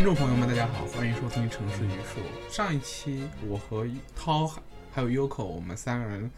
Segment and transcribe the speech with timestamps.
[0.00, 2.20] 听众朋友们，大家好，欢迎收听《城市榆树》。
[2.50, 4.50] 上一期我和涛
[4.90, 6.30] 还有 Yoko，我们三个人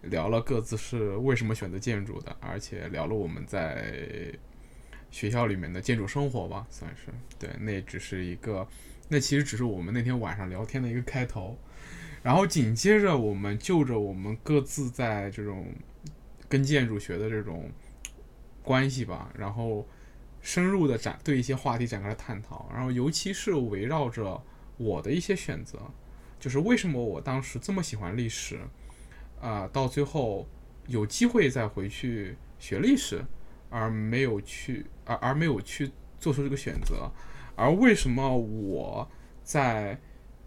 [0.00, 4.32] 聊了各自是为什么选择建筑的，而且聊了我们在
[5.10, 7.50] 学校里面的建筑生活吧，算是对。
[7.60, 8.66] 那只是一个，
[9.06, 11.58] 那其实只是我们那天晚上聊天的一个开头。
[12.22, 15.66] 然后紧接着，我们就着我们各自在这种
[16.48, 17.70] 跟建筑学的这种
[18.62, 19.86] 关系吧，然后
[20.40, 22.70] 深入的展对一些话题展开了探讨。
[22.72, 24.42] 然后尤其是围绕着
[24.76, 25.78] 我的一些选择，
[26.38, 28.58] 就是为什么我当时这么喜欢历史，
[29.40, 30.48] 啊、到最后
[30.86, 33.24] 有机会再回去学历史，
[33.68, 37.10] 而没有去而而没有去做出这个选择，
[37.56, 39.08] 而为什么我
[39.42, 39.98] 在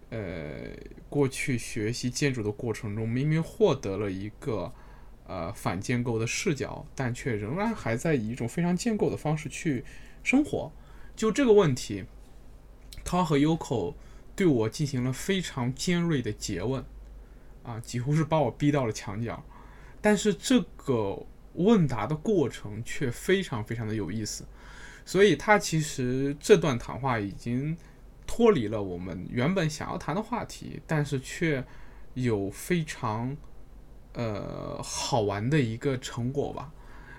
[0.10, 0.70] 呃
[1.10, 4.74] 过去学习建筑的过程中，明明获得了一个
[5.26, 9.84] 呃反建构的视角，但却仍然还在以一种非常建构的方式去
[10.24, 10.72] 生活。
[11.16, 12.06] 就这个问题，
[13.04, 13.94] 他和 Yoko
[14.36, 16.84] 对我进行了非常尖锐的诘问，
[17.64, 19.44] 啊，几乎是把我逼到了墙角。
[20.02, 24.44] 但是这个问答的过程却非常非常的有意思，
[25.06, 27.78] 所以他其实这段谈话已经
[28.26, 31.64] 脱离了我们原本想要谈的话题，但是却
[32.16, 33.38] 有非常
[34.14, 36.72] 呃好玩的一个成果吧。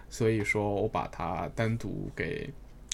[0.08, 2.52] 所以说我把它单独给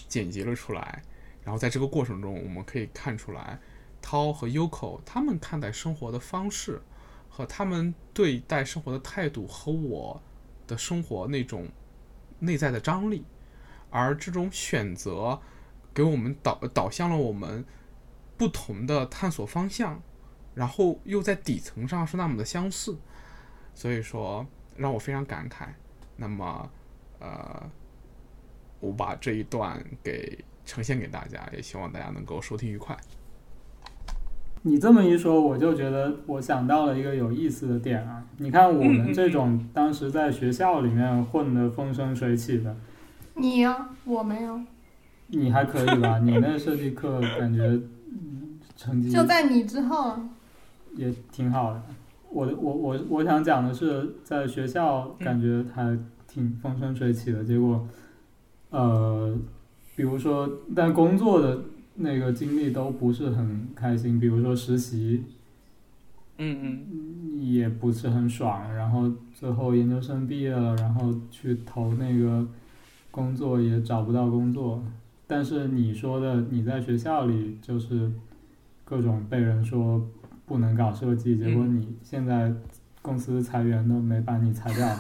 [0.09, 1.03] 剪辑了出来，
[1.45, 3.59] 然后在这个过程中，我们可以看出来，
[4.01, 6.81] 涛和 Yoko 他们看待生活的方式
[7.29, 10.23] 和他们对待生活的态度和我
[10.67, 11.69] 的生活那种
[12.39, 13.25] 内在的张力，
[13.91, 15.39] 而这种选择
[15.93, 17.65] 给我们导导向了我们
[18.39, 20.01] 不同的探索方向，
[20.55, 22.97] 然后又在底层上是那么的相似，
[23.81, 24.47] 所以说
[24.77, 25.69] 让我非常感慨。
[26.15, 26.71] 那么，
[27.19, 27.67] 呃，
[28.79, 32.95] 我把这一段给呈现给大家，也希望大家能够收听愉快。
[34.61, 38.23] 你这么一说，我就觉得我想到了一个有意思的点啊！
[38.37, 42.77] 你看我们这种当时在学校里面混得风生水起的，
[43.33, 44.61] 你呀、我没有，
[45.29, 46.19] 你还可以吧？
[46.19, 50.19] 你那设计课感觉嗯成绩就在你之后，
[50.97, 51.83] 也挺好的。
[52.31, 55.99] 我的我我我想讲的是，在学校感觉还
[56.29, 57.87] 挺风生水起的，结果，
[58.71, 59.37] 呃，
[59.97, 61.61] 比如说，但工作的
[61.97, 65.25] 那个经历都不是很开心，比如说实习
[66.39, 72.47] 嗯嗯也不是很爽，然后最后研究生毕业了，然后去投那个
[73.11, 74.83] 工作也找不到工作。
[75.27, 78.11] 但是你说的你在学校里就是
[78.85, 80.05] 各种被人说
[80.51, 82.53] 不能搞设计，结果你现在
[83.01, 84.97] 公司裁员都没把你裁掉。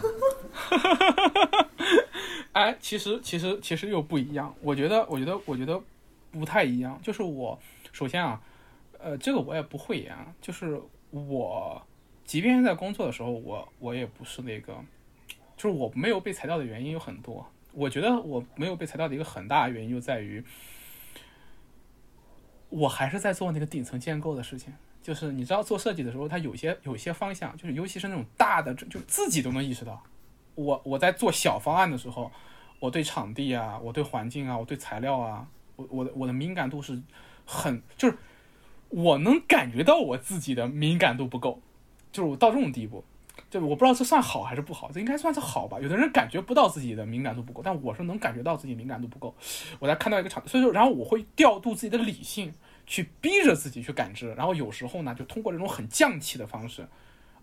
[2.52, 4.54] 哎，其实其实其实又不一样。
[4.62, 5.82] 我觉得，我觉得，我觉得
[6.30, 6.96] 不太一样。
[7.02, 7.58] 就是我
[7.90, 8.40] 首先啊，
[9.00, 10.80] 呃，这个我也不会言啊，就是
[11.10, 11.82] 我
[12.24, 14.72] 即便是在工作的时候，我我也不是那个，
[15.56, 17.44] 就是我没有被裁掉的原因有很多。
[17.72, 20.44] 我觉得我没有被裁掉的一个很大的原因就在于，
[22.68, 24.72] 我还是在做那个顶层建构的事情。
[25.02, 30.02] 就是你知道做设计的时候，它有些有些方向，就是尤其是那种大的，就自己都能意识到。
[30.54, 32.30] 我我在做小方案的时候，
[32.78, 37.00] 我对场地啊，我对环境啊，我对材料啊，我我的我的敏感度是
[37.46, 38.18] 很，就是
[38.90, 41.62] 我能感觉到我自己的敏感度不够，
[42.12, 43.02] 就是我到这种地步，
[43.48, 45.78] 就我不知道这算好还是不好，这应该算是好吧。
[45.80, 49.34] 有的人感觉不到自己的敏感度不够，但我是能感觉到自己敏感度不够。
[49.78, 52.52] 我在看到一个场，所以说，然后我会调度自己的理性，
[52.90, 56.84] 去逼着自己去感知，然后有时候呢，就通过这种很降气的方式，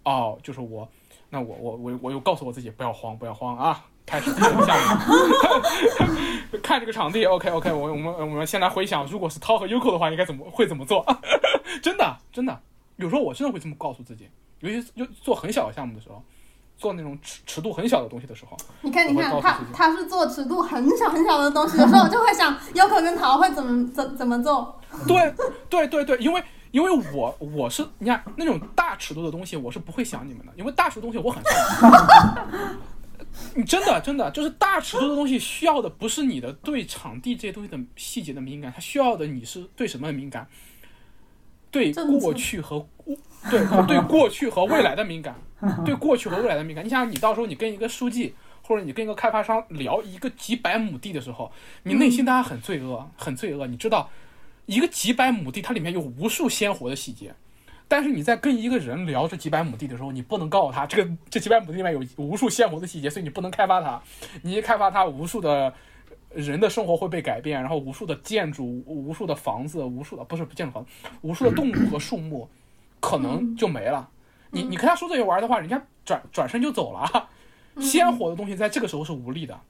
[0.03, 0.85] 哦，就是我。
[1.29, 4.77] 那我我我我又告诉我自己不要慌不要慌啊，开始看这个项
[6.51, 11.05] 目， 看这个场地，OK OK，我我们我们先来回想，如果是涛和 Uko 的话，应该怎么会怎么做？
[11.81, 12.59] 真的真的，
[12.97, 14.29] 有时候我真的会这么告诉自己，
[14.59, 16.21] 尤其是就做很小的项目的时候，
[16.77, 24.76] 做那种尺尺度很小的东西的时候，你看，你看，他他是做尺度很小很小的东西的时候，我就会想优可跟桃会怎么怎怎么做。
[25.07, 25.33] 对
[25.69, 32.77] 对对对，因为因为我我是你看那种大尺度的东西，我是不会想你们的，因为大尺度东西我很擅长。
[33.55, 40.47] 你 真的真的就是大尺度的东西，需要的不是你的对场地这些东西的细节的敏感，它需要的你是对什么的敏感？
[41.69, 42.87] 对过去和
[43.51, 45.35] 对对过去和未来的敏感，
[45.85, 46.83] 对过去和未来的敏感。
[46.83, 48.33] 你想，你到时候你跟一个书记
[48.63, 51.51] 或者你跟一个开发商聊一个几百亩地的时候，
[51.83, 53.67] 你内心当然很罪恶，很罪恶。
[53.67, 54.09] 你知道，
[54.67, 57.33] 一个几百亩地它里面有无数鲜活的细节，
[57.87, 63.99] 但是你在跟一个人聊这几百亩地的时候，你不能告诉他这个这几百亩地里面有无数鲜活的细节，所以你不能开发它。
[64.43, 65.73] 你一开发它，无数的
[66.33, 70.85] 人的生活会被改变，然后无数的建筑、无数的房子、无数的不是不建筑房，
[71.21, 72.47] 无数的动物和树木
[72.99, 74.09] 可能就没了。
[74.51, 77.29] 你你跟他说这些玩意儿的话，人家转转身就走了。
[77.79, 79.61] 鲜活的东西在这个时候是无力的，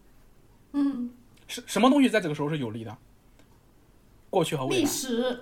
[0.72, 1.12] 嗯，
[1.46, 2.98] 是什么东西在这个时候是有利的？
[4.30, 4.90] 过去和未历来。
[4.90, 5.40] 史，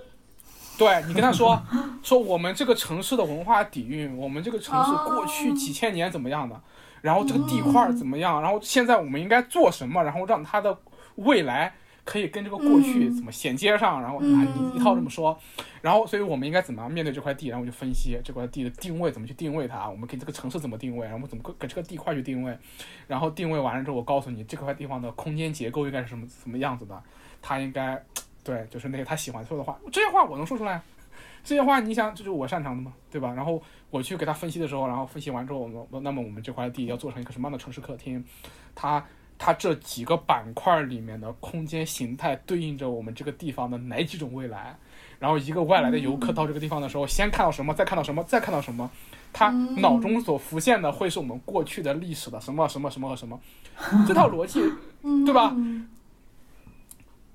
[0.77, 1.61] 对你跟他说
[2.03, 6.61] 说我们这个城市的文化底蕴，我们这个城市哦过去几千年怎么样的，
[7.01, 10.77] 然后这个地块儿怎么样，然后现在我们应该做什么，然后让它的
[11.15, 11.73] 未来
[12.03, 15.37] 可以跟这个过去嗯怎么衔接上，然后啊嗯你一套这么说，
[15.81, 22.55] 然后所以我们应该怎么样面对这块地，然后我就分析这块地的定位怎么去定位它，我们给这个城市怎么定位，然后我们怎么给这个地块去定位，
[23.07, 27.01] 然后定位完了之后，我告诉你这块地方的空间结构应该是什么什么样子的，
[27.41, 28.03] 它应该
[28.45, 30.81] 对，就是那个他喜欢说的话，这些话我能说出来。
[31.43, 33.33] 这些话你想，这就是我擅长的嘛，对吧？
[33.35, 38.23] 然后我去给他分析的时候，然后分析完之后，我们那么我们这块地要做成一个什么样的城市客厅？
[38.73, 39.03] 它
[39.37, 44.75] 它这几个板块里面的空间形态对应着我们这个地方的哪几种未来？
[45.19, 48.89] 然后一个外来的游客到这个地方的时候，先看到什么，再看到什么，再看到什么，
[49.31, 53.39] 他脑中所浮现的会是我们过去的历史的什么什么什么和什么，
[54.07, 54.61] 这套逻辑
[55.03, 55.74] 嗯，对吧嗯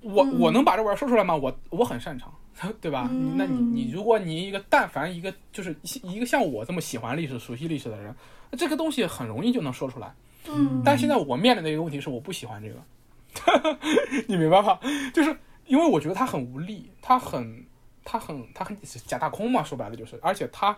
[0.02, 1.34] 我嗯我能把这玩意儿说出来吗？
[1.36, 2.32] 我我很擅长，
[2.80, 3.08] 对吧？
[3.12, 8.14] 你那你嗯你如果你一个但凡一个就是一个像我这么喜欢历史、熟悉历史的人，
[8.50, 10.14] 那这个东西很容易就能说出来。
[10.48, 13.78] 嗯，但现在我面临的一个问题是，我不喜欢这个，
[14.26, 14.78] 你明白吗？
[15.12, 15.36] 就是
[15.66, 17.64] 因为我觉得他很无力，他很
[18.04, 18.76] 他很他很
[19.06, 20.76] 假大空嘛，说白了就是，而且他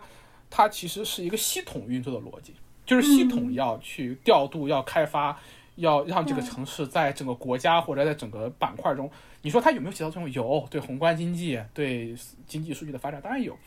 [0.49, 2.53] 他其实是一个系统运作的逻辑，
[2.85, 5.39] 就是系统嗯要去调度、要开发。
[5.75, 9.09] 要让这个城市在整个国家或者在整个板块中，
[9.41, 10.31] 你说它有没有起到作用？
[10.31, 12.15] 有，对宏观经济、对
[12.45, 13.57] 经济数据的发展当然有，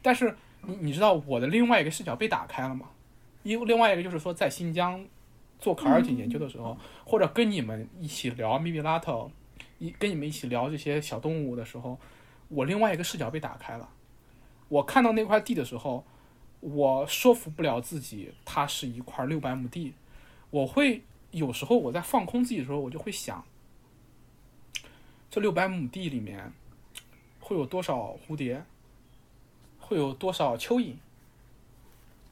[0.00, 2.86] 但是你你知道我的另外一个视角被打开了吗？
[3.42, 5.04] 因另外一个就是说，在新疆
[5.58, 9.30] 做卡尔井研究的时候，或者跟你们一起聊密比拉特，
[9.78, 11.98] 一跟你们一起聊这些小动物的时候，
[12.48, 13.88] 我另外一个视角被打开了。
[14.68, 16.04] 我看到那块地的时候，
[16.60, 19.92] 我说服不了自己，它是一块六百亩地，
[20.48, 21.02] 我会。
[21.30, 23.44] 有时候我在放空自己的时候，我就会想，
[25.30, 26.52] 这六百亩地里面
[27.38, 28.64] 会有多少蝴蝶，
[29.78, 30.94] 会有多少蚯蚓，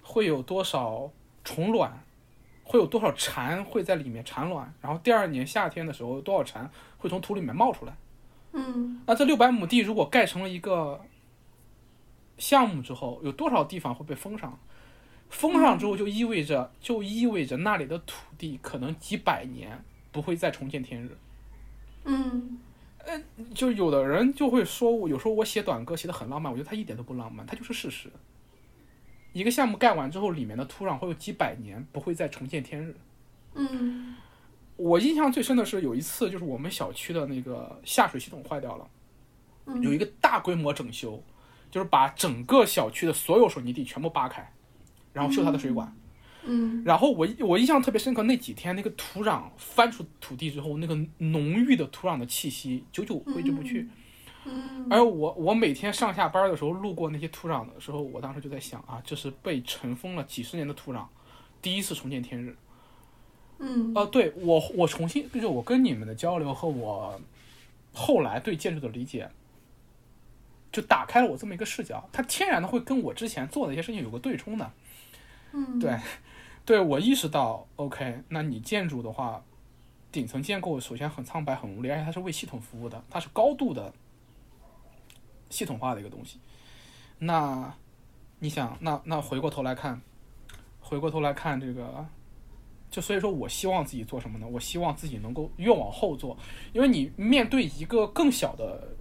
[0.02, 1.10] 会有多少
[1.44, 2.02] 虫卵，
[2.64, 7.96] 会有多少蝉会在里面产卵，然后第二年夏天的时候，有多少蝉会从土里面冒出来。
[8.52, 11.00] 嗯那这六百亩地如果盖成了一个
[12.38, 14.58] 项目之后，有多少地方会被封上？
[15.28, 21.16] 封上之后就意味着，就意味着那里的土地可能几百年不会再重见天日。
[22.04, 22.58] 嗯
[23.54, 28.10] 就有的人就会说我，有时候我写短歌写的很浪漫，我觉得它一点都不浪漫，它就是事实。
[29.32, 32.94] 一个项目盖完之后，里面的土壤会有几百年不会再重见天日。
[33.54, 34.14] 嗯
[34.76, 38.88] 我印象最深的是有一次，就是我们小区的那个下水系统坏掉了，
[39.66, 41.22] 嗯，有一个大规模整修，
[41.70, 44.52] 就是把整个小区的所有水泥地全部扒开，
[45.18, 45.92] 然后修他的水管。
[46.44, 53.88] 嗯然后我我印象特别深刻，那几天那个土壤翻出土地之后，那个浓郁的土壤的气息久久挥之不去。
[54.44, 61.04] 嗯而我我每天上下班的时候路过那些土壤的时候，我当时就在想啊，这是被尘封了几十年的土壤，
[61.60, 62.56] 第一次重见天日。
[63.58, 67.20] 嗯呃，对我我重新就是我跟你们的交流和我
[67.92, 69.28] 后来对建筑的理解，
[70.72, 74.72] 就打开了我这么一个视角，它天然的会跟我之前做的一些事情有个对冲的。
[75.52, 75.98] 嗯对，
[76.64, 79.42] 对我意识到，OK，那你建筑的话，
[80.12, 83.92] 顶层建构首先很苍白、很无力，而且它是为系统服务的，它是高度的
[85.48, 86.38] 系统化的一个东西。
[87.18, 87.74] 那
[88.40, 90.00] 你想，那那回过头来看，
[90.80, 92.06] 回过头来看这个，
[92.90, 94.46] 就所以说我希望自己做什么呢？
[94.46, 96.36] 我希望自己能够越往后做，
[96.74, 98.96] 因为你面对一个更小的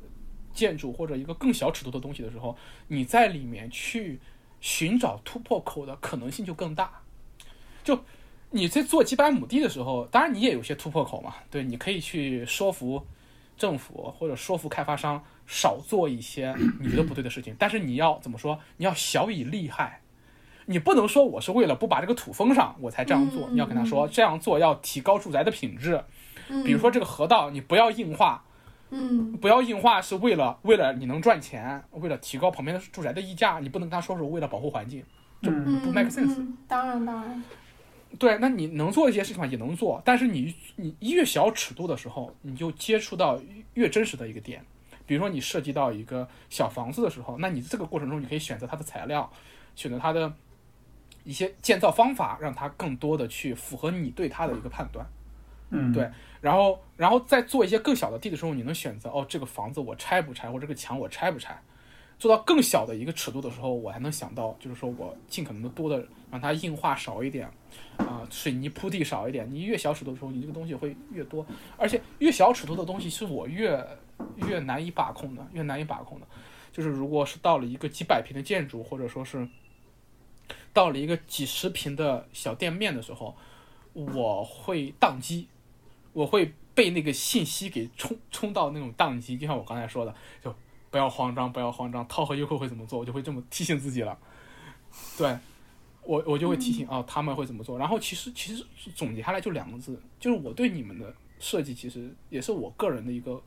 [0.54, 4.20] 建筑或者一个更小尺度的东西的时候，你在里面去。
[4.60, 7.02] 寻找突破口的可能性就更大。
[7.84, 8.04] 就
[8.52, 13.06] 你在做几百亩地的时候，当然你也有些突破口嘛，对，你可以去说服
[13.58, 18.60] 政府或者说服开发商少做一些你觉得不对的事情，但是你要怎么说？
[18.78, 20.02] 你要小以利害。
[20.70, 26.04] 你不能说我是为了不把这个土封上我才这样做，嗯你要跟他说这样做要提高住宅的品质。
[26.50, 28.44] 嗯，比如说这个河道，你不要硬化，
[28.90, 35.04] 嗯不要硬化是为了为了你能赚钱，为了提高旁边的住宅的溢价，你不能跟他说是为了保护环境。
[35.42, 37.44] 就嗯不 make sense 嗯当然当然，
[38.18, 43.40] 对，那你能做一些事情也能做，但是你你越小尺度的时候，你就接触到
[43.76, 44.66] 越真实的一个点。
[45.06, 49.32] 比如说你涉及到一个小房子的时候，那你这个过程中你可以选择它的材料，
[49.76, 50.34] 选择它的
[51.24, 55.06] 一些建造方法，让它更多的去符合你对它的一个判断。
[55.06, 55.17] 嗯，
[55.94, 56.10] 对
[56.40, 61.60] 然后，然后再做一些更小的地的时候，你能选择哦，这个房子我拆不拆，或者这个墙我拆不拆。
[62.20, 67.48] 做到更小的一个尺度的时候，我还能想到，就是说我尽可能的多的让它硬化少一点，
[67.98, 69.48] 啊、水泥铺地少一点。
[69.52, 71.46] 你越小尺度的时候，你这个东西会越多，
[71.78, 73.86] 而且越小尺度的东西是我越
[74.48, 76.26] 越难以把控的，越难以把控的。
[76.72, 79.48] 就是如果是到了一个几百平的建筑，或者说是
[80.74, 83.36] 到了一个几十平的小店面的时候，
[83.94, 85.48] 我会宕机，
[86.18, 90.52] 我会被那个信息给冲冲到那种宕机，就像我刚才说的，就
[90.90, 94.18] 不要慌张，不要慌张，涛和优酷会怎么做，我就会这么提醒自己了。
[95.16, 95.38] 对，
[96.02, 97.78] 我我就会提醒啊、他们会怎么做。
[97.78, 103.40] 然后其实其实总结下来就两个字，就是我对你们的设计其实也是我个人的一个，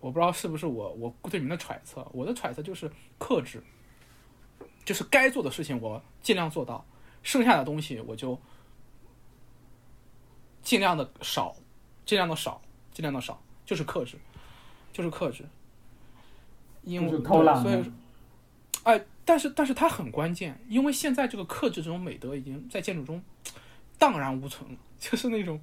[0.00, 3.62] 我不知道是不是我我对你们的揣测，我的揣测就是克制，
[4.84, 6.84] 就是该做的事情我尽量做到，
[7.22, 8.36] 剩下的东西我就
[10.62, 11.54] 尽量的少，
[12.06, 12.60] 尽量的少，
[12.92, 14.16] 尽量的少，就是克制，
[14.92, 15.44] 就是克制。
[16.84, 17.86] 因为就偷懒所以嘛，
[18.82, 23.22] 哎，但是但是它很关键，因为现在这个克制这种美德已经在建筑中
[23.98, 25.60] 荡然无存了，就是那种，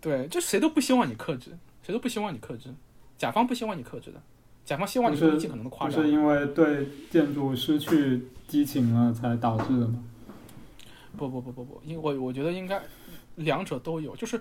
[0.00, 2.72] 对，就谁都不希望你克制，谁都不希望你克制，
[3.18, 4.22] 甲方不希望你克制的，
[4.64, 6.12] 甲方希望你就是尽可能的夸张不是。
[6.12, 10.04] 因为对建筑失去激情了才导致的吗？
[11.16, 12.80] 不不不不不，因为我我觉得应该
[13.36, 14.40] 两者都有，就是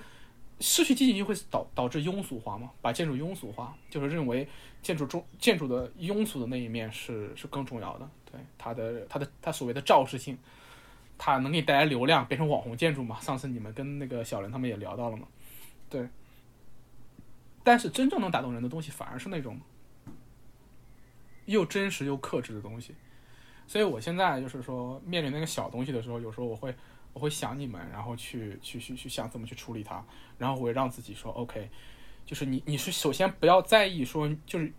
[0.60, 4.48] 失去激情就会导导致庸俗化嘛，把建筑庸俗化，就是认为
[4.82, 10.38] 建筑中建筑的庸俗的那一面是是更重要的，对它的它的它所谓的肇事性，
[11.18, 13.20] 它能给你带来流量，变成网红建筑嘛。
[13.20, 15.28] 上次你们跟那个小人他们也聊到了嘛，
[15.90, 16.08] 对。
[17.66, 19.58] 但是真正能打动人的东西，反而是那种
[21.46, 22.94] 又真实又克制的东西。
[23.66, 26.76] 所以我现在就是说，面临那个小东西的时候，有时候我会
[27.14, 30.04] 我会想你们，然后去去去去想怎么去处理它，
[30.38, 31.70] 然后我会让自己说 OK，
[32.26, 34.72] 就是你你是首先不要在意说就是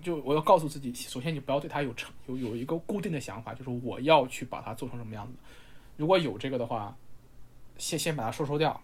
[0.00, 5.32] 就我要告诉自己，首先你不要对它有成有有一个固定的想法，就是我要去把它做成什么样子。
[5.96, 6.96] 如果有这个的话，
[7.76, 8.80] 先先把它收收掉，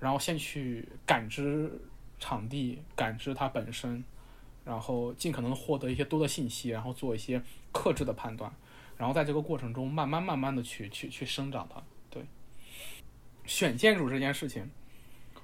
[0.00, 1.70] 然后先去感知
[2.18, 4.02] 场地，感知它本身，
[4.64, 8.52] 然后尽可能获得一些多的信息，然后做一些克制的判断。
[8.96, 11.82] 然后在这个过程中慢慢慢慢的去去去生长它。
[13.44, 14.70] 选建筑这件事情，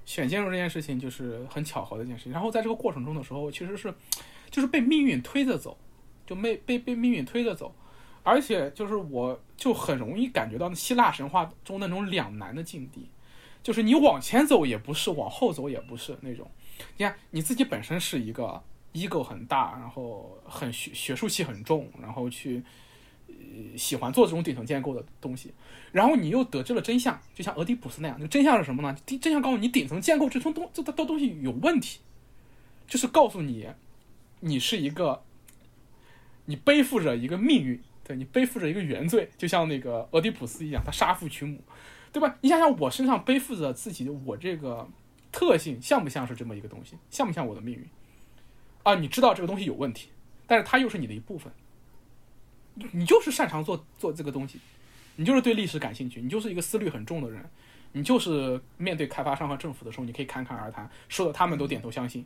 [0.05, 2.33] 选建筑这件事情就是很巧合的一件事情。
[2.33, 3.93] 然后在这个过程中的时候，其实是
[4.51, 5.77] 就是被命运推着走，
[6.27, 7.75] 就被被被命运推着走，
[8.23, 13.09] 而且就是我就很容易感觉到希腊神话中那种两难的境地，
[13.63, 16.51] 就是你往前走也不是，往后走也不是那种。
[16.97, 18.63] 你看你自己本身是一个
[18.93, 22.63] ego 很大，然后很学学术气很重，然后去。
[23.77, 25.53] 喜欢做这种顶层建构的东西，
[25.93, 28.97] 然后你又得知了真相，就像俄狄浦斯那样，就真相是什么呢？
[29.07, 32.01] 真相告诉你，顶层建构这种东这这东西有问题，
[32.87, 33.69] 就是告诉你，
[34.41, 35.23] 你是一个，
[36.47, 41.61] 你背负着一个命运，对你背负着一个原罪，就像那个俄狄浦斯一样，他杀父娶母，
[42.13, 42.37] 对吧？
[42.41, 44.89] 你想想，我身上背负着自己我这个
[45.31, 46.97] 特性，像不像是这么一个东西？
[47.11, 47.87] 像不像我的命运？
[48.83, 50.09] 啊，你知道这个东西有问题，
[50.47, 51.53] 但是它又是你的一部分。
[52.93, 54.59] 你就是擅长做做这个东西，
[55.17, 57.45] 你就是对历史感兴趣，你就是一个思虑很重的人，
[57.93, 62.25] 你就是面对开发商和政府的时候，你可以侃侃而谈，说的他们都点头相信。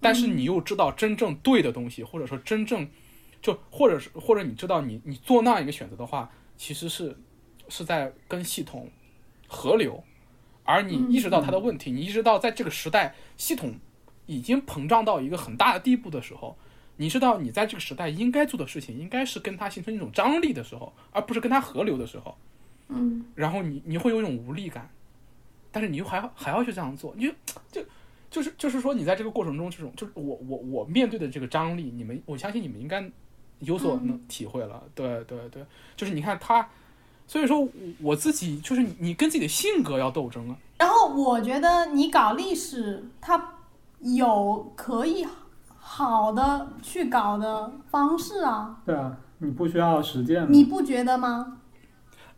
[0.00, 2.88] 但是你又知道真正对的东西，或者说真正
[3.42, 7.16] 就或者是或者你知道你你做那样一个选择的话，其实是
[7.68, 8.90] 是在跟系统
[9.46, 10.04] 合流，
[10.64, 13.74] 而你意识到它的问题，你意识到在这个时代系统
[14.26, 16.56] 已经膨胀到一个很大的地步的时候。
[16.98, 22.36] 你知道你在这个时代应该做的事情，应该是跟它形成一种张力的时候，而不是跟它合流的时候。
[22.88, 24.90] 嗯，然后你你会有一种无力感，
[25.70, 27.32] 但是你又还要还要去这样做，你就
[27.70, 27.82] 就
[28.30, 33.10] 就是就是说你在这个过程中，这种就是我我我面对的这个张力，你们我相信你们应该
[33.60, 34.82] 有所能体会了。
[34.94, 35.64] 对对对，
[35.96, 36.68] 就是你看他，
[37.26, 37.68] 所以说
[38.00, 40.56] 我自己就是你跟自己的性格要斗争啊。
[40.78, 43.54] 然后我觉得你搞历史，它
[44.00, 45.26] 有可以
[45.90, 50.46] 好的去搞的方式啊，对啊，你不需要实践。
[50.52, 51.56] 你不觉得吗？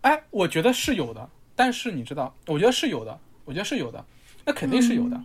[0.03, 4.03] 哎，我觉得是有的，但是你知道，我觉得是有的，我觉得是有的，
[4.47, 5.21] 那肯定是有的，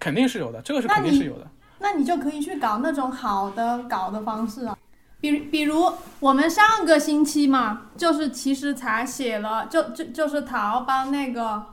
[0.00, 1.46] 肯定是有的，这个是肯定是有的。
[1.78, 4.76] 那你就可以去搞那种好的搞的方式啊，
[5.20, 11.64] 比如比如我们上个星期嘛，就是其实才写了，就就就是淘帮那个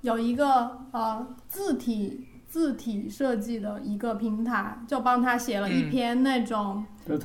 [0.00, 5.90] 有一个呃字体字体设计的一个平台，就帮他写了一嗯。
[5.90, 6.84] 篇那种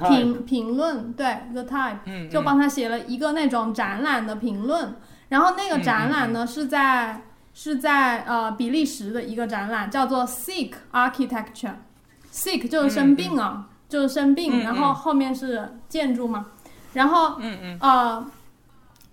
[0.09, 1.99] 评评论，对 The Type。
[2.05, 4.95] 嗯，就帮他写了一个那种展览的评论，
[5.29, 7.21] 然后那个展览呢是在
[7.53, 16.47] 是在呃比利时的一个展览，叫做 Sick Architecture，Sick 就是生病啊，就是生病，嗯然后后面是建筑嘛，
[16.93, 17.77] 然后嗯嗯。
[17.79, 18.27] 呃。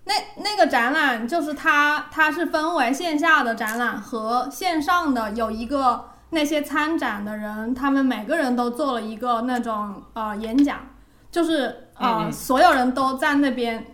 [0.04, 10.78] 那那个展览就是它，它是分为线下的展览和线上的，有一个那些参展的人，他们每个人都做了一个那种呃演讲，
[11.30, 13.84] 就是呃、所有人都在那边，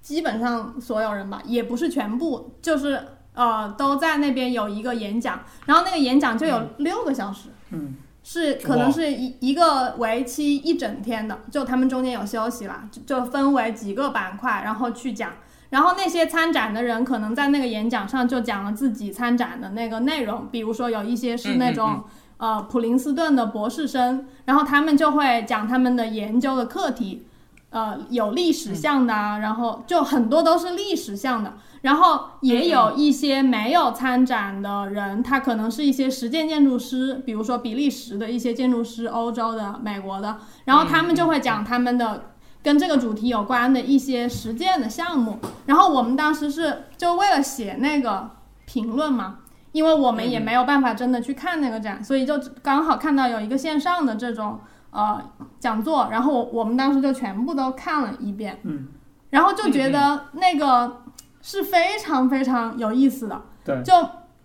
[0.00, 3.00] 基本上所有人吧，也不是全部，就是
[3.34, 15.30] 呃都在那边有一个演讲，然后那个演讲就有六个小时，嗯是可能是一一个为期一整天的，就他们中间有休息啦，就就分为几个板块，然后去讲。
[15.68, 22.04] 然后那些参展的人可能在那个演讲上就讲了自己参展的那个内容，比如说有一些是那种、
[22.38, 27.26] 呃普林斯顿的博士生，然后他们就会讲他们的研究的课题，
[27.70, 31.52] 呃有历史项的啊，然后就很多都是历史项的。
[31.84, 42.30] 然后也有一些没有参展的人，他可能是一些实践建筑师，比如说比利时的一些建筑师、欧洲的、美国的，然后他们就会讲他们的
[42.62, 45.38] 跟这个主题有关的一些实践的项目。
[45.66, 48.30] 然后我们当时是就为了写那个
[48.64, 49.40] 评论嘛，
[49.72, 54.58] 因为我们也没有办法真的去看那个展，所以就刚好看到有一个线上的这种
[54.90, 55.20] 呃
[55.60, 58.58] 讲座，然后我我们当时就全部都看了一遍。
[58.62, 58.88] 嗯，
[59.28, 61.02] 然后就觉得那个
[61.46, 63.92] 是非常非常有意思的，对，就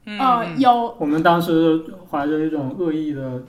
[0.06, 0.60] 嗯呃嗯。
[0.60, 1.82] 有我们当时
[2.12, 3.42] 怀着一种恶意的，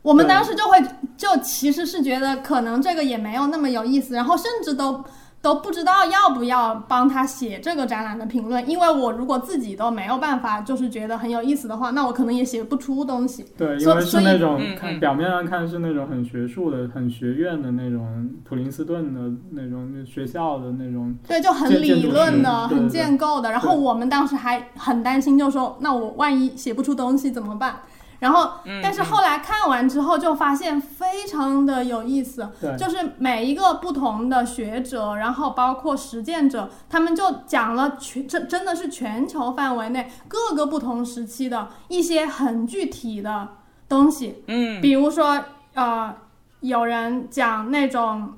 [0.00, 0.78] 我们当时就会
[1.16, 5.02] 就其实是觉得可能这个也没有那么有意思，然后甚至都
[5.42, 13.44] 都不知道要不要帮他写这个展览的评论，因为我如果自己都没有办法就是觉得很有意思的话，那我可能也写不出东西。
[13.58, 23.50] 对，因为是那种看表面上看是那种很学术的、很学院的那种普林斯顿的那种学校的那种，对，就很理论的，很建构的。
[23.50, 27.80] 然后我们当时还很担心，就说那我万一写不出东西怎么办？
[28.22, 43.48] 然后，嗯但是后来看完之后就发现非常的有意思，就是每一个不同的学者，然后包括实践者，他们就讲了全真真的是全球范围内各个不同时期的一些很具体的
[43.88, 44.80] 东西，嗯。
[44.80, 45.42] 比如说
[45.74, 46.14] 呃，
[46.60, 48.34] 有人讲那种，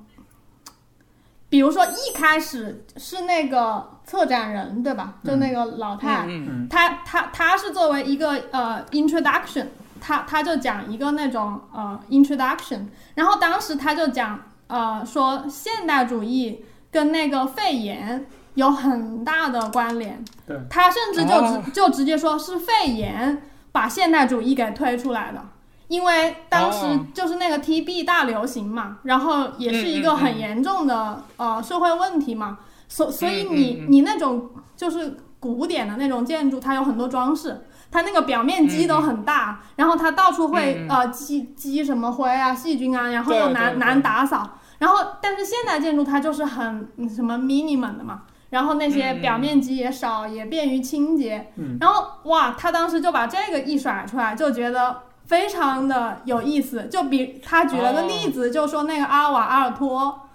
[1.54, 5.14] 比如说一开始是那个策展人对吧？
[5.22, 6.68] 就那个老太，嗯嗯。
[6.68, 9.66] 他他他是作为一个呃 introduction，
[10.00, 21.62] 他他就讲一个那种呃 introduction，然后当时他就讲呃说现代主义跟那个肺炎有很大的关联，对，他甚至就直、哦。
[21.72, 23.40] 就直接说是肺炎
[23.70, 25.40] 把现代主义给推出来的。
[25.88, 27.06] 因为当时哦。
[27.14, 44.58] 就是那个 TB 大流行嘛，然后也是一个很严重的、呃社会问题嘛，所所以嗯你、你那种就是古典的那种建筑，它有很多装饰，它那个表面积都很大，然后它到处会、呃积积什么灰啊、细菌啊，然后又难难打扫。
[44.78, 51.52] 然后但是现代建筑它就是很嗯什么 minimum 的嘛，然后那些表面积也少，也便于清洁。
[51.56, 51.78] 嗯。
[51.80, 56.86] 然后哇，他当时就把这个一甩出来，就觉得非常的有意思。
[56.86, 60.28] 就比他举了个例子，就说那个阿瓦阿尔托，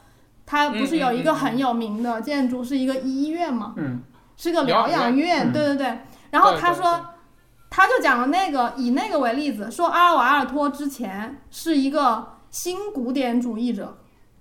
[0.46, 4.02] 它不是有一个很有名的建筑，是一个医院嘛，嗯
[4.36, 6.00] 是个疗养院，嗯对对对。
[6.32, 7.06] 然后对对他说，
[7.70, 13.98] 他就讲了那个以那个为例子，说阿瓦阿尔托之前是一个新古典主义者，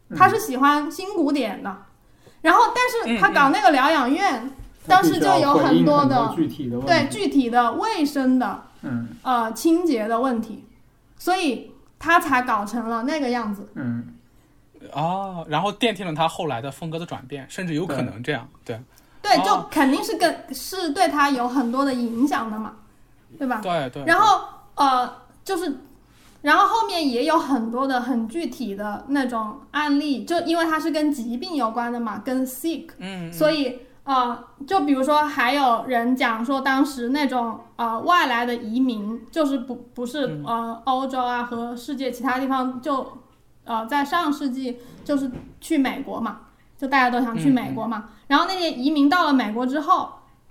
[0.09, 1.77] 嗯他是喜欢新古典的。
[2.41, 4.51] 然后，但是他嗯搞那个疗养院，
[4.87, 10.65] 当时就有很很多的具体的对，具体的卫生的嗯呃清洁的问题，
[11.17, 13.69] 所以他才搞成了那个样子。
[13.75, 14.15] 嗯
[14.93, 18.81] 哦，然后奠定了他后来的风格的转变，甚至有可能这样，对
[19.21, 22.77] 对，哦就肯定是跟是对他有很多的影响的嘛，
[23.37, 23.61] 对吧？
[23.61, 24.05] 对对。
[24.05, 25.13] 然后呃，
[25.45, 25.77] 就是，
[26.43, 43.19] 然后后面也有很多的很具体的那种案例，就因为它是跟疾病有关的嘛，跟 sick，嗯，嗯所以呃，就比如说还有人讲说，当时那种呃外来的移民，就是不不是嗯呃欧洲啊和世界其他地方就
[43.65, 46.39] 呃在上世纪就是去美国嘛，
[46.79, 50.09] 就大家都想去美国嘛，然后那些移民到了美国之后。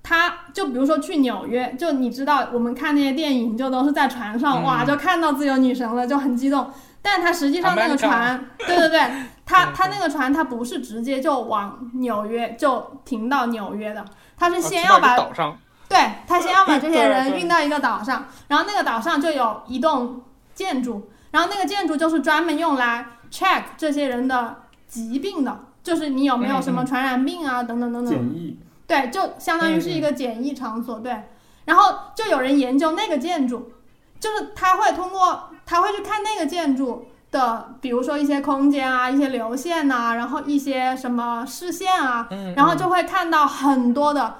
[0.09, 6.65] 他就比如说去纽约，就你知道我们看那些电影，就都是在船上，嗯哇，就看到自由女神了，就很激动。
[7.09, 8.99] 但他实际上那个船，对对对，
[9.45, 14.03] 他对他那个船，它不是直接就往纽约就停到纽约的，
[14.35, 20.21] 他是哦先要把岛上，对他先要把这些人运到一个岛上，然后那个岛上就有一栋
[20.53, 28.13] 建筑，然后那个建筑就是专门用来 check 这些人的疾病的，就是你有没有什么传染病啊，等等等等。
[28.13, 31.23] 检疫，对，就相当于是一个检疫场所，对。
[31.63, 33.71] 然后就有人研究那个建筑，
[34.19, 44.35] 就是他会通过他会去看那个建筑的，比如说一些空间啊、一些流线呐、然后一些什么视线啊，嗯，然后就会看到很多的，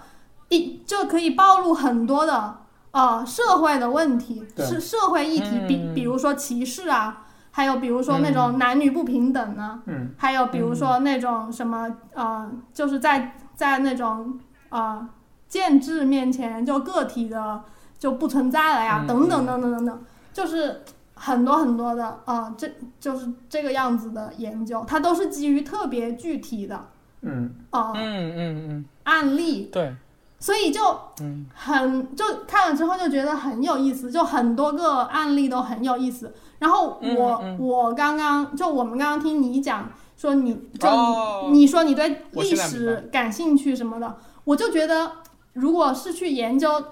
[0.47, 2.59] 一就可以暴露很多的
[2.91, 5.93] 呃社会的问题，是社会议题，比嗯。
[5.93, 10.11] 比如说歧视啊，还有比如说那种男女不平等啊，嗯。
[10.17, 15.05] 还有比如说那种什么呃，就是在在那种呃
[15.49, 17.61] 建制面前，就个体的
[17.99, 20.83] 就不存在了呀，嗯等等等等等等，就是
[21.17, 26.88] 很多很多的啊，这就是这个样子的研究，它都是基于特别具体的
[27.21, 27.53] 嗯。
[27.71, 29.95] 啊、嗯嗯嗯，案例，对，
[30.39, 30.82] 所以就
[31.21, 31.45] 嗯。
[31.53, 36.34] 很就看了之后就觉得很有意思，就很多个案例都很有意思。
[36.60, 45.12] 然后我、嗯嗯我刚刚就我们刚刚听你讲说你就你、哦你说你对历史感兴趣什么的，我就觉得
[45.53, 46.84] 如果是去研究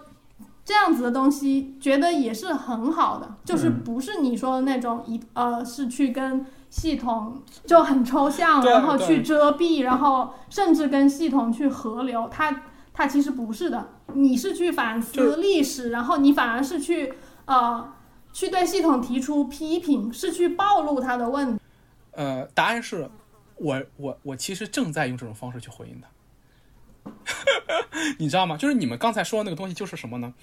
[0.65, 17.13] 这样子的东西，觉得也是很好的，就是嗯不是你说的那种一呃是去跟系统就很抽象，然后去遮蔽，然后甚至跟系统去合流，它它其实不是的，你是去反思历史，然后你反而是去
[17.45, 17.93] 呃
[18.34, 21.62] 去对系统提出批评，是去暴露它的问题。
[22.12, 23.08] 呃，答案是
[23.58, 26.08] 我我我其实正在用这种方式去回应他，
[28.20, 28.58] 你知道吗？
[28.58, 30.34] 就是你们刚才说的那个东西就是什么呢？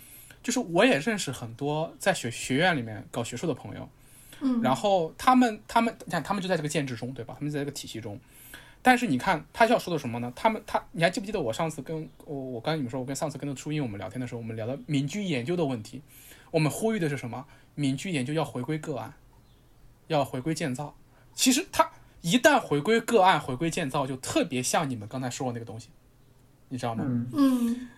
[0.42, 3.88] 就是我也认识很多在学学院里面搞学术的朋友，
[4.40, 7.34] 嗯，然后他们他们你看他们就在这个建制中，对吧？
[7.38, 8.18] 他们在这个体系中。
[8.84, 10.32] 但是你看他要说的什么呢？
[10.34, 16.02] 他们他你还记不记得我上次跟我我刚才你们说我跟上次跟那初音我们聊天的时候，我们聊到民居研究的问题，
[16.50, 17.46] 我们呼吁的是什么？
[17.76, 19.14] 民居研究要回归个案，
[20.08, 20.96] 要回归建造。
[21.32, 21.88] 其实他
[22.20, 25.88] 一旦回归个案、回归建造，就特别像你们刚才说的那个东西，
[26.72, 27.04] 你知道吗？
[27.06, 27.28] 嗯。
[27.32, 27.88] 嗯。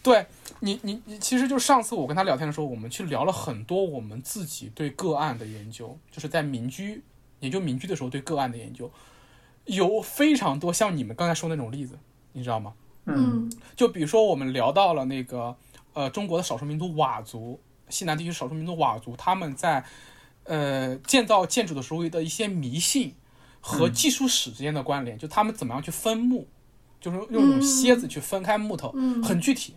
[0.00, 0.24] 对
[0.60, 7.02] 你，你你其实就上次我跟他聊天的时候，我们去聊了很多我们自己对个案的研究，就是在民居
[7.40, 8.90] 研究民居的时候对个案的研究，
[9.64, 11.98] 有非常多像你们刚才说那种例子，
[12.32, 12.74] 你知道吗？
[13.06, 13.16] 嗯。
[13.16, 13.52] 嗯。
[13.74, 15.54] 就比如说我们聊到了那个
[15.94, 19.84] 呃中国的少数民族佤族，西南地区少数民族佤族，他们在
[20.44, 23.14] 呃建造建筑的时候的一些迷信
[23.60, 26.46] 和技术史之间的关联，就他们怎么样去分木，
[27.00, 29.74] 就是用那种楔子去分开木头，嗯很具体。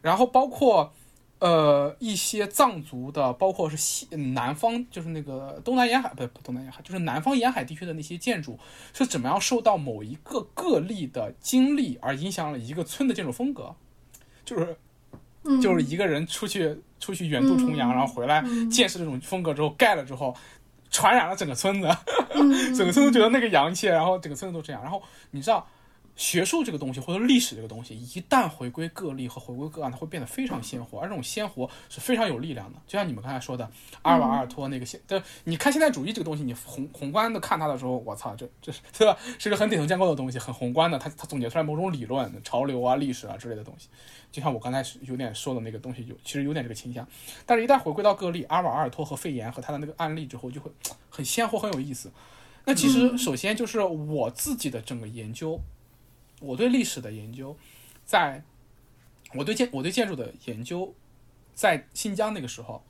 [0.00, 0.92] 然后包括
[1.38, 8.58] 呃一些藏族的，包括是西南方，就是那个东南沿海，不不东南沿海，就是南方沿海地区的那些建筑
[8.92, 13.74] 是怎么样受到某一个个例的经历而影响了一个村的建筑风格，
[14.44, 14.76] 就是
[15.44, 20.34] 嗯，就是一个人出去出去远渡重洋，嗯然后回来嗯见识这种风格之后，盖了之后。
[20.90, 21.88] 传染了整个村子，
[22.34, 24.80] 嗯 整个村子觉得那个洋气，然后整个村子都这样。
[24.80, 25.66] 然后你知道，
[26.16, 32.78] 学术这个东西或者历史这个东西，一旦回归个例和回归个案，它会变得非常鲜活，而这种鲜活是非常有力量的。
[32.86, 33.68] 就像你们刚才说的，
[34.02, 39.18] 阿尔瓦阿尔托那个现，对，你看现代主义这个东西，你宏宏观的看它的时候，我操，这这是对吧？
[39.38, 43.88] 是个很底层建构的东西，很宏观的，它它总结出来某种理论、潮流啊、历史啊之类的东西。
[44.30, 47.06] 就像我刚才有点说的那个东西，有其实有点这个倾向，
[47.44, 50.70] 但是一旦回归到个例，阿尔瓦阿尔托和肺炎和他的那个案例之后，就会
[51.10, 52.10] 很鲜活，很有意思。
[52.66, 55.60] 那其实首先就是我自己的整个研究，
[56.44, 57.56] 我对历史的研究，
[58.04, 58.42] 在
[59.34, 60.94] 我对建我对建筑的研究，
[61.54, 62.84] 在新疆那个时候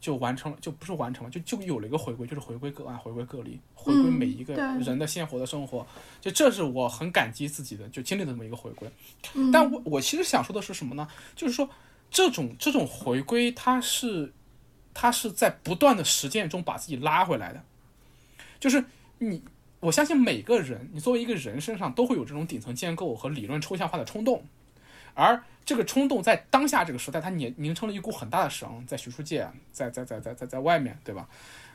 [0.00, 5.86] 就完成了，就不是完成了，就就有了一个回归，就是回归个案，回归个例，回归每一个人的鲜活的生活，
[6.20, 8.90] 就这是我很感激自己的，就经历的这么一个回归。
[9.34, 11.08] 嗯但我我其实想说的是什么呢？
[11.36, 11.68] 就是说
[12.10, 14.32] 这种这种回归，它是
[14.92, 17.64] 它是在不断的实践中把自己拉回来的，
[18.58, 18.84] 就是
[19.18, 19.42] 你。
[19.84, 24.42] 我相信每个人，你作为一个人身上都会有这种顶层建构和理论抽象化的冲动，
[25.12, 31.28] 而这个冲动在当下这个时代，它凝凝成了一股很大的绳，在学术界，在在在在在在外面，对吧？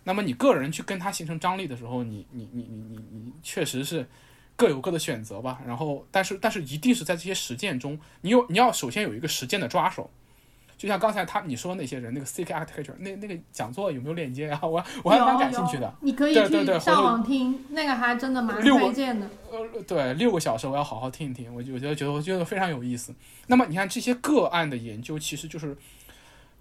[0.05, 4.07] 那么你个人去跟它形成张力的时候，你你你你你你确实是
[4.55, 5.61] 各有各的选择吧。
[5.67, 10.09] 然后，但是但是一定是在这些实践中，你有你要首先有一个实践的抓手。
[10.79, 14.57] 就像刚才他你说那些人，那个 Seek Architecture 那那个讲座有没有链接啊？
[14.63, 15.93] 我我还蛮感兴趣的。
[15.99, 19.29] 你可以对对对去上网听，那个还真的蛮推荐的。
[19.51, 23.13] 呃，对，六个小时我要好好听一听，我就我觉得觉得我觉得非常有意思。
[23.47, 25.77] 那么你看这些个案的研究，其实就是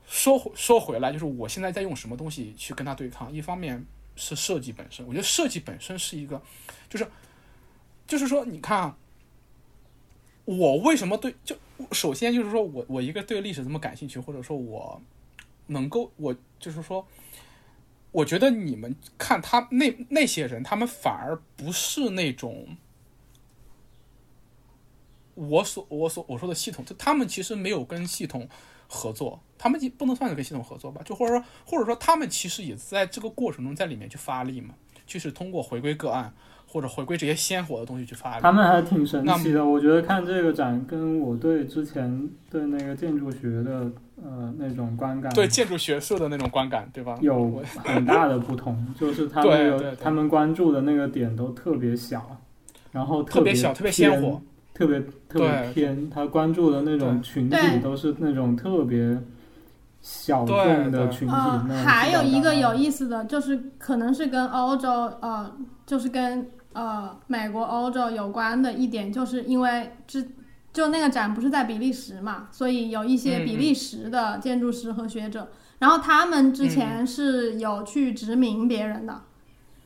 [0.08, 3.32] 说回说回来，就是我现在在用什么东西去跟他对抗？
[3.32, 6.42] 一方面是设计本身，我觉得设计本身是一个，
[6.90, 7.06] 就是
[8.04, 8.96] 就是说，你看啊，
[10.48, 11.54] 我为什么对就
[11.92, 15.02] 首先就是说我我一个对历史这么感兴趣，或者说我
[15.66, 17.06] 能够我就是说，
[18.12, 22.78] 我觉得你们看他那那些人，他们反而不是那种
[25.34, 28.48] 我所我所我说的系统，就他们其实没有跟系统
[28.88, 34.74] 合作，他们不能算是跟系统合作吧，就或者说或者说他们其实也在这个过程中在里面去发力嘛，
[35.06, 36.34] 就是通过回归个案。
[36.70, 39.64] 或者回归这些鲜活的东西去发展，他们还挺神奇的。
[39.64, 43.90] 我觉得看这个展，跟我对之前对那个建筑学的
[44.22, 47.16] 呃那种观感，对建筑学术的那种观感，对吧？
[47.22, 52.36] 有很大的不同， 就是他们他们关注的那个点都特别小，
[52.92, 54.38] 然后特别小，特别鲜活，
[54.74, 56.10] 特别特别偏。
[56.10, 59.18] 他关注的那种群体都是那种特别
[60.02, 61.34] 小众的群体。
[61.86, 64.90] 还有一个有意思的就是，可能是跟欧洲
[65.22, 65.50] 呃，
[65.86, 66.46] 就是跟。
[66.78, 70.30] 呃，美国、欧洲有关的一点，就是因为之
[70.72, 75.48] 就那个展不是在比利时嘛，所以有一些比利时的建筑师和学者，
[75.80, 79.22] 然后他们之前是有去殖民别人的，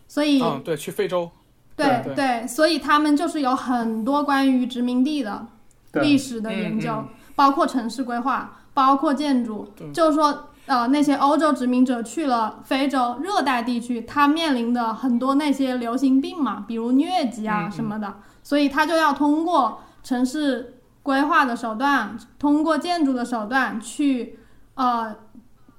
[0.06, 1.30] 所以嗯，对，去非洲，
[1.74, 5.46] 对对，所以他们就是有很多关于殖民地的
[5.94, 10.48] 历史的研究，包括城市规划，包括建筑，就是说。
[10.66, 24.38] 呃，那些欧洲殖民者去了非洲热带地区，他面临的很多那些流行病嘛，比如疟疾啊什么的，所以他就要通过城市规划的手段，通过建筑的手段去
[24.74, 25.16] 呃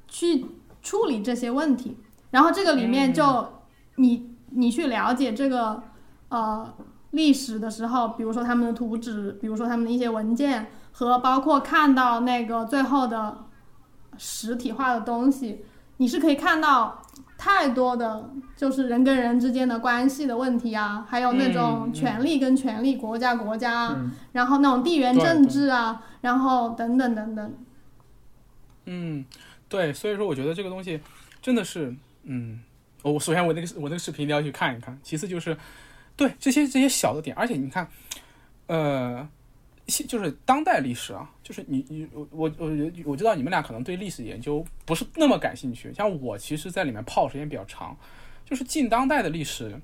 [0.10, 0.46] 去
[0.82, 1.98] 处理这些问题。
[2.32, 3.54] 然后这个里面就
[3.96, 5.82] 你你去了解这个
[6.28, 6.74] 呃
[7.12, 13.43] 历史的时候，比如说他们的图纸，比如说他们的一些文件，和包括看到那个最后的。
[14.18, 15.64] 实体化的东西，
[15.98, 17.02] 你是可以看到
[17.38, 23.96] 太多的，就是人跟人之间的关系的问题啊，还有那种权力跟权力、国家国家，
[24.32, 27.54] 然后那种地缘政治啊，然后等等等等。
[28.86, 29.26] 嗯，
[29.68, 31.00] 对，所以说我觉得这个东西
[31.42, 32.62] 真的是，嗯，
[33.02, 35.58] 我首先我那个我那个视频一定要去看一看，其次就是
[36.16, 37.88] 对这些这些小的点，而且你看，
[38.68, 39.28] 呃。
[39.86, 42.70] 就是当代历史啊，就是你你我我我
[43.06, 47.96] 我知道你们俩可能对历史研究不是那么感兴趣，像我其实在里面泡时间比较长，
[48.46, 49.78] 就是近当代的历史，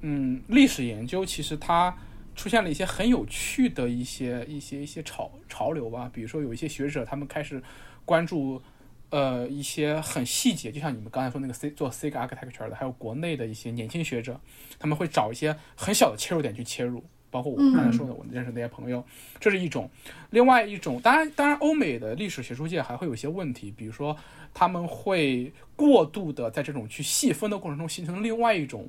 [0.00, 1.96] 嗯，历史研究其实它
[2.36, 7.62] 出现了一些很有趣的一些一些一些潮潮流吧，比如说有一些学者他们开始
[8.04, 8.60] 关注
[9.08, 14.38] 呃一些很细节，就像你们刚才说那个 C 做 C 个 architecture 的，还有国内的一些年轻学者，
[14.78, 17.02] 他们会找一些很小的切入点去切入。
[17.32, 19.02] 包括我刚才说的，我认识那些朋友，
[19.40, 19.88] 这是一种；
[20.30, 24.14] 另外一种，当然，当然，欧美的历史学术界还会有一些问题，比如说
[24.52, 28.86] 他们会过度的在这种去细分的过程中形成另外一种、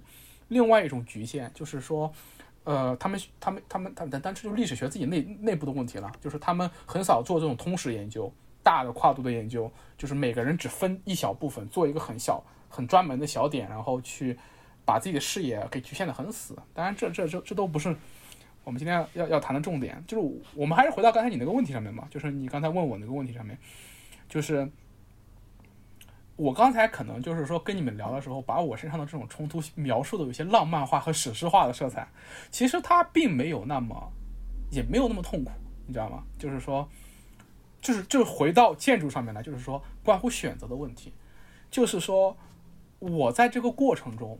[0.50, 2.12] 另外一种局限，就是说，
[2.66, 8.30] 呃，他们、他们、他们、他们，但这就是历史学自己内内部的问题了，就是他们很少做这种通识研究、
[8.62, 14.38] 大的跨度的研究，就是每个人只分一小部分，做一个很小、很专门的小点，然后去
[14.84, 16.58] 把自己的视野给局限的很死。
[16.74, 17.96] 当然，这、这、这、这都不是。
[18.64, 23.58] 我们今天要要谈的重点就是，我们还是回到刚才你那个问题上面嘛，就是你刚才问我那个问题上面，
[24.30, 24.70] 就是
[26.38, 32.08] 我刚才可能就是说跟你们聊的时候，把我身上的这种冲突描述的有些浪漫化和史诗化的色彩，
[32.52, 34.10] 其实它并没有那么，
[34.72, 35.52] 也没有那么痛苦，
[35.86, 36.24] 你知道吗？
[36.40, 36.88] 就是说，
[37.82, 41.12] 就是就是回到建筑上面来，就是说关乎选择的问题，
[41.70, 42.38] 就是说
[43.00, 44.40] 我在这个过程中，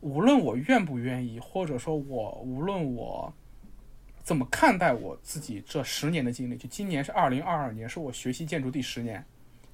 [0.00, 3.32] 无论我愿不愿意，或者说我无论我。
[4.22, 6.56] 怎么看待我自己这十年的经历？
[6.56, 9.24] 就今年是二零二二年，是我学习建筑第十年。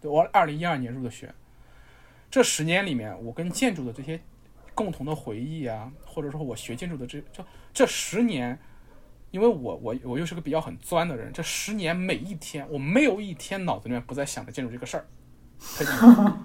[0.03, 1.35] 我二零一二年入的学，
[2.31, 4.21] 这十年里面，我跟建筑的这些
[4.75, 8.59] 共同的回忆啊，或者说我学建筑的这这这十年，
[9.33, 15.07] 因为我我我又是个比较很钻的人，这十年每一天，我没有一天脑子里面不在想着建筑这个事儿。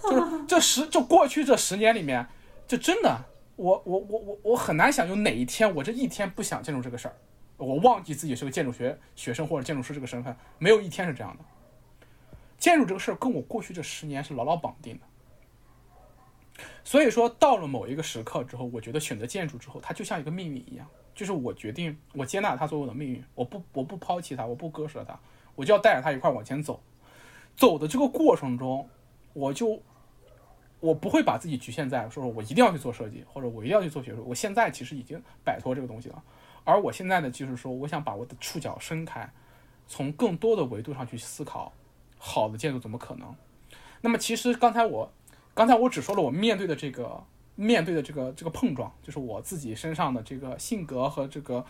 [0.00, 2.26] 就是这十就过去这十年里面，
[2.68, 3.24] 就真的，
[3.56, 7.16] 我我我我我很难想有哪一天我这一天不想建筑这个事儿。
[7.56, 11.44] 我忘记自己是个建筑学学生或者建筑师这个身份，没有一天是这样的。
[12.58, 15.04] 建筑这个事儿跟我过去这十年是牢牢绑定的。
[16.84, 25.18] 所以说，到了某一个时刻之后，我觉得选择建筑之后，它就像一个命运一样，就是我决定，我接纳它作为我的命运，我不，我不抛弃它，我不割舍它，
[25.54, 26.80] 我就要带着它一块往前走。
[27.56, 28.88] 走的这个过程中，
[29.32, 29.80] 我就，
[30.80, 34.24] 我不会把自己局限在说，我一定要去做设计，或者我一定要去做学术。
[34.26, 36.22] 我现在其实已经摆脱这个东西了。
[36.64, 39.30] 而我现在呢，就是说，我想把我的触角伸开，
[39.86, 41.72] 从更多的维度上去思考，
[42.18, 43.34] 好的建筑怎么可能？
[44.00, 45.12] 那么，其实刚才我，
[45.54, 47.22] 刚才我只说了我面对的这个，
[47.54, 51.64] 面对的这个这个碰撞，就是我自己身上的这个性格和这个，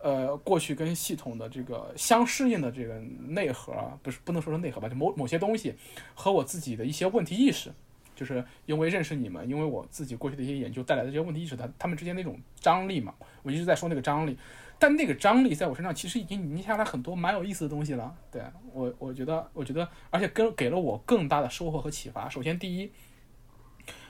[0.00, 3.72] 呃，过去跟系统的这个相适应的这个内核，
[4.02, 5.74] 不是不能说是内核吧，就某某些东西
[6.14, 7.72] 和我自己的一些问题意识，
[8.18, 14.36] 就是因为认识你们，因为我自己过去的一些研究带来的这些问题意识，它他们之间那种张力嘛，我一直在说那个张力，
[14.76, 18.12] 但那个张力在我身上其实已经凝下来很多蛮有意思的东西了。
[18.32, 22.28] 对我，我觉得，我觉得，而且跟给了我更大的收获和启发。
[22.28, 22.90] 首先，第一，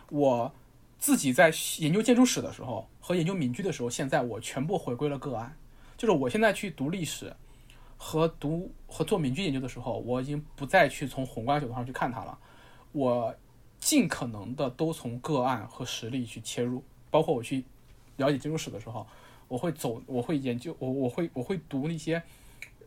[0.09, 0.55] 我
[0.99, 5.55] 自己在研究建筑史的时候和研究民居的时候，现在我全部回归了个案。
[5.97, 7.35] 就是我现在去读历史，
[7.97, 12.38] 和读和做民居研究的时候，我已经不再去从宏观角度上去看它了。
[12.92, 13.35] 我
[13.81, 17.64] 尽可能的都从个案和实例去切入，包括我去
[18.17, 19.07] 了解建筑史的时候，
[19.47, 22.23] 我会走，我会研究，我我会我会读那些，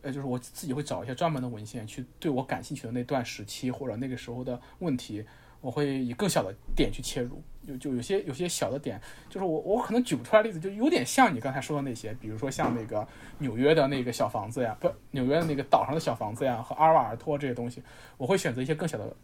[0.02, 5.24] 呃，就是我自己会找一些专门的文献去对我感兴趣的那段时期或者那个时候的问题，
[5.60, 7.42] 我会以更小的点去切入。
[7.64, 9.00] 就就有些有些小的点，
[9.30, 13.06] 就是我我可能举不出来例子，就有点像你刚才说的那些，比如说像那个
[13.38, 17.80] 纽约的那个小房子呀，不，纽约的那个岛上的小房子呀，和阿瓦尔托这些东西，
[18.16, 19.16] 我会选择一些更小的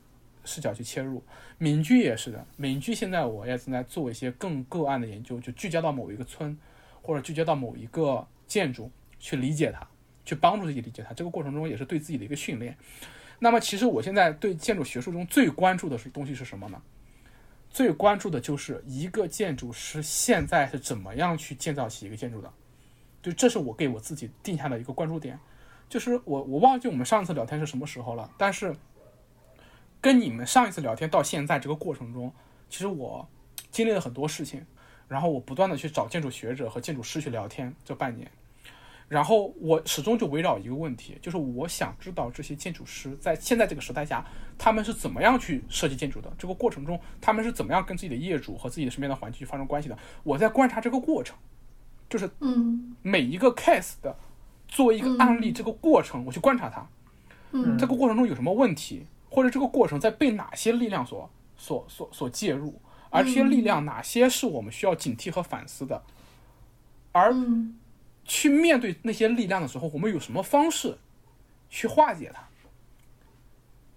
[0.49, 1.23] 视角去切入。
[1.59, 6.59] 民居也是的，民居现在我也正在做一些更个案的研究，就聚焦到某一个村，
[7.03, 9.87] 或者聚焦到某一个建筑去理解它，
[10.25, 11.15] 去帮助自己理解它。
[11.15, 12.77] 这个过程中也是对自己的一个训练。
[13.39, 16.83] 那么其实我现在对建筑学术中最关注的是东西是什么呢？
[17.71, 22.51] 最关注的就是一个建筑师现在是怎么样去建造起一个建筑的，
[23.23, 25.39] 就这是我给我自己定下的一个关注点。
[25.89, 28.75] 就是我我忘记我们上次聊天是什么时候了，但是
[30.01, 32.33] 跟你们上一次聊天到现在这个过程中，
[32.69, 33.29] 其实我
[33.71, 34.65] 经历了很多事情，
[35.09, 38.31] 然后我不断的去找建筑学者和建筑师去聊天，这半年。
[39.09, 44.23] 然后我始终就围绕一个问题，就是我想知道这些建筑师在现在这个时代下，
[44.59, 46.31] 他们是怎么样去设计建筑的？
[46.37, 49.97] 这个过程中，他们是怎么样跟自己的业主和自己的身边的环境去发生关系的？
[50.25, 51.35] 我在观察这个过程，
[52.11, 54.15] 就是嗯每一个 case 的
[54.69, 56.87] 作为一个案例，这个过程我去观察它，
[57.53, 66.03] 嗯这个过程中有什么问题，或者这个过程在被哪些力量所所所所介入，而这些力量哪些是我们需要警惕和反思的，
[67.13, 67.35] 而
[68.25, 70.99] 去面对那些力量的时候，我们有什么方式
[71.69, 72.43] 去化解它？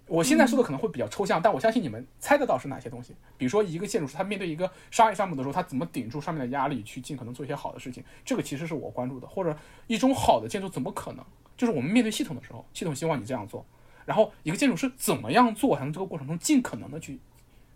[0.08, 3.14] 我现在说的可能会比较抽象，但我相信你们猜得到是哪些东西。
[3.38, 8.04] 比如说，一个建筑师他面对一个商业项目的时候，他怎么顶住上面的压力，去尽可能做一些好的事情？
[8.22, 9.26] 这个其实是我关注的。
[9.26, 11.24] 或者一种好的建筑怎么可能？
[11.56, 13.64] 就是我们面对系统的时候，系统希望你这样做，
[14.04, 17.18] 然后一个建筑师怎么样做，才能这个过程中尽可能的去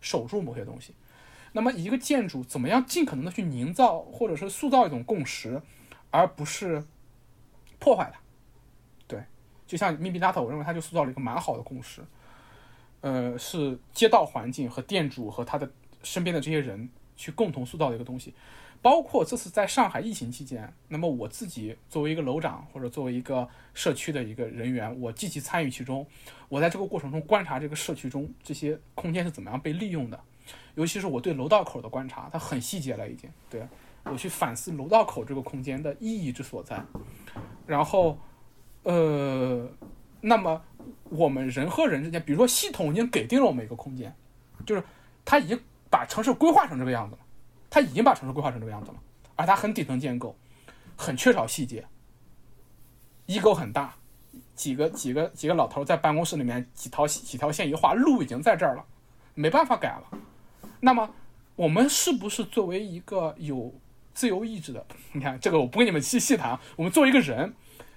[0.00, 0.94] 守住某些东西？
[1.52, 5.62] 那么一个建筑怎么样尽可能的去营造或者是塑造一种共识？
[6.10, 6.84] 而不是
[7.78, 8.20] 破坏它。
[9.06, 9.22] 对，
[9.66, 12.02] 就像密比拉特，我认为他就塑造了一个蛮好的共识。
[13.00, 15.70] 呃，是街道环境和店主和他的
[16.02, 18.34] 身边的这些人去共同塑造的一个东西。
[18.82, 26.06] 包括这次在上海疫情期间，那么我自己作为一个楼长或者作为一个社区的一个人员，我积极参与其中。
[26.48, 30.20] 我在这个过程中观察这个社区中这些空间是怎么样被利用的，
[30.74, 33.28] 尤其是我对楼道口的观察，它很细节了已经。
[33.50, 33.66] 对。
[34.08, 36.80] 我去反思楼道口这个空间的意义之所在，
[37.66, 38.16] 然后，
[38.84, 39.68] 呃，
[40.20, 40.62] 那么
[41.10, 44.14] 我们人和人之间，比如说系统已经给定了我们一个空间，
[44.64, 44.84] 就是
[45.24, 47.25] 它已经把城市规划成这个样子了，
[47.76, 48.96] 它已经把城市规划成这个样子了，
[49.34, 50.34] 而它很底层建构，
[50.96, 51.84] 很缺少细节，
[53.26, 53.94] 衣沟很大，
[54.54, 58.86] 几个几个几个老头在办公室里面几条几条线一画，路已经在这儿了，
[59.34, 60.18] 没办法改了。
[60.80, 61.14] 那么
[61.54, 63.74] 我们是不是作为一个有
[64.14, 66.58] 自由意志的， 你看这个我不跟你们细细谈。
[66.76, 67.52] 我们作为一个人，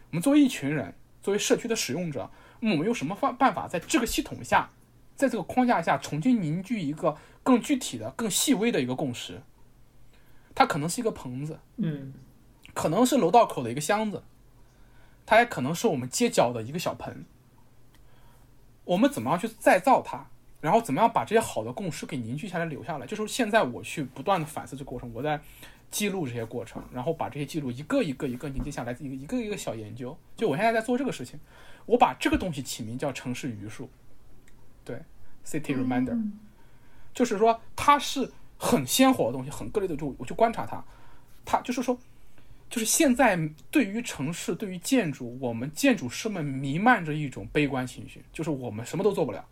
[0.09, 4.71] 我们作为一群人，作为社区的使用者，我们有什么方办法在这个系统下，
[5.15, 9.41] 在这个框架下重新凝聚一个更具体的、更细微的一个共识？
[10.55, 12.13] 它可能是一个棚子，嗯
[12.73, 14.23] 可能是楼道口的一个箱子，
[15.25, 17.25] 它也可能是我们街角的一个小盆。
[18.85, 20.27] 我们怎么样去再造它？
[20.61, 23.05] 然后怎么样把这些好的共识给凝聚下来、留下来？
[23.05, 25.39] 就是现在我去不断的反思这个过程，我在
[25.89, 30.17] 记录这些过程，然后把这些记录一个一个一个凝结下来，一个一个一个小研究。
[30.35, 31.39] 就我现在在做这个事情，
[31.85, 33.89] 我把这个东西起名叫城市余数，
[34.83, 35.01] 对
[35.45, 36.39] ，city reminder，、嗯
[37.13, 40.83] 就是说它是很鲜活的东西，很个例的，就我去观察它，
[41.45, 41.97] 它就是说，
[42.69, 43.39] 就是现在
[43.71, 49.43] 对于城市、对于建筑，我们建筑师们弥漫着一种悲观情绪，就是我们什么都做不了。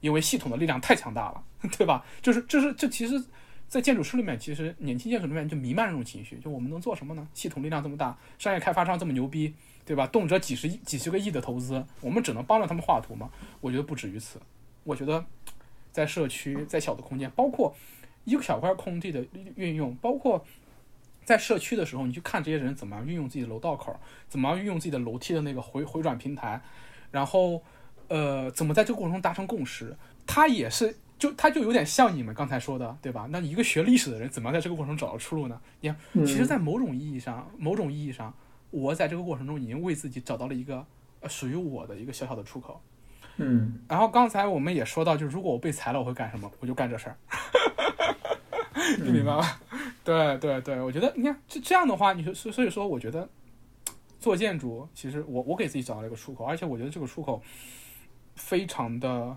[0.00, 1.44] 因为系统的力量太强大了，
[1.78, 2.04] 对吧？
[2.20, 3.22] 就是，就是，这其实，
[3.68, 7.28] 在建筑师里面，其实年轻建筑里面就弥漫这种情绪，就我们能做什么呢？
[7.34, 9.54] 系统力量这么大，商业开发商这么牛逼，
[9.84, 10.04] 对吧？
[10.08, 13.30] 动辄几十亿、几十个亿的投资，我们只能帮着他们画图吗？
[13.60, 14.40] 我觉得不止于此。
[14.82, 15.24] 我觉得，
[15.92, 17.72] 在社区，在小的空间，包括
[18.24, 19.24] 一个小块空地的
[19.56, 20.44] 运用，包括
[21.24, 23.94] 在社区的时候，你去看这些人怎么样运用自己的楼道口，
[24.28, 26.60] 怎么样运用自己的楼梯的那个回回转平台，
[27.10, 27.62] 然后
[28.08, 29.96] 呃，怎么在这个过程中达成共识，
[30.26, 30.96] 它也是。
[31.18, 33.28] 就他就有点像你们刚才说的，对吧？
[33.30, 35.60] 那一个学历史的人，怎么样在这个过程中找到出路呢？
[35.80, 35.96] 你看，
[36.26, 38.34] 其实，在某种意义上，某种意义上，
[38.72, 40.84] 我在这个过程中已经为自己找到了一个
[41.20, 42.82] 呃属于我的一个小小的出口。
[43.36, 43.78] 嗯。
[43.88, 46.50] 然后刚才我们也说到，就是如果我被裁了，我会干什么？
[46.58, 47.16] 我就干这事儿。
[49.02, 49.60] 你明白吗？
[50.04, 53.28] 对对对，我觉得你看这这样的话，你说所所以说，我觉得
[54.18, 57.42] 做建筑，其实我我给自己找到了一个出口，而且我觉得这个出口
[58.36, 59.36] 非常的。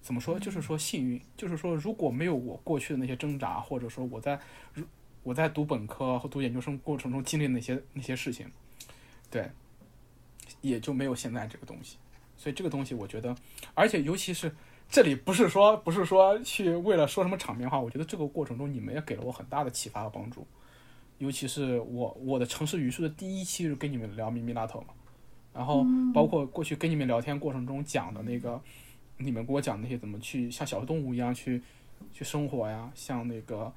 [0.00, 0.38] 怎么说？
[0.38, 4.40] 就是说幸运，就是说如果没有我过去的那些挣扎，或者说我在
[4.72, 4.82] 如
[5.22, 8.50] 我在读本科和读研究生过程中经历那些那些事情，
[9.30, 9.50] 对，
[10.62, 11.98] 也就没有现在这个东西。
[12.38, 13.36] 所以这个东西，我觉得，
[13.74, 14.54] 而且尤其是
[14.88, 20.46] 这里不是说不是说去为了说什么场面话，我觉得这个过程中你们也给了我很大的启发和帮助。
[21.18, 24.88] 尤其是我我的城市语数的第一期是跟你们聊咪咪拉头嘛，
[25.52, 25.84] 然后
[26.14, 28.60] 包括过去跟你们聊天过程中讲的那个。
[29.20, 31.60] 你们给我讲那些怎么去像小动物一样去
[32.12, 32.88] 去生活呀？
[32.94, 33.72] 像那个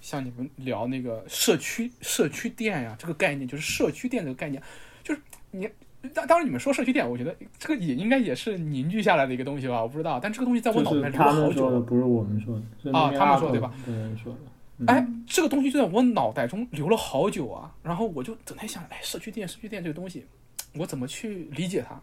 [0.00, 4.62] 像你们聊那个社区社区店呀，这个概念就是社区店这个概念，
[5.02, 5.68] 就是你
[6.12, 9.82] 当当然你们说社区店，我觉得这个也应该也是凝聚下来的一个东西吧？
[9.82, 11.80] 我不知道，但这个东西在我脑子里面留了好久。
[11.80, 13.72] 不是我们说的啊，他们说对吧？
[13.84, 14.38] 别人说的。
[14.86, 20.26] 哎，这个东西就在我脑袋中留了好久啊，然后我就整天想，哎，社区店社区店这个东西，
[20.74, 22.00] 我怎么去理解它？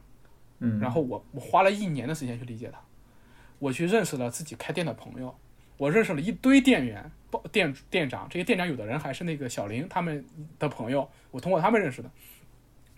[0.60, 2.80] 嗯，然后我我花了一年的时间去理解它，
[3.60, 5.36] 我去认识了自己开店的朋友，
[5.78, 7.12] 我认识了一堆店员、
[7.52, 10.24] 店店长，这些店长有的人还是那个小林他们
[10.58, 12.10] 的朋友，我通过他们认识的，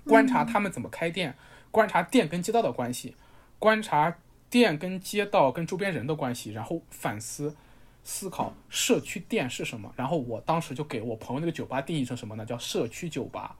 [0.06, 1.36] 观察他们怎么开店，
[1.72, 3.16] 观察店跟街道的关系，
[3.60, 4.18] 观察
[4.50, 7.56] 店跟街道跟周边人的关系，然后反思
[8.04, 12.46] 思考社区店是什么，然后我当时就给我朋友那个酒吧定义成什么呢？
[12.46, 13.56] 叫社区酒吧，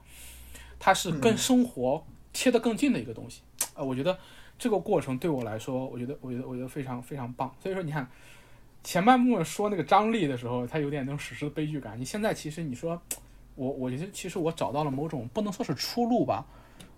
[0.78, 2.04] 它是跟生活。
[2.36, 3.42] 贴得更近的一个东西，
[3.76, 4.18] 呃，我觉得
[4.58, 7.54] 这个过程对我来说，我觉得，我觉得，我觉得非常非常棒。
[7.62, 8.10] 所以说，你看
[8.82, 11.96] 前半部分说那个张力的时候，他有点那种史诗的悲剧感。
[11.96, 13.00] 你现在其实你说
[13.54, 16.44] 我，我觉得其实我找到了某种不能说是出路吧，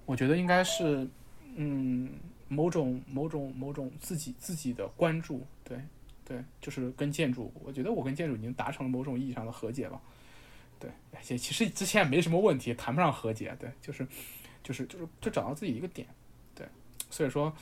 [0.04, 1.08] 我觉得应该是，
[1.54, 2.10] 嗯，
[2.48, 5.78] 某种某种某种自己自己的关注，对
[6.24, 10.00] 对，就是跟建筑，我觉得我跟建筑已经达成了某种意义上的和解了。
[10.78, 10.90] 对，
[11.22, 14.06] 且其实之前也没什么问题，谈不上和解，对，就是。
[14.66, 16.04] 就是就是就找到自己一个点，
[16.52, 16.66] 对，
[17.08, 17.52] 所以说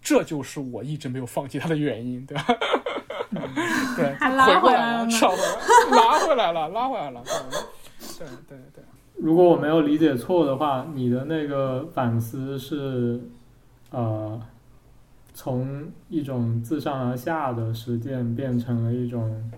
[0.00, 2.46] 这就是我一直没有放弃它的原因，对吧？
[3.94, 5.06] 对，拉回来了，
[5.90, 7.70] 拉回来了，拉回来了，拉回来了，
[8.20, 8.84] 对对对。
[9.18, 13.20] 如果我没有理解错的话，你的那个反思是
[13.90, 14.40] 呃，
[15.34, 19.50] 从一种自上而下的实践变成了一种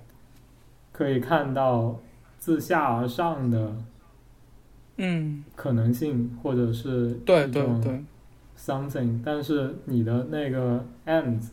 [0.91, 1.99] 可以看到
[2.39, 3.75] 自下而上的。
[4.97, 8.05] 嗯，可能性或者是对对对
[8.59, 11.49] ，something，但是你的那个 ends，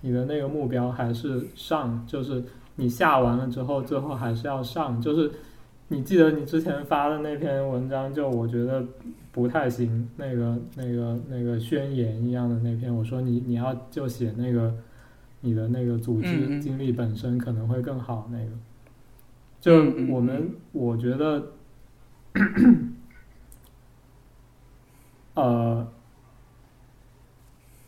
[0.00, 2.42] 你的那个目标还是上，就是
[2.76, 5.00] 你下完了之后，最后还是要上。
[5.00, 5.30] 就是
[5.94, 8.84] 你记得你之前发的那篇文章，就我觉得
[9.30, 14.74] 不太行，那个那个那个宣言一样的那篇，我说你你要就写那个
[15.40, 18.28] 你的那个组织经历本身可能会更好。
[18.32, 18.50] 那个，
[19.60, 19.76] 就
[20.12, 21.50] 我们我觉得。
[25.34, 25.86] 呃，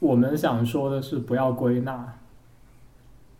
[0.00, 2.18] 我们想说的是不要归纳，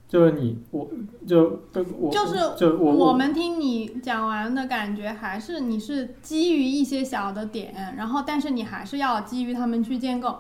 [0.09, 0.89] 就是你，我
[1.27, 1.61] 就
[1.99, 10.37] 我就是就我我们听你讲完的感觉，还是你是基于一些小的点，然后但是你还是要基于他们去建构。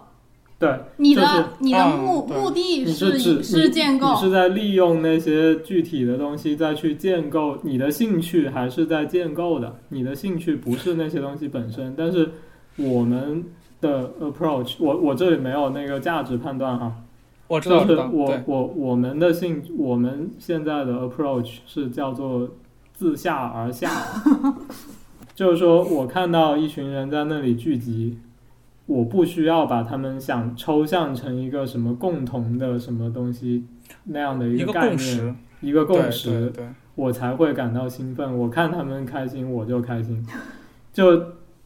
[0.59, 9.77] 对，你的你的目目的是是建构，你是在利用那些具体的东西再去建构你的兴趣，还是在建构的？
[9.91, 12.31] 你的兴趣不是那些东西本身，但是
[12.79, 13.45] 我们
[13.83, 16.91] 的 approach，我我这里没有那个价值判断哈，
[17.49, 22.49] 我知道，就是我我我们的兴，我们现在的 approach 是叫做
[22.93, 23.91] 自下而下，
[25.35, 28.19] 就是说我看到一群人在那里聚集。
[28.89, 33.65] 我不需要把他们想抽象成一个什么共同的什么东西
[34.05, 36.53] 那样的一个概念，一个共识，
[36.95, 38.39] 我才会感到兴奋。
[38.39, 40.25] 我看他们开心，我就开心。
[40.95, 41.21] 就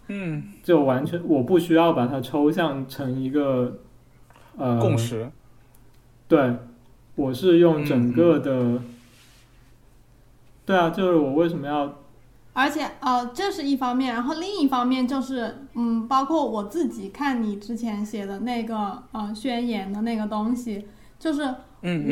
[0.09, 3.81] 嗯，就完全我不需要把它抽象成一个
[4.57, 5.31] 呃共识。
[6.31, 6.57] 对，
[7.17, 8.81] 我是用整个的。
[10.65, 11.93] 对啊，就是我为什么要。
[12.53, 20.87] 而且，呃，这是一方面，然后另一方面就是，嗯，包括我自己看你之前写的那个，呃，宣言的那个东西，
[21.19, 21.53] 就是，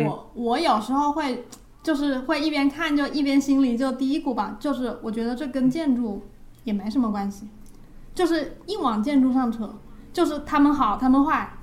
[0.04, 1.44] 我我有时候会，
[1.84, 6.22] 就是会一边看就一边心里就嘀咕吧，就是我觉得这跟建筑
[6.64, 7.46] 也没什么关系，
[8.16, 9.72] 就是硬往建筑上扯，
[10.12, 11.56] 就是他们好他们坏，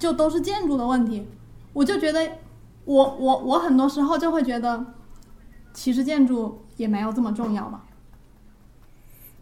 [0.00, 1.28] 就都是建筑的问题。
[1.72, 2.38] 我就觉得，
[2.84, 4.84] 我我我很多时候就会觉得，
[5.72, 7.84] 其实建筑也没有这么重要吧，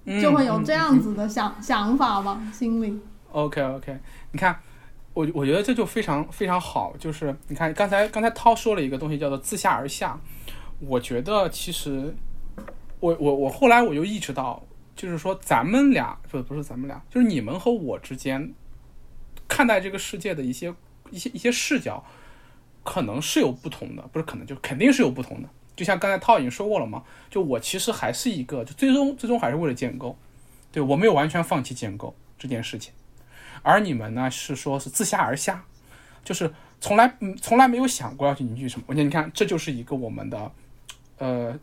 [0.04, 3.00] 嗯就会有嗯这样子的想、想法吧，心里。
[3.30, 3.98] OK OK，
[4.32, 4.58] 你看，
[5.14, 10.18] 我我觉得这就非常非常好，就是你看刚才刚才涛说了一个东西叫做自下而下，
[10.80, 12.14] 我觉得其实
[13.00, 14.62] 我我我后来我就意识到，
[14.96, 18.54] 就是说咱们俩不不是咱们俩，就是你们和我之间
[19.46, 20.74] 看待这个世界的一些
[21.10, 22.02] 一些一些视角，
[22.88, 25.48] 可能是有不同的，不是可能就肯定是有不同的。
[25.76, 30.16] 就像刚才涛已经说过了嘛，就我其实还是一个，就最终最终还是为了建构，
[30.72, 32.94] 对我没有完全放弃建构这件事情。
[33.62, 35.62] 而你们呢是说是自下而下，
[36.24, 38.84] 就是从来嗯从来没有想过要去凝聚什么。
[38.88, 40.50] 我觉得你看，这就是一个我们的
[41.18, 41.54] 呃，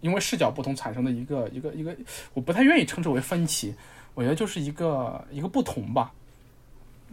[0.00, 1.96] 因为视角不同产生的一个一个一个，
[2.34, 3.72] 我不太愿意称之为分歧，
[4.14, 6.12] 我觉得就是一个一个不同吧。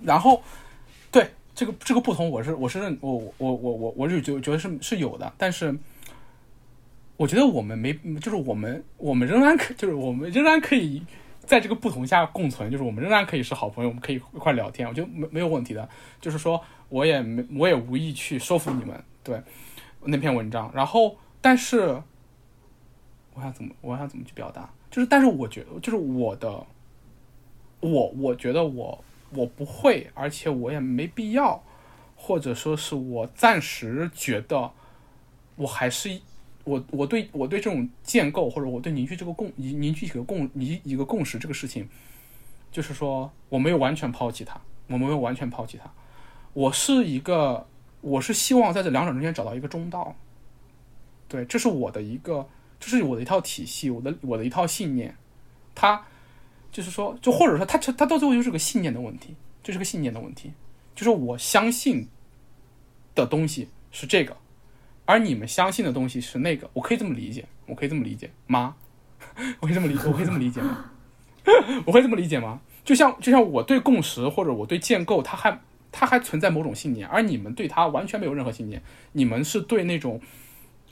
[0.03, 0.41] 然后
[1.11, 5.77] 对这个这个不同，我是我是认我我我我我是觉觉得是是有的，但是。
[7.19, 11.05] 我觉得我们没，就是我们，我们仍然可，就是我们仍然可以
[11.41, 15.89] 在这个不同下共存，就是我们仍然可以是好朋友，我们可以一块聊天，我觉得没没有问题的。
[16.21, 19.43] 就是说，我也没，我也无意去说服你们，对
[20.05, 20.71] 那篇文章。
[20.73, 22.01] 然后，但是
[23.33, 24.69] 我想怎么，我想怎么去表达？
[24.89, 26.65] 就是，但是我觉得，就是我的，
[27.81, 31.63] 我我觉得我我不会，而且我也没必要，
[32.15, 34.71] 或者说是我暂时觉得
[35.55, 36.21] 我还是。
[36.65, 41.87] 我我对我对这种建构或者我对凝聚这个共凝凝聚一个共一一个共识这个事情，
[42.71, 45.89] 就是说我没有完全抛弃它，我没有完全抛弃它，
[46.53, 47.65] 我是一个
[48.01, 50.15] 我是希望在这两者中间找到一个中道，
[51.27, 52.47] 对，这是我的一个，
[52.79, 55.15] 这是我的一套体系，我的我的一套信念，
[55.73, 56.05] 它
[56.71, 60.51] 就是说，就或者说他他到最后就是个信念的问题，就是个信念的问题，
[60.95, 62.07] 就是我相信
[63.15, 64.35] 的东西是这个。
[65.05, 68.75] 而你们相信的东西是那个，我可以这么理解，我可以这么理解吗？
[69.59, 70.85] 我可以这么理，我可以这么理解吗？
[71.85, 72.61] 我会这么理解吗？
[72.83, 75.59] 就像就像我对共识或者我对建构，它还
[75.91, 78.81] 它还存在某种信念，而你们对它完全没有任何信念，
[79.13, 80.21] 你们是对那种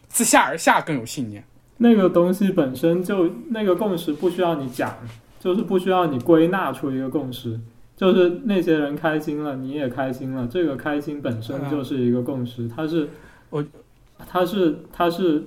[0.07, 1.43] 自下而下更有信念。
[1.77, 4.97] 那个东西本身就那个共识不需要你讲，
[5.39, 7.59] 就是不需要你归纳出一个共识，
[7.95, 13.09] 就是那些人开心了，你也开心了，这个开心本身就是一个共识，它是
[13.49, 13.63] 我。
[14.27, 15.43] 它是，它是，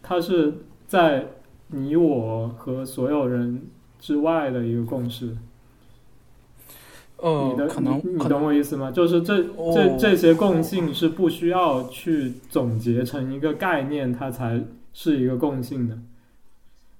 [0.00, 0.54] 它是
[0.86, 1.26] 在
[1.66, 3.62] 你我和所有人
[3.98, 5.36] 之外的一个共识。
[7.16, 8.92] 呃，你的可能你你懂我意思吗？
[8.92, 15.98] 就是这哦这这些共性是不需要去总结成一个概念，它才是一个共性的。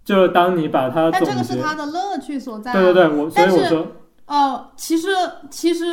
[0.04, 2.74] 就是当你把它但这个是它的乐趣所在、啊。
[2.74, 3.86] 对对对，我所以但是我说，
[4.26, 5.08] 呃，其实
[5.50, 5.84] 其实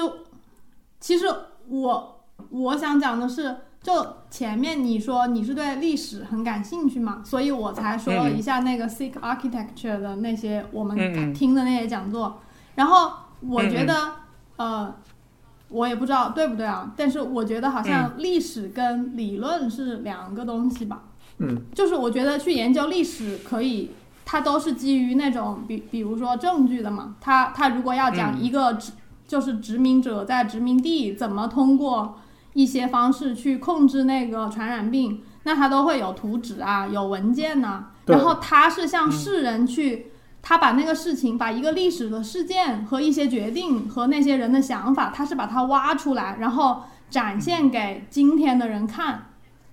[0.99, 1.25] 其实
[1.67, 12.41] 我我想讲的是，就前面你说你是对历史很感兴趣嘛，所以我才说了一下那个 Sikh Architecture 的那些我们听的那些讲座，
[12.75, 14.11] 然后我觉得
[14.57, 14.95] 呃。
[15.69, 21.01] 我也不知道对不对啊，但是我觉得好像历史跟理论是两个东西吧。
[21.03, 21.16] 嗯，
[21.73, 23.91] 就是我觉得去研究历史可以，
[24.25, 27.15] 它都是基于那种比比如说证据的嘛。
[27.21, 28.43] 他他如果要讲嗯。
[28.43, 28.91] 一个殖、
[29.27, 32.17] 就是殖民者在殖民地怎么通过
[32.53, 40.07] 一些方式去控制那个传染病，那他都会有图纸啊，有文件呐、对然后他是向世人去，
[40.41, 49.25] 他把那个事情，把一个历史的事件和一些决定和那些人的想法，他是把它挖出来，然后展现给今天的人看。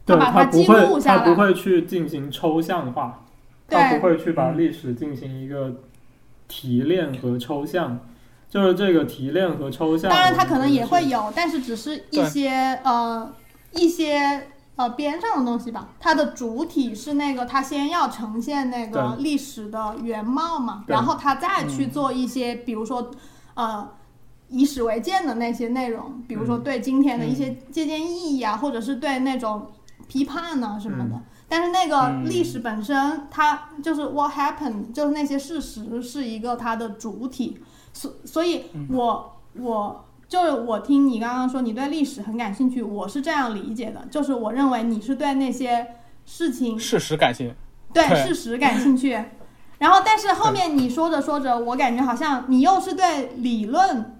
[0.07, 3.25] 它记不会录，下来他不会去进行抽象化，
[3.69, 3.99] 他对。
[3.99, 5.81] 不会去把历史进行一个
[6.47, 7.99] 提炼和抽象，
[8.49, 10.11] 就是这个提炼和抽象。
[10.11, 11.33] 当然，它可能也会有。
[11.35, 12.51] 但是只是一些
[12.85, 13.33] 呃
[13.73, 15.89] 一些呃边上的东西吧。
[15.99, 23.11] 它的主体是那个，它先要呈现那个历史的原貌嘛，然后它再去做一些，比如说
[23.55, 23.89] 呃
[24.51, 29.69] 以史为鉴的那些内容，比如说对今天的一些借鉴意义啊，或者是对那种
[30.09, 31.21] 批判啊什么的。
[31.49, 37.59] 但是那个历史本身，它就是 what happened，就是那些事实是一个它的主体，
[37.93, 45.87] 所所以我我就是我听你刚刚说你对历史很感兴趣，我是这样理解的，就是我认为你是对那些
[46.25, 47.55] 事情事实感兴趣。
[47.93, 48.27] 对。
[48.27, 49.11] 事实感兴趣，
[49.79, 54.19] 然后但是后面你说着说着，我感觉好像你又是对理论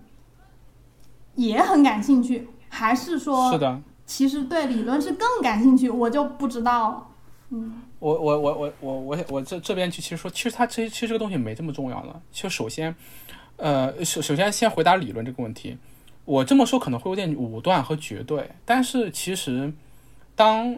[1.35, 7.11] 也很感兴趣，还是说是的，其实对理论是更感兴趣，我就不知道。
[7.51, 12.21] 嗯，我我我我我我我这这边就其实说，其实它其实其实这个东西没这么重要了。
[12.33, 12.95] 就首先，
[13.57, 15.77] 呃，首首先先回答理论这个问题。
[16.25, 19.73] 我这么说可能会有点武断和绝对，但是其实，
[20.35, 20.75] 当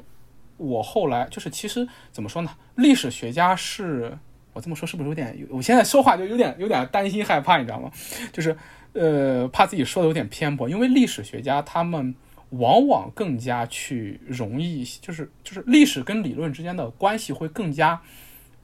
[0.56, 2.50] 我后来就是其实怎么说呢？
[2.74, 4.18] 历史学家是
[4.52, 5.46] 我这么说是不是有点？
[5.50, 7.90] 我现在说话就有点有点担心害怕，你知道吗？
[8.32, 8.56] 就是
[8.92, 12.12] 呃，怕自己说的有点偏颇，因为历史学家他们
[12.58, 18.00] 往往更加去容易，就是就是历史跟理论之间的关系会更加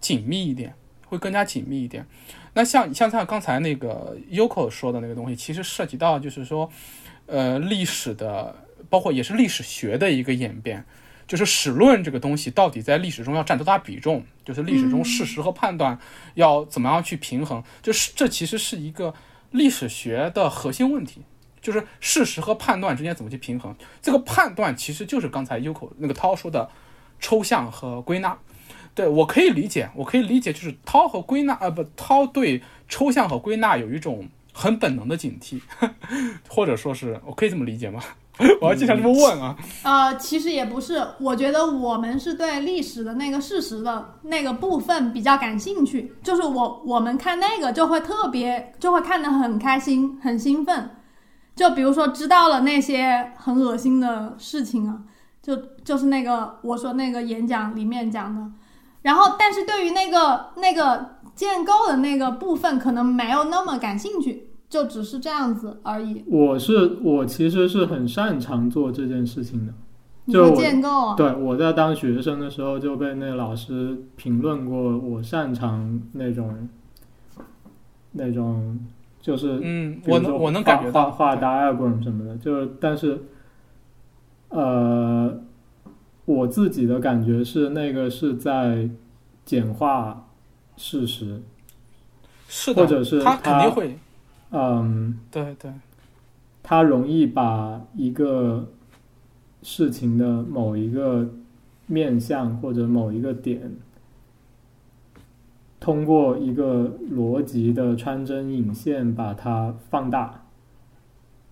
[0.00, 0.74] 紧密一点，
[1.06, 2.06] 会更加紧密一点。
[2.54, 6.70] 那像像像刚才那个 Yoko 说的那个东西，其实涉及到就是说，
[7.26, 8.54] 呃，历史的，
[8.90, 10.84] 包括也是历史学的一个演变，
[11.26, 15.98] 就是史论这个东西到底在历史中要占多大比重，就是历史中事实和判断
[16.34, 19.14] 要怎么样去平衡，就是这其实是一个
[19.50, 21.22] 历史学的核心问题，
[21.62, 23.74] 就是事实和判断之间怎么去平衡。
[24.02, 26.68] 这个判断其实就是刚才优口那个涛说的
[27.18, 28.36] 抽象和归纳。
[28.94, 35.58] 对我可以理解，我可以理解，就是涛和归纳，呃，不，涛对抽象和归纳有一种很本能的警惕，
[36.46, 38.02] 或者说是我可以这么理解吗？
[38.60, 39.56] 我要经常这么问啊。
[39.82, 50.90] 呃，其实也不是，我觉得我们是对历史的那个事实的那个部分比较感兴趣，就是我我们看那个就会特别就会看得很开心很兴奋，
[51.62, 55.00] 就比如说知道了那些很恶心的事情啊，
[55.40, 58.50] 就就是那个我说那个演讲里面讲的。
[59.02, 66.24] 然后，但是对于那个那个建构的那个部分，可能没有那么感兴趣，就只是这样子而已。
[66.26, 69.72] 我是我其实是很擅长做这件事情的，
[70.24, 71.14] 你说建构啊？
[71.16, 76.68] 对，我在当学生的时候就被那老师评论过，我擅长那种
[78.10, 78.78] 那种
[79.22, 83.18] 就是嗯，我能我能感觉到画 diagram 什么的，就是但是
[84.50, 85.40] 呃。
[86.24, 88.88] 我自己的感觉是，那个是在
[89.44, 90.28] 简化
[90.76, 91.42] 事实，
[92.48, 93.98] 是的，或者是他肯定会，
[94.52, 95.72] 嗯，对对，
[96.62, 98.68] 他容易把一个
[99.64, 101.28] 事情的某一个
[101.88, 103.74] 面向或者某一个点，
[105.82, 110.44] 通过一个逻辑的穿针引线把它放大，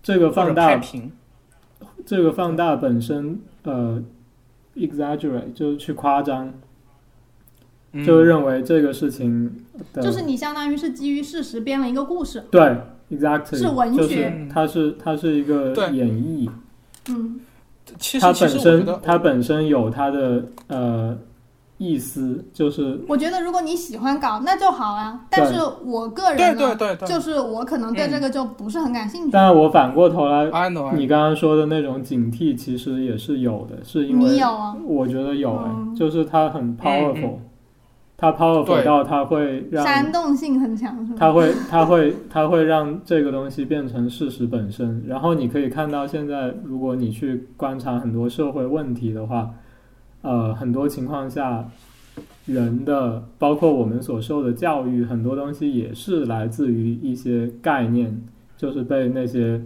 [0.00, 0.80] 这个放大，
[2.06, 4.02] 这个放大本身，呃。
[4.76, 6.54] exaggerate 就是去夸张，
[8.06, 9.52] 就认为这个事情，
[10.00, 12.76] 就是你相当于是基于事实编了一个故事，对
[13.10, 16.48] ，exactly 是文学，它是它是一个演绎，
[17.08, 17.40] 嗯，
[18.20, 21.18] 它本身它本身有它的呃。
[21.82, 25.18] 意思就是，我觉得如果你喜欢搞，那就好啊。
[25.30, 26.76] 但是我个人呢，
[27.06, 29.30] 就是我可能对这个就不是很感兴趣。
[29.32, 30.50] 但是我反过头来，
[30.94, 34.76] 你刚刚说的那种警惕，其实也是有的，是因为你有啊？
[34.84, 37.38] 我觉得有哎，就是它很 powerful，
[38.18, 45.02] 它 powerful 到它会让煽动性很强，是吗它会它会它会让这个东西变成事实本身。
[45.08, 49.48] 然后你可以看到，现在如果你去观察很多社会问题的话。
[50.22, 51.66] 呃，很多情况下，
[52.44, 58.22] 人的包括我们所受的教育，很多东西也是来自于一些概念，
[58.58, 59.58] 就是被那些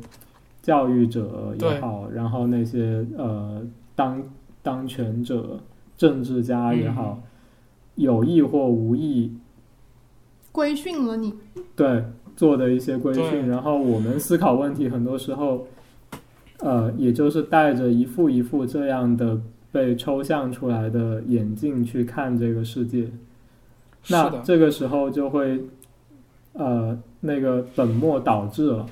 [0.62, 3.62] 教育者也好，然后那些呃
[3.96, 4.22] 当
[4.62, 5.58] 当权者、
[5.96, 7.20] 政治家也好，
[7.96, 9.32] 有意或无意
[10.52, 11.34] 规训了你。
[11.74, 12.04] 对，
[12.36, 15.66] 做的一些规训，然后我们思考问题，很多时候，
[16.60, 19.40] 呃，也就是带着一副一副这样的。
[19.74, 23.10] 被抽象出来的眼镜去看这个世界，
[24.06, 25.64] 那这个时候就会，
[26.52, 28.86] 呃，那个本末倒置了。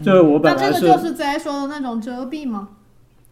[0.00, 2.70] 就是我本来是，那这个就是在说的那种遮蔽吗？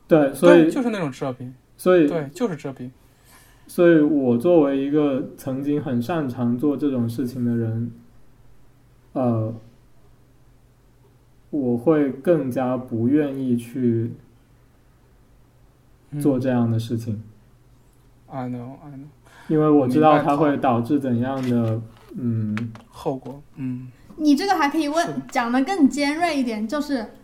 [0.07, 1.51] 对，所以就是那种遮蔽。
[1.79, 2.91] 所以对，就是遮蔽。
[3.67, 7.91] 所以我作为一个曾经很擅长做这种事情的人，
[9.15, 9.55] 呃，
[11.49, 14.13] 我会更加不愿意去。
[16.19, 17.23] 做这样的事情
[18.27, 19.07] ，I know, I know，
[19.47, 21.81] 因为我知道它会导致怎样的
[22.17, 23.41] 嗯后果。
[23.57, 27.15] 嗯，你这个还可以问讲的更尖锐一点，就是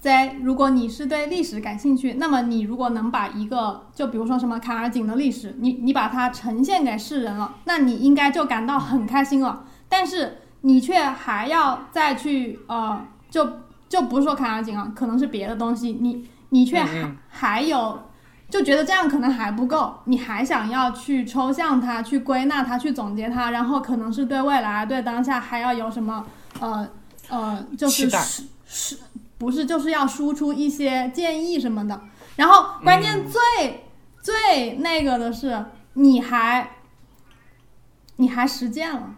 [0.00, 9.64] 在如果你是对历史感兴趣，那么你如果能把一个就比如说什么卡尔景的历史，你你把它呈现给世人了，那你应该就感到很开心了。
[9.88, 13.48] 但是你却还要再去呃，就
[13.88, 18.00] 就不是说卡尔景啊，可能是别的东西，你你却还还有。
[18.50, 26.24] 就觉得这样可能还不够，你还想要去抽象它、去归纳它、去总结它，然后可能是对未来、对当下还要有什么
[26.60, 26.88] 呃
[27.28, 28.98] 呃，就是是是，
[29.36, 32.00] 不是就是要输出一些建议什么的。
[32.36, 33.84] 然后关键最、
[34.22, 36.70] 最那个的是，你还
[38.16, 39.14] 你还实践了，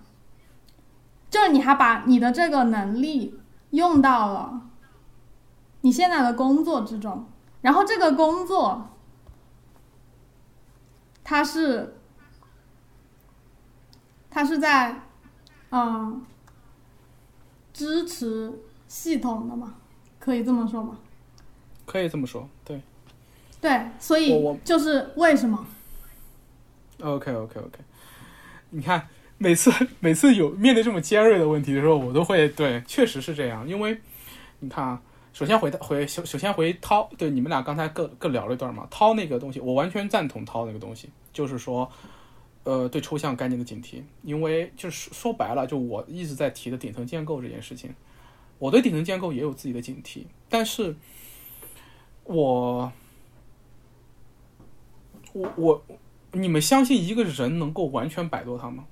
[1.31, 3.39] 就是你还把你的这个能力
[3.71, 4.63] 用到了
[5.83, 7.27] 你现在的工作之中，
[7.61, 8.90] 然后这个工作
[11.31, 11.95] 它是
[14.29, 15.01] 他是在
[15.71, 16.27] 嗯
[17.73, 18.53] 支持
[18.89, 19.77] 系统的嘛，
[20.19, 20.99] 可以这么说吗？
[21.87, 22.81] 可以这么说，对。
[23.61, 25.65] 对，所以就是为什么
[26.99, 27.79] ？OK OK OK，
[28.71, 29.07] 你看
[29.39, 29.71] 每次
[30.01, 34.01] 每次有面对这么尖锐的问题的时候，我都会对，确实是这样，因为
[34.59, 35.01] 你看啊，
[35.33, 41.91] 首先回回首首先回涛，对你们俩刚才各各聊了一段嘛，涛那个东西，我完全赞同涛那个东西，就是说，
[42.65, 47.95] 呃，对抽象概念的警惕，因为就是说白了，就我一直在提的顶层建构这件事情，
[48.59, 50.97] 我对顶层建构也有自己的警惕，但是
[52.25, 52.93] 我
[55.33, 55.83] 我我。
[56.33, 58.85] 你们相信一个人能够完全摆脱它吗？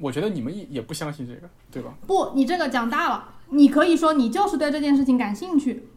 [0.00, 1.96] 我觉得你们也也不相信这个，对吧？
[2.04, 5.88] 不，你这个讲大了，你可以说你就是对这件事情感兴趣。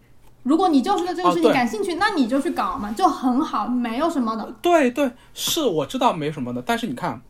[0.44, 4.52] 如果你就是对这个事情感兴趣，那你就去搞嘛，就很好，没有什么的。
[4.62, 7.22] 对对，是我知道没什么的，但是你看，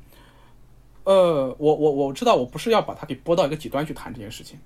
[1.03, 4.57] 呃，我我我知道我不是要把它给拨到一个极端去谈这件事情，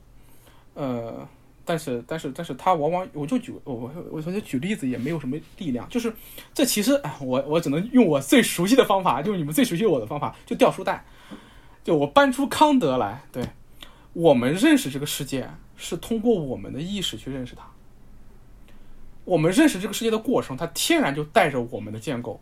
[0.76, 1.28] 呃，
[1.66, 6.14] 但是但是但是他往往我就举我我我觉得举例子也没有什么力量，就是
[6.54, 11.04] 这其实哎，我我只能用我最熟悉的方法，就是你们最熟悉我的方法，就掉书袋，
[11.84, 13.43] 就我搬出康德来，对
[14.14, 17.64] 我们认识这个世界是通过我们的意识去认识它。
[19.26, 22.39] 我们认识这个世界的过程，它天然就带着我们的建构。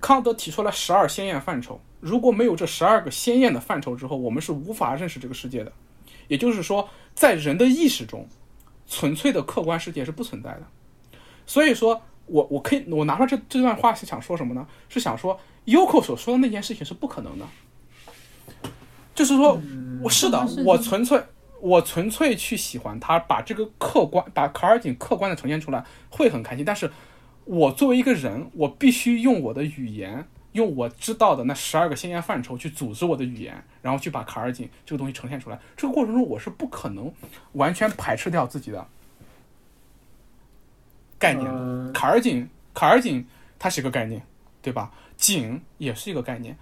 [0.00, 5.72] 康德提出了十二鲜艳范畴，如果没有这十二个鲜艳的范畴之后，我们是无法认识这个世界的。
[6.28, 8.28] 也就是说，在人的意识中，
[8.86, 10.62] 纯粹的客观世界是不存在的。
[11.46, 14.66] 所以说我我可以我拿出这这段话是想说什么呢？
[14.88, 17.46] 是想说 Yoko 所说的那件事情是不可能的，
[19.14, 19.60] 就是说，
[20.02, 21.20] 我是的我纯粹
[21.60, 26.64] 我纯粹去喜欢他，把这个客观把卡尔景客观的呈现出来，会很开心。
[26.64, 26.90] 但是
[27.44, 35.58] 我作为一个人，我必须用我的语言，用我知道的那十二个鲜艳范畴去组织我的语言，然后去把卡尔景这个东西呈现出来。
[35.76, 37.12] 这个过程中，我是不可能
[37.52, 38.86] 完全排斥掉自己的
[41.18, 41.52] 概念的。
[41.52, 43.26] 呃，卡尔景，卡尔景
[43.58, 44.22] 它是一个概念，
[44.62, 44.92] 对吧？
[45.16, 46.56] 景也是一个概念，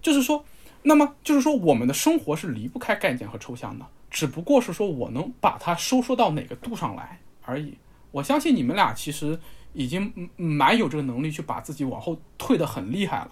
[0.00, 0.42] 就是说，
[0.82, 7.78] 那么就是说，我们的生活是离不开概念和抽象的，只不过是说我能把它收缩到哪个度上来而已。
[8.10, 9.38] 我相信你们俩其实
[9.72, 13.30] 已经嗯蛮有这个能力去把自己往后退得很厉害了，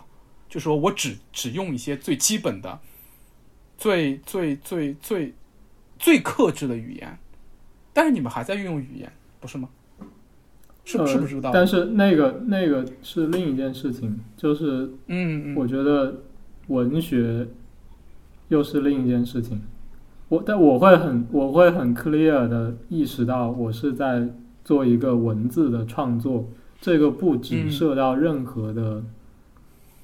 [0.48, 2.78] 就说我只只用一些最基本的、
[3.76, 5.34] 最最最最
[5.98, 7.18] 最克制的语言，
[7.92, 9.68] 但是你们还在运用语言，不是吗？
[10.84, 11.54] 是不是不知道理？
[11.54, 16.22] 但是那个那个是另一件事情，就是嗯嗯，我觉得
[16.68, 17.46] 文学
[18.46, 19.60] 又是另一件事情。
[20.28, 24.28] 我但我会很我会很 clear 的意识到，我是在
[24.64, 26.44] 做一个文字的创作，
[26.80, 29.02] 这个不指嗯涉到任何的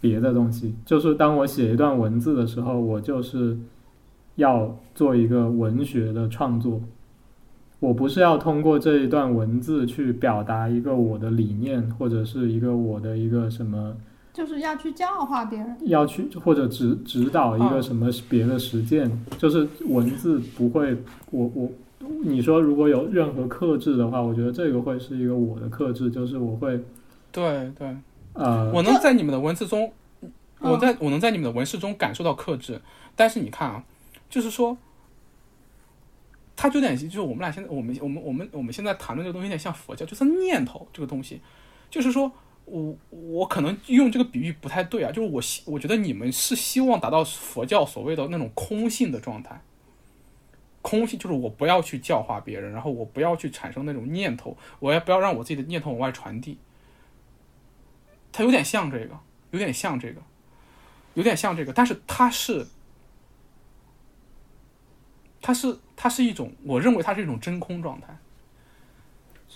[0.00, 0.74] 别的东西。
[0.86, 3.58] 就是当我写一段文字的时候，我就是
[4.36, 6.80] 要做一个文学的创作。
[7.80, 13.94] 我不是要通过这一段文字去表达一个我的理念，或者是一个我的一个什么
[14.34, 15.74] 就是要去教化别人。
[15.82, 20.94] 要去或者指指导一啊个什么别的实践，就是文字不会，
[21.30, 21.70] 我我
[22.22, 26.78] 你说如果有任何克制的话，我觉得这个会是一个我的克制，就是我会
[27.30, 27.96] 对对，
[28.32, 29.92] 呃，我能在你们的文字中，
[30.58, 30.80] 我嗯。
[30.80, 32.80] 在我能在你们的文字中感受到克制，
[33.14, 33.84] 但是你看啊，
[34.28, 34.76] 就是说，
[36.56, 41.40] 它就有点，就是我们俩现在我们我们我们我们现在谈论这个东西有点像佛教，就是念头这个东西，
[41.88, 42.30] 就是说
[42.64, 49.62] 我我可能用这个比喻不太对啊，就是我希我觉得你们是希望达到佛教所谓的那种空性的状态。
[50.82, 56.58] 空性就是我不要去教化别人，然后我不要去产生那种念头，我也不要让我自己的念头往外传递。
[58.30, 59.18] 它有点像这个，
[59.50, 60.20] 有点像这个，
[61.14, 62.66] 有点像这个，但是它是，
[65.40, 68.18] 它是它是一种，我认为它是一种真空状态。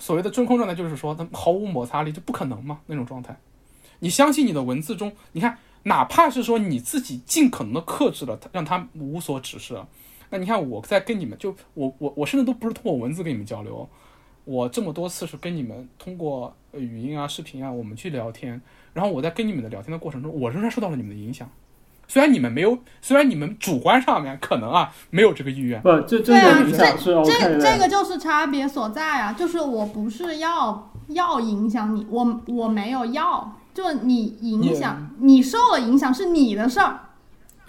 [0.00, 3.36] 所谓的真空状态，就是说它毫无摩擦力，就不可能嘛那种状态。
[3.98, 9.76] 你相信你的文字中，你看，哪怕是说你自己尽可能的克制了它，让它无所指示，
[10.30, 13.88] 那你看我在跟你们，就我我我甚至都不是通过文字跟你们交流，
[14.44, 18.60] 我这么多次是跟你们通过语音啊、视频啊，我们去聊天，
[18.92, 21.50] 然后我在跟你们的聊天的过程中，我仍然受到了你们的影响，
[22.08, 27.60] 虽然你们没有，虽然你们主观上面可能啊没有这个意愿，不，这这对啊个影响是 OK 这的。
[27.60, 36.98] 这个就是差别所在啊，就是我不是要要影响你，我我没有要，就你影响你受了影响是你的事儿，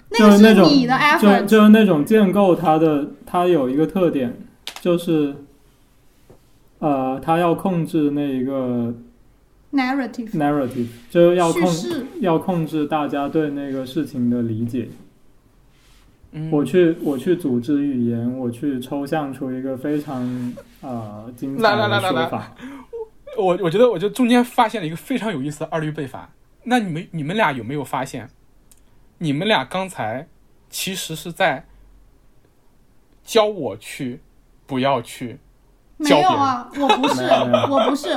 [0.08, 4.40] 那个是你的就 effort，就是那种建构，它的它有一个特点，
[4.80, 5.34] 就是，
[6.78, 8.94] 呃，它要控制那一个
[9.72, 11.62] narrative narrative，就是要控，
[12.20, 14.88] 要控制大家对那个事情的理解。
[16.32, 22.54] 嗯，我去我去组织语言，我去抽象出一个非常呃精彩来来来的来来说法。
[23.36, 26.28] 我我觉得我就中间发现了一个非常有意思的二律背反。
[26.64, 28.28] 那你们你们俩有没有发现，
[29.18, 30.26] 你们俩刚才
[30.68, 31.64] 其实是在
[33.24, 34.20] 教我去
[34.66, 35.38] 不要去
[36.00, 37.28] 没有啊，我不是
[37.70, 38.08] 我不是，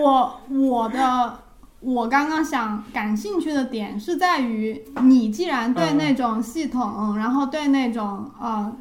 [0.00, 1.38] 我我的
[1.80, 5.96] 我刚刚想感兴趣的点是在于，你既然对嗯。
[5.98, 8.74] 那种系统，然后对那种呃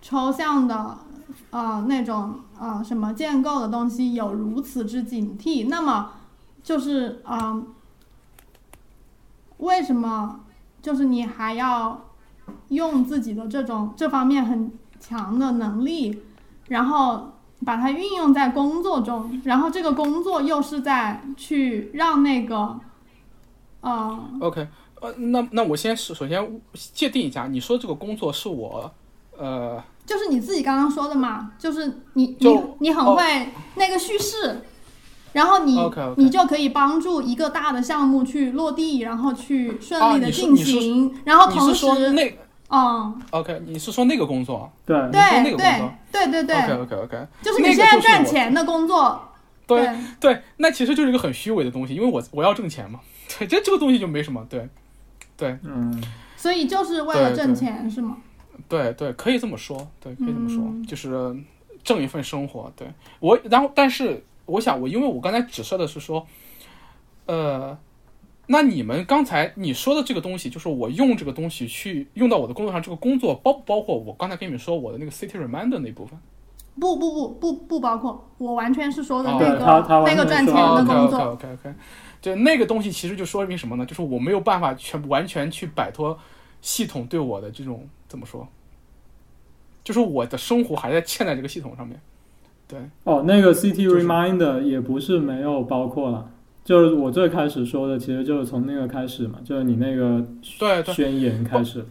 [0.00, 0.96] 抽象的
[1.50, 6.12] 呃那种呃什么建构的东西有如此之警惕，那么
[6.62, 7.62] 就是嗯、呃
[9.58, 10.40] 为什么
[10.82, 12.06] 就是你还要
[12.68, 16.22] 用自己的这种这方面很强的能力，
[16.68, 17.33] 然后
[17.64, 22.78] 把它运用在工作中，然后这个工作又是在去让那个，
[23.80, 24.66] 呃，OK，
[25.00, 26.60] 呃，那那我先首首先
[26.92, 28.92] 界定一下，你说这个工作是我，
[29.38, 34.60] 呃，就是你自己刚刚说的嘛，就是你你就你很会那个叙事，
[35.32, 35.78] 然后你
[36.16, 42.38] 你就可以帮助一个大的项目去落地，然后去顺利的进行，然后同时，那
[42.68, 45.94] 嗯，OK，你是说那个工作对，你说那对个工作？
[46.10, 49.20] 对对对？OK 对，OK OK，就是你现在赚钱的工作，
[49.66, 49.96] 对对。
[50.20, 53.00] 对，那其实就是一个很虚伪的东西，因为我我要挣钱嘛，
[53.38, 54.68] 对，这这个东西就没什么，对
[55.36, 56.02] 对嗯，
[56.36, 58.16] 所以就是为了挣钱是吗？
[58.68, 60.84] 对对，可以这么说，对，可以这么说，嗯。
[60.86, 61.36] 就是
[61.82, 62.72] 挣一份生活。
[62.74, 62.88] 对。
[63.20, 66.26] 我，然后但是我想我因为我刚才指涉的是说，
[67.26, 67.76] 呃，
[68.46, 76.18] 那你们刚才你说的这个东西，就是我用这个东西去用到我的工作上，这个工作包不包括我刚才跟你们说我的那个 city reminder 那部分？
[76.78, 81.18] 不不不不不包括，我完全是说的哦那个、那个赚钱的工作。
[81.18, 81.74] OK OK OK，
[82.20, 83.86] 对，那个东西其实就说明什么呢？
[83.86, 86.18] 就是我没有办法全部完全去摆脱
[86.60, 88.46] 系统对我的这种怎么说？
[89.84, 92.00] 就是我的生活还在嵌在这个系统上面。
[92.66, 96.30] 对，哦，那个 City reminder 也不是没有包括了，
[96.64, 100.26] 就是我最开始说的，其实就是从那个开始嘛，就是你那个
[100.58, 101.86] 对对宣言开始。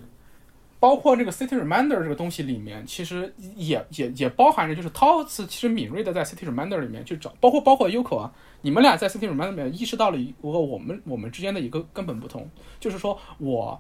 [0.80, 12.50] 包括这个 City Reminder 这个东西里面，其实也也也包含着，就是陶瓷其实敏锐的在 City Reminder 里面去找，包括包括 Yuko 啊，你们俩在 City Reminder 里面意识到了一个我们我们之间的一个根本不同，
[12.82, 13.80] 就是说我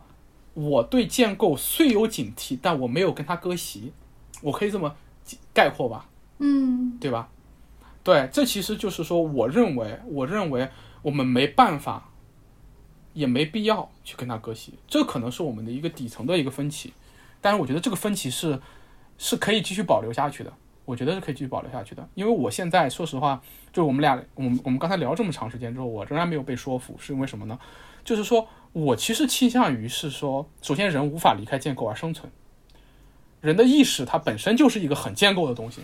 [0.53, 3.91] 我对建构虽有警惕，但我没有跟他割席，
[4.41, 4.95] 我可以这么
[5.53, 6.07] 概括吧，
[6.39, 7.27] 嗯对吧？
[8.03, 10.69] 对，这其实就是说，我认为我认为
[11.01, 12.09] 我们没办法，
[13.13, 16.93] 也没必要去跟他割席，这可能是我们的一个底层的一个分歧。
[17.39, 18.59] 但是我觉得这个分歧是
[19.17, 20.51] 是可以继续保留下去的，
[20.83, 22.05] 我觉得是可以继续保留下去的。
[22.13, 23.41] 因为我现在说实话，
[23.71, 27.57] 就我们俩，我们我们刚才聊这么长时间之后，我仍然没有被说服，是因为什么呢？
[28.03, 32.29] 就是说我其实倾向于是说，首先人无法离开建构而生存，
[33.39, 35.81] 人的意识它本身就是一个很建构的东西。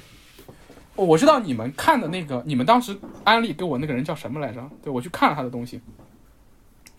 [1.05, 4.69] 我知道你们看的那个，你们当时安利给我那个人叫什么来着？
[4.83, 5.79] 对我去看了他的东西，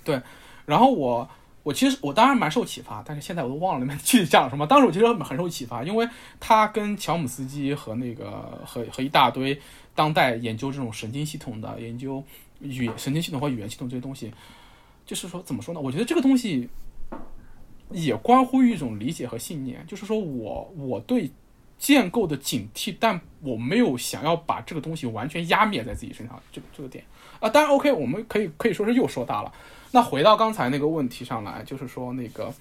[0.05, 0.20] 对，
[0.66, 1.28] 然后我
[1.62, 4.66] 我其实我当然蛮受启发，但是现在我都忘了里面 具体讲了什么。
[4.66, 9.61] 当时我其实很受启发，因为他跟乔姆斯基和那个和和一大堆
[9.94, 12.22] 当代研究这种神经系统的研究
[12.61, 14.32] 语神经系统和语言系统这些东西，
[15.05, 15.80] 就是说怎么说呢？
[15.80, 16.68] 我觉得这个东西
[17.90, 21.30] 也关乎于一种理解和信念，就是说我我对
[21.81, 27.03] 建构的警惕，但我没有想要把这个东西完全压灭在自己身上，这个这个点
[27.41, 29.51] 啊，当然 OK，我们可以可以说是又说大了。
[29.93, 32.53] 那回到刚才那个问题上来，就是说那个，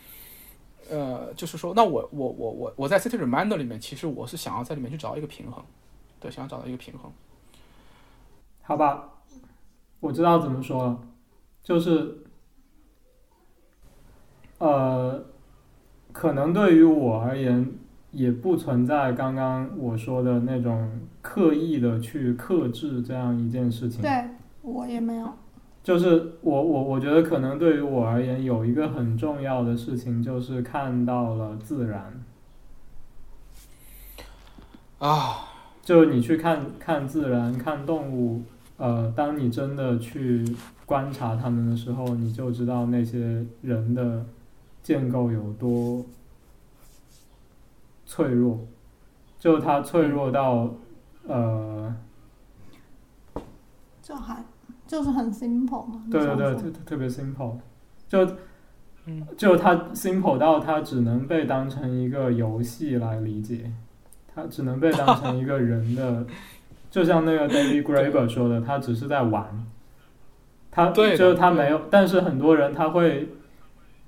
[0.89, 5.63] 呃，就是说，那我我我我我在 City Reminder 里面，其实我是想要在里面去找到一个平衡，
[6.19, 7.11] 对，想要找到一个平衡。
[8.63, 9.09] 好吧，
[9.99, 10.99] 我知道怎么说了，
[11.61, 12.23] 就是，
[14.59, 15.23] 呃，
[16.11, 17.71] 可能对于我而言，
[18.11, 20.89] 也不存在刚刚我说的那种
[21.21, 24.01] 刻意的去克制这样一件事情。
[24.01, 24.11] 对
[24.61, 25.27] 我也没有。
[25.81, 32.21] 就是我我我觉得可能对于我而言，有一个很重要的事情，就是看到了自然。
[34.99, 35.47] 啊，
[35.81, 38.43] 就是你去看看自然，看动物，
[38.77, 40.45] 呃，当你真的去
[40.85, 44.25] 观察它们的时候，你就知道那些人的
[44.83, 46.05] 建构有多
[48.09, 48.65] 脆弱，
[49.37, 50.73] 就他脆弱到
[51.27, 51.93] 呃，
[54.01, 54.43] 就还
[54.87, 56.03] 就是很 simple 嘛。
[56.09, 57.57] 对对对，特特特别 simple，
[58.07, 58.25] 就
[59.05, 59.27] 嗯。
[59.37, 63.71] 就他 simple 到他只能被当成一个游戏来理解，
[64.33, 66.25] 他只能被当成一个人的，
[66.89, 69.45] 就像那个 David Graeber 说的，他只是在玩，
[70.71, 73.29] 他对就是他没有，但是很多人他会，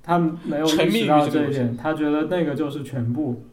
[0.02, 3.44] 他没有意识到这一点，他觉得那个就是全部，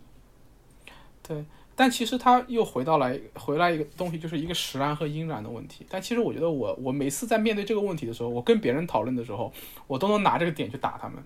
[1.30, 5.86] 对但其实他又回到来回来一个东西，就是一个实然和因然的问题。
[5.90, 9.54] 但其实我觉得我我每次在面对这个问题的时候，我跟别人讨论的时候，
[9.88, 11.24] 我都能拿这个点去打他们，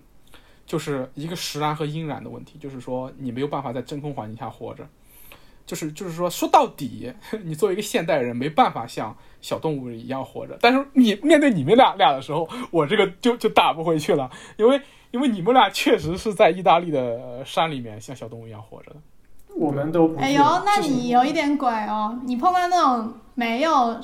[0.64, 4.86] 就是一个实然和因然的问题，就是说你没有办法在真空环境下活着。
[5.66, 7.10] 就是就是说，说到底，
[7.42, 10.58] 你作为一个现代人，没办法像小动物一样活着。
[10.60, 14.78] 但是你面对你们俩俩的时候，我这个就就打不回去了，因为
[15.10, 18.96] 因为你们俩确实是在意大利的山里面像小动物一样活着的。
[19.56, 20.20] 我们都不。
[20.20, 22.18] 哎呦，那你有一点鬼哦！
[22.24, 24.00] 你碰到那种没有，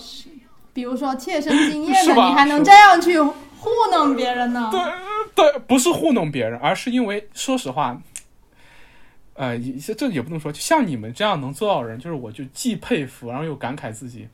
[0.72, 4.70] 比如说切身经验的， 你还能这样去糊弄别人呢？
[4.72, 4.80] 对
[5.34, 8.00] 对，不是糊弄别人，而是因为说实话，
[9.34, 14.28] 呃，也这这也不能说，就像你们这样能做到的人，就是我就既佩服，然后又感慨自己，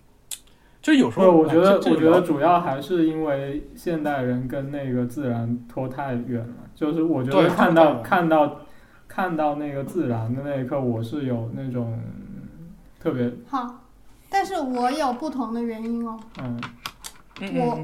[0.83, 6.55] 就是有时，候我觉得，我觉得主要还是因为现代人跟那个自然脱太远了。
[6.75, 8.61] 就是我觉得看到看到
[9.17, 11.99] 看到那个自然的那一刻，我是有那种
[13.01, 13.81] 特别好，
[14.29, 16.21] 但是我有不同的原因哦。
[16.39, 16.61] 嗯
[17.55, 17.83] 我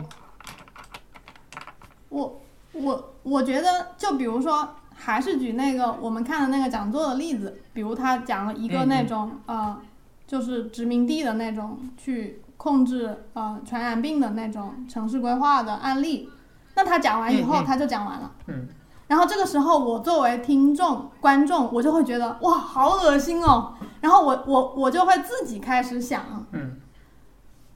[2.10, 2.42] 我
[2.74, 9.80] 我我觉得，就比如说，还是举那个我们看的那个讲座的例子，比如他讲了一个嗯嗯那种、呃，
[10.26, 16.28] 就是殖民地的那种去控制呃传染病的那种城市规划的案例。
[16.74, 18.30] 那他讲完以后，嗯嗯他就讲完了。
[18.48, 18.68] 嗯
[19.12, 23.74] 然后这个时候，我作为听众、观众，我就会觉得哇，好恶心哦。
[24.00, 26.80] 然后我我我就会自己开始想，嗯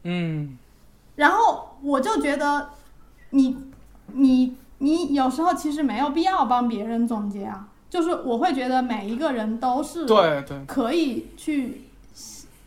[0.05, 0.59] 嗯，
[1.17, 2.71] 然后我就觉得
[3.33, 3.55] 你，
[4.15, 11.91] 你你有时候其实没有必要帮别人总结啊，就是我会觉得每一个人都是对对，可以去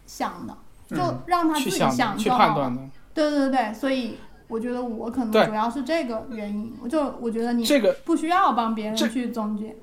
[0.06, 0.56] 想的，
[0.96, 2.46] 就嗯让他自己去想就好了。
[2.46, 2.82] 判断的
[3.16, 4.20] 对对对，所以
[4.50, 9.74] 我觉得我可能主要是这个原因，我就我觉得你这个不需要帮别人去总结。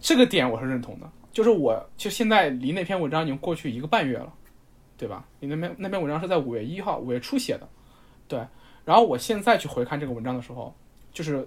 [0.00, 4.32] 这个点我是认同的，就是我其实现在离那篇文章已经过去一个半月了，
[4.96, 5.24] 对吧？
[5.40, 7.68] 你那篇那篇文章是在五月一号五月初写的，
[8.28, 8.46] 对。
[8.84, 10.74] 然后我现在去回看这个文章的时候，
[11.12, 11.46] 就是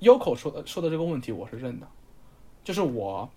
[0.00, 1.86] Yoko 说的说的这个问题，我是认的，
[2.62, 3.28] 就是我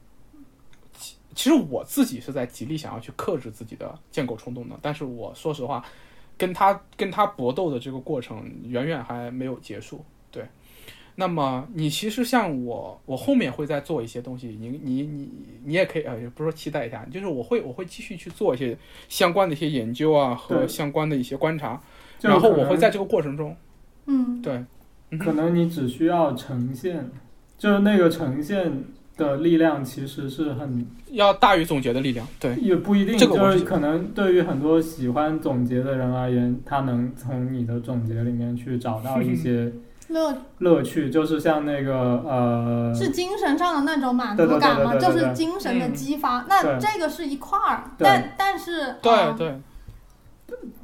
[0.93, 5.85] 其其实我自己是在极力想要去克制自己的建构冲动的，但是我说实话，
[6.37, 10.43] 跟他跟他搏斗的这个过程远远还没有结束，对。
[11.19, 15.31] 那么你其实像我，我后面会再做一些东西，你你你
[15.65, 18.77] 你也可以呃，也不是说期待一下，就是我会我会继续去做一些
[19.09, 21.81] 相关的一些研究啊和相关的一些观察，
[22.21, 23.57] 然后我会在这个过程中，
[24.05, 24.63] 嗯，对，
[25.09, 27.09] 嗯可能你只需要呈现，
[27.57, 28.71] 就是那个呈现
[29.17, 39.71] 的力量其实是很要大于总结的力量，对，也不一定，这个就是是可能对于很多喜欢总结的人而言，他能从你的总结里面去找到一些
[40.09, 41.93] 乐乐趣，就是像那个
[42.25, 44.95] 呃，是精神上的那种满足感吗？
[44.95, 46.45] 就是精神的嗯激发。
[46.47, 49.59] 那这个是一块儿，但但是对呃对，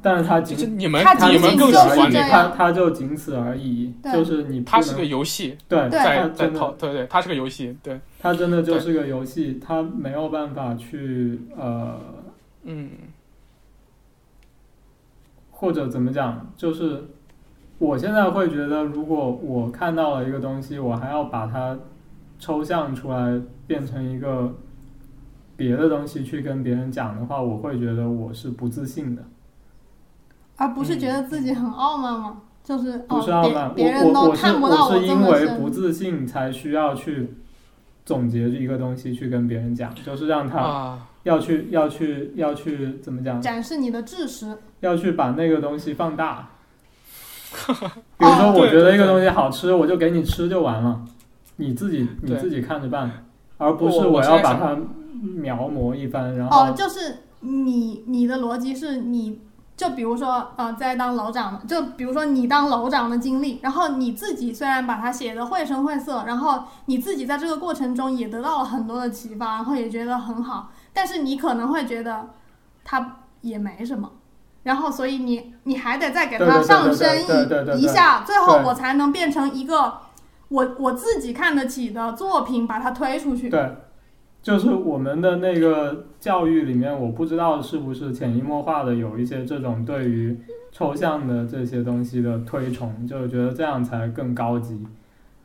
[0.04, 6.48] 但是他就是仅你们它你们更喜欢他他就仅此而已，就是你不它是个游戏，对，在在
[6.78, 11.98] 对对，它是个游戏，对，他真的就是个游戏，他没有办法去呃
[12.64, 12.90] 嗯
[15.52, 17.04] 或者怎么讲，就是
[17.78, 21.78] 我现在会觉得，如果我看到了一个东西，我还要把它
[22.38, 24.54] 抽象出来，变成一个
[25.56, 29.22] 别的东西去跟别人讲的话，我会觉得我是不自信的。
[30.56, 32.36] 而不是觉得自己很傲慢吗？
[32.62, 37.34] 就是不是哦，傲慢，别别人都看不到我是这因为不自信才需要去
[38.06, 44.56] 总结一个东西去跟别人讲，就是让他啊，要去要去要去怎么讲，展示你的知识。
[44.80, 46.48] 要去把那个东西放大。
[48.16, 51.02] 比如说，我觉得一个东西好吃，我就给你吃就完了，
[51.56, 53.24] 你自己你自己看着办，
[53.58, 54.76] 而不是我我要把它
[55.20, 59.38] 描摹一番，然哦，后就是你你的逻辑是你。
[59.76, 72.30] 就比如说，呃，在当楼长的，就比如说你当楼长的经历，然后你自己虽然把它写的绘声绘色，然后你自己在这个过程中也得到了很多的启发，然后也觉得很好，但是你可能会觉得
[72.84, 74.12] 它也没什么，
[74.62, 77.08] 然后所以你你还得再给它上升
[77.76, 79.98] 一一下，最后我才能变成一个
[80.50, 83.50] 我我自己看得起的作品把它推出去。
[84.44, 90.36] 就是我们的那个教育里面，我不知道是不是潜移默化的有一些这种对于
[90.70, 94.78] 抽象的这些东西的推崇，就是觉得这样才更高级。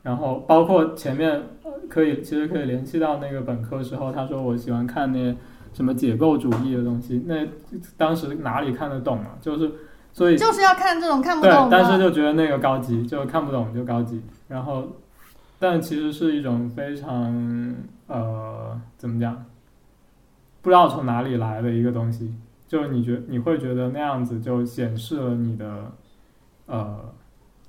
[0.03, 1.31] 然后包括前面
[1.63, 5.33] 呃可以，其实可以联系到那个本科时候，他说我喜欢看那
[5.71, 7.47] 什么解构主义的东西，那
[7.95, 9.37] 当时哪里看得懂啊？
[9.39, 9.71] 就是
[10.11, 11.97] 所以就是要看这种看不对，懂但是。
[11.97, 14.21] 就觉得那个高级，就看不懂就高级。
[14.49, 14.83] 然后，
[15.57, 17.33] 但其实是一种非常
[18.09, 19.45] 呃，怎么讲？
[20.61, 22.33] 不知道从哪里来的一个东西，
[22.67, 25.89] 就是你觉你会觉得那样子就显示了你的
[26.65, 27.13] 呃，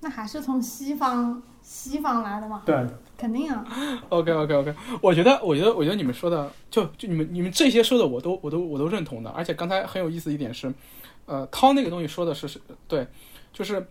[0.01, 2.85] 那还是从西方西方来的嘛，对
[3.17, 3.65] 肯定啊。
[4.09, 10.73] OK OK OK，我觉得我觉得我觉得你们说的就就你们你们这些说的我都我都我都认同的，而且刚才很有意思一点是，
[11.27, 13.07] 呃，涛那个东西说的是是对，
[13.53, 13.87] 就是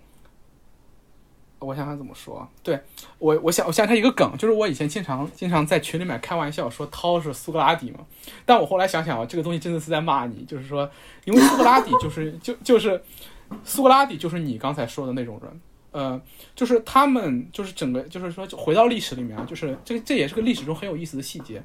[1.60, 2.80] 我想想怎么说，对
[3.18, 8.00] 我我想我想起一个梗，就是我以前经常经常在群里面开玩笑说涛是苏格拉底嘛，
[8.46, 10.90] 但我后来想想啊，这个东西真的是在骂你，就是说，
[11.26, 13.02] 因为苏格拉底就是就就是
[13.64, 15.62] 苏格拉底就是你刚才说的那种人。
[15.92, 16.22] 呃，
[16.56, 21.64] 就是他们，就是整个，就是说，就回到历史里面啊，就是这个，这也是个历史中很有意思的细节，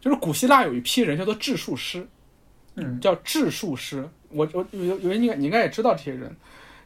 [0.00, 2.06] 就是古希腊有一批人叫做质术师，
[2.76, 4.08] 嗯叫质术师。
[4.28, 6.36] 我我有有人你应该你应该也知道这些人，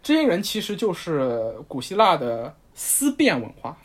[0.03, 3.77] 这些人其实就是古希腊的思辨文化。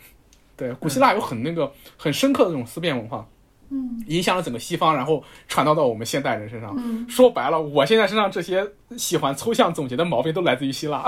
[0.56, 3.28] 对，古希腊有很那个很深刻的这种思辨文化，
[3.68, 6.74] 嗯影响了整个西方，然后传到到我们现代人身上。
[6.78, 11.04] 嗯，说白了，我现在身上这些喜欢抽象总结的毛病都来自于希腊，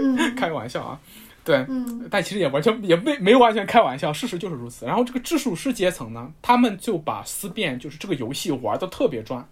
[0.00, 0.98] 嗯 开个玩笑啊。
[1.44, 4.86] 对，嗯但其实也完全也没没完全开玩笑，事实就是如此。
[4.86, 9.46] 然后这个质数师阶层呢，他们就把思辨就是这个游戏玩的特别专，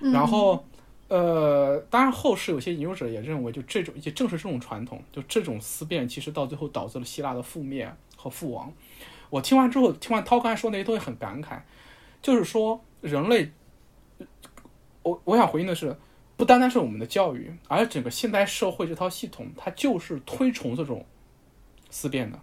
[0.00, 0.64] 嗯，然后。
[1.08, 8.72] 呃，当然，后世有些研究者也认为，就这种，也正是这种传统，就这种思辨，其实到最后导致了希腊的覆灭和覆亡。
[9.28, 11.60] 我听完之后，听完涛刚才说那些东西很感慨，
[12.22, 13.52] 就是说人类，
[15.02, 15.94] 我我想回应的是，
[16.36, 21.04] 不单单是我们的教育，而整个现代社会这套系统，它就是推崇这种
[21.90, 22.40] 思辨的，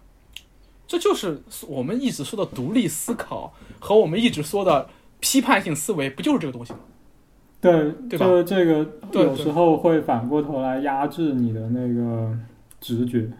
[0.86, 4.88] 这就是我们一直说的独立思考和我们一直说的
[5.18, 6.78] 批判性思维，不就是这个东西吗？
[7.62, 12.36] 对，对吧就是这个有时候会反过头来压制你的那个
[12.80, 13.30] 直觉。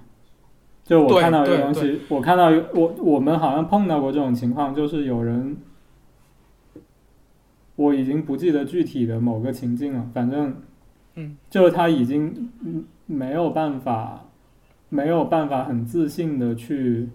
[0.85, 5.57] 就我看到一个东西，我看到我我们好像碰到过这种情况，就是有人，
[7.75, 10.55] 我已经不记得具体的某个情境了，反正，
[11.16, 14.27] 嗯，就是他已经嗯没有办法，
[14.89, 17.09] 没有办法很自信的去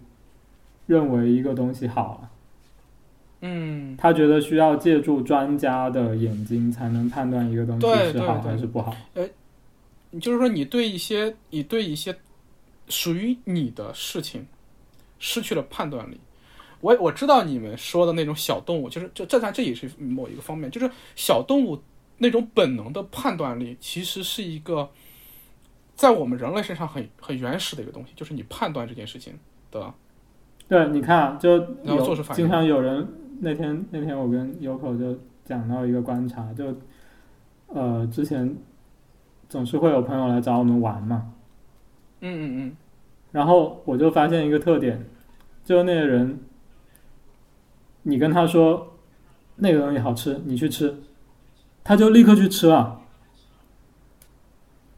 [0.87, 2.29] 认为一个东西好了。
[3.41, 8.95] 嗯，他觉得需要借助专家的眼睛才能判断一个东西对是好还是不好。
[10.19, 12.15] 就是说你对一些你对一些
[12.87, 14.47] 属于你的事情
[15.19, 16.19] 失去了判断力。
[16.79, 21.81] 我我知道你们说的那种小动物，就是这这它这也是某一个方面，就是小动物
[22.19, 24.89] 那种本能的判断力，其实是一个
[25.95, 29.33] 在我们人类身上很很原始的一个东西，就是你判断这件事情
[29.71, 29.93] 的。
[30.67, 31.59] 对，你看啊，就
[32.33, 33.07] 经常有人
[33.39, 36.75] 那天那天我跟 Yoko 就讲到一个观察，就
[37.67, 38.55] 呃之前
[39.49, 41.31] 总是会有朋友来找我们玩嘛，
[42.21, 42.77] 嗯嗯嗯
[43.31, 45.05] 然后我就发现一个特点，
[45.63, 46.39] 就是那个人，
[48.03, 48.95] 你跟他说
[49.57, 50.95] 那个东西好吃，你去吃，
[51.83, 53.01] 他就立刻去吃了。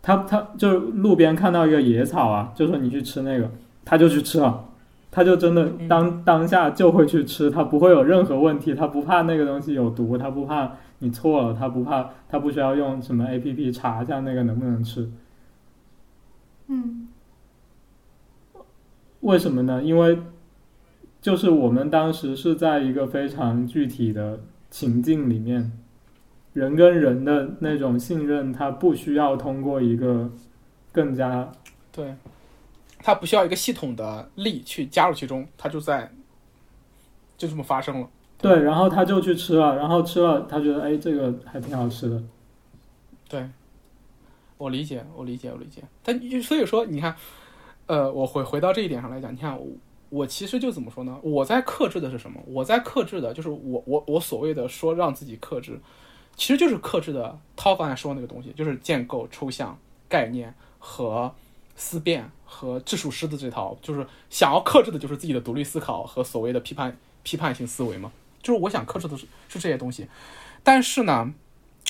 [0.02, 3.52] 他他就路边看到一个野草啊，就说你去吃那个，
[3.84, 4.69] 他就去吃了，
[5.12, 15.10] 他就真的当当下就会去吃，他不会有任何问题，他不怕那个东西有毒，他不怕你错了，他不怕，他不需要用什么 A P P 查一下那个能不能吃。
[16.68, 17.08] 嗯
[19.22, 19.84] 为什么呢？
[19.84, 20.20] 因为
[21.20, 25.72] 就是我们当时是在一个非常具体的情境里面，
[26.54, 30.32] 人跟人的那种信任，他不需要通过一个
[30.94, 31.52] 更加嗯，
[31.92, 32.16] 对，
[33.02, 36.12] 它不需要一个系统的力去加入其中，它就在
[37.38, 38.10] 就这么发生了。
[38.38, 42.24] 对，然后他就去吃了，然后吃了，他觉得哎，这个还挺好吃的。
[43.28, 43.50] 对，
[44.58, 45.84] 我理解，我理解，我理解。
[46.02, 47.14] 但就所以说，你看，
[47.88, 49.68] 呃，我回回到这一点上来讲，你看我
[50.10, 51.20] 我其实就怎么说呢？
[51.22, 52.42] 我在克制的是什么？
[52.48, 55.78] 我在克制的就是我我我所谓的说让自己克制，
[56.38, 59.78] 其实就是克制的涛刚才说那个东西，就是建构抽象
[60.08, 61.36] 概念和
[61.80, 68.12] 思辨和质数师的这套，就是想要克制的就是自己的独立思考和所谓的批判批判性思维嘛。
[68.44, 70.08] 就是我想克制的是是这些东西，
[70.62, 71.34] 但是呢，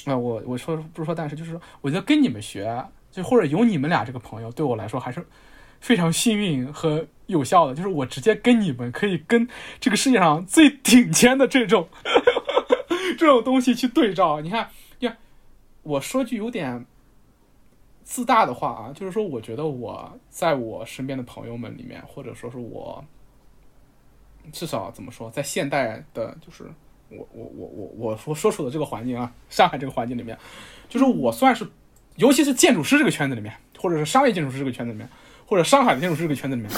[0.06, 5.26] 啊、我我说不是说，但是就是，我觉得跟你们学，就或者有你们俩这个朋友，对我来说还是
[5.80, 9.48] 非常幸运和有效的，就是我直接跟你们可以跟
[9.80, 11.90] 这个世界上最顶尖的这种
[13.18, 14.41] 这种东西去对照。
[14.41, 15.18] 你看，呀，
[15.84, 16.86] 我说句有点
[18.11, 23.06] 自大的话啊，就是说，我觉得我在我身边的朋友们里面，或者说是我
[24.52, 26.64] 至少怎么说，在现代的，就是
[27.11, 30.36] 我我我我我说说处的这个环境啊，上海这个环境里面，
[30.90, 31.69] 就是我算是，
[32.15, 35.07] 尤其是建筑师这个圈子里面，或者是商业建筑师这个圈子里面，
[35.45, 36.72] 或者上海的建筑师这个圈子里面，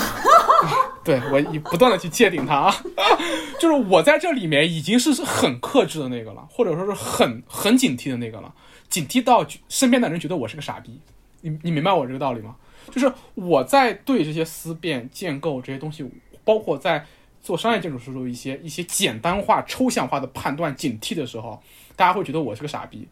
[1.02, 2.76] 对我以不断的去界定它啊，
[3.58, 8.54] 就是我在这里面已经是很克制的那个了，或者说是很很警惕的那个了，
[8.90, 11.00] 警惕到身边的人觉得我是个傻逼，
[11.42, 12.56] 你你明白我这个道理吗？
[12.90, 16.04] 就是我在对这些思辨、建构这些东西，
[16.44, 17.06] 包括在
[17.42, 21.62] 做商业建筑时候一些一些简单化、抽象化的判断、警惕的时候，
[21.96, 23.08] 大家会觉得我是个傻逼。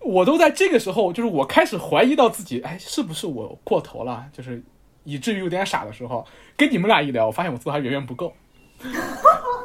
[0.00, 4.28] 我都在这个时候，就是我开始怀疑到自己，哎，是不是我过头了？
[4.32, 4.62] 就是
[5.02, 6.24] 以至于有点傻的时候，
[6.56, 8.32] 跟你们俩一聊，我发现我做的还远远不够。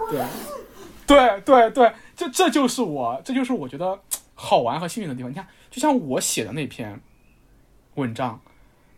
[0.10, 0.26] 对，
[1.06, 4.00] 对对对，这这就是我，这就是我觉得
[4.34, 5.30] 好玩和幸运的地方。
[5.30, 7.00] 你看，就像我写的那篇
[7.96, 8.40] 文章，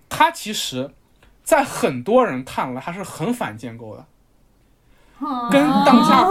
[0.10, 0.92] 它其实，
[1.44, 4.06] 在很多人看来，它是很反建构的。
[5.50, 6.28] 跟当下，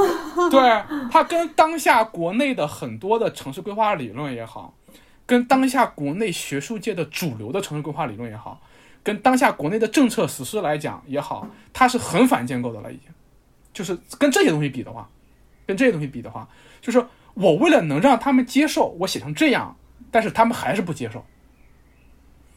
[0.51, 4.75] 对它跟当下国内的很多的城市规划理论也好，
[5.25, 8.61] 跟当下国内学术界的主流的城市规划理论也好，
[9.03, 12.93] 跟当下国内的政策实施来讲也好，它是很反建构的了。
[12.93, 13.07] 已经，
[13.73, 15.09] 就是跟这些东西比的话，
[15.67, 16.47] 跟这些东西比的话，
[16.83, 17.03] 就是
[17.33, 19.75] 我为了能让他们接受我写成这样，
[20.11, 21.25] 但是他们还是不接受。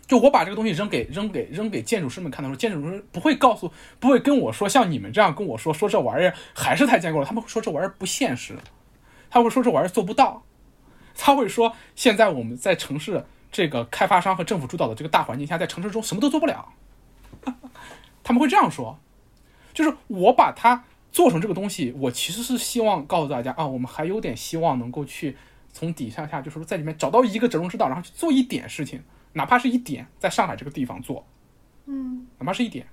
[0.07, 8.55] 就我把这个东西扔给扔给扔给建筑师们看的时候，建筑师不会告诉，不会跟我说像你们这样跟我说说这玩意儿还是太坚固了，他们会说这玩意儿不现实，
[9.29, 10.43] 他会说这玩意儿做不到，
[11.15, 16.69] 他会说现在我们在城市这个开发商和政府主导的这个大环境下，在城市中什么都做不了，
[18.23, 18.99] 他们会这样说，
[19.73, 25.35] 就是我把它做成这个东西，我其实是希望告诉大家啊，我们还有点希望能够去
[25.73, 29.01] 从底下下，就是说在里面找到一个折中之道，然后去做一点事情。
[29.35, 31.27] 哪怕是一点，在上海这个地方做，
[31.87, 32.87] 嗯，哪怕是一点，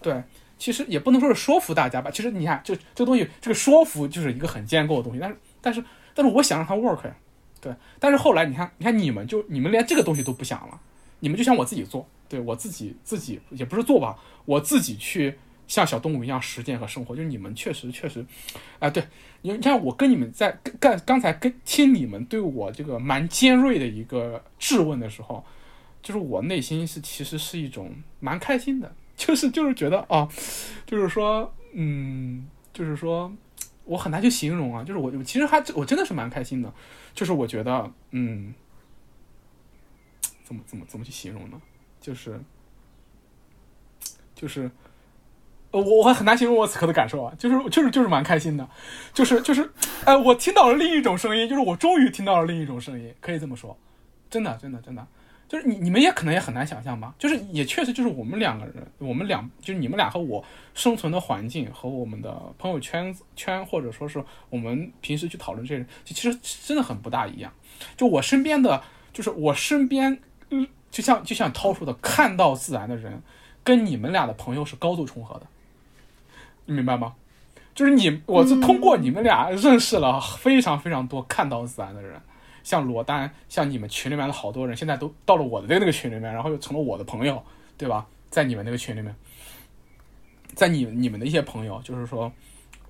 [0.00, 0.22] 对，
[0.56, 2.10] 其实也不能说是说服大家吧。
[2.10, 5.20] 其实你看，就这个东西，这个说服就是一个很建构的东西。
[5.20, 5.84] 但是，但是，
[6.14, 7.14] 但是，我想让它 work 呀，
[7.60, 7.74] 对。
[8.00, 10.80] 但是后来，你看，你看，你们就你们连这个东西都不想了，
[11.20, 14.16] 你们就想我自己做，对我自己自己也不是做吧，
[14.46, 15.36] 我自己去
[15.68, 17.14] 像小动物一样实践和生活。
[17.14, 18.24] 就是你们确实确实，
[18.78, 19.06] 啊，对，
[19.42, 25.44] 你你看我跟你们在刚刚才跟听你们对我这个蛮尖锐的一个质问的时候。
[26.06, 30.28] 就是我内心是其实是一种蛮开心的，就是就是觉得啊，
[30.86, 33.34] 就是说，嗯，就是说，
[33.82, 36.72] 我很难去形容啊，就是我其实还我真的是蛮开心的，
[37.12, 38.54] 就是我觉得，嗯，
[40.44, 41.60] 怎么怎么怎么去形容呢？
[42.00, 42.40] 就是，
[44.32, 44.70] 就是，
[45.72, 48.70] 我我很难形容我此刻的感受啊，就是就是就是蛮开心的，
[49.12, 49.68] 就是就是，
[50.04, 53.76] 哎，我听到了另一种声音，就是我终于听到了另一种声音，可以这么说，
[54.30, 55.04] 真的真的真的。
[55.48, 60.44] 就是你你们也可能也很难想象吧，就是也确实就是我们两个人，我们两就是你们俩和我
[60.74, 67.52] 生存的环境和我们的朋友圈圈，或者说是我们平时去讨论这些人，其实真的很不大一样。
[67.96, 68.82] 就我身边的，
[69.12, 70.20] 就是我身边，
[70.50, 73.22] 嗯，就像就像涛说的，看到自然的人，
[73.62, 75.46] 跟你们俩的朋友是高度重合的，
[76.64, 77.14] 你明白吗？
[77.74, 82.20] 就是你，我是通过你们俩认识了非常非常多看到自然的人。
[82.66, 87.40] 像罗丹，像你们群里面的好多人，现在都到了我的那个群里面，然后又成了我的朋友，
[87.78, 88.04] 对吧？
[88.28, 89.14] 在你们那个群里面，
[90.52, 92.30] 在你你们的一些朋友，就是说，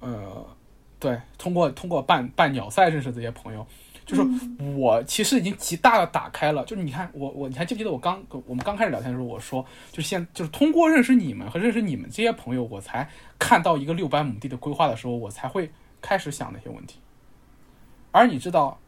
[0.00, 0.46] 呃，
[0.98, 3.66] 对，通过通过办办鸟赛认识这些朋友，
[4.06, 4.22] 就是
[4.78, 6.64] 我其实已经极大的打开了。
[6.64, 9.62] 就是你看我我你还记不记得我刚我们刚开始聊天的时候，我说
[9.92, 13.06] 就是现就是通过认识你们和认识你们这些朋友，我才
[13.38, 15.70] 看到一个六百亩地的规划的时候，我才会
[16.00, 16.98] 开始想那些问题。
[18.10, 18.80] 而你知道。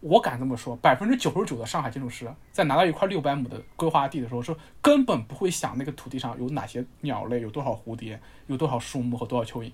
[0.00, 9.70] 我敢这么说，百分之九十九的上海建筑师在拿到一块六百亩的规划地的时候，是根本不会想那个土地上有哪些鸟类，有多少蝴蝶，有多少树木和多少蚯蚓。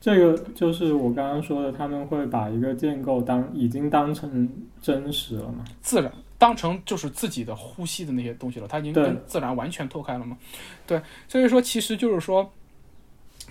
[0.00, 4.48] 这个就是我刚刚说的，他们会把一个建构当已经当成
[4.80, 5.64] 真实了嘛？
[5.82, 10.38] 自然当成就是自己的呼吸的那些东西了，它已经跟自然完全脱开了吗？
[10.86, 12.50] 对，所以说其实就是说，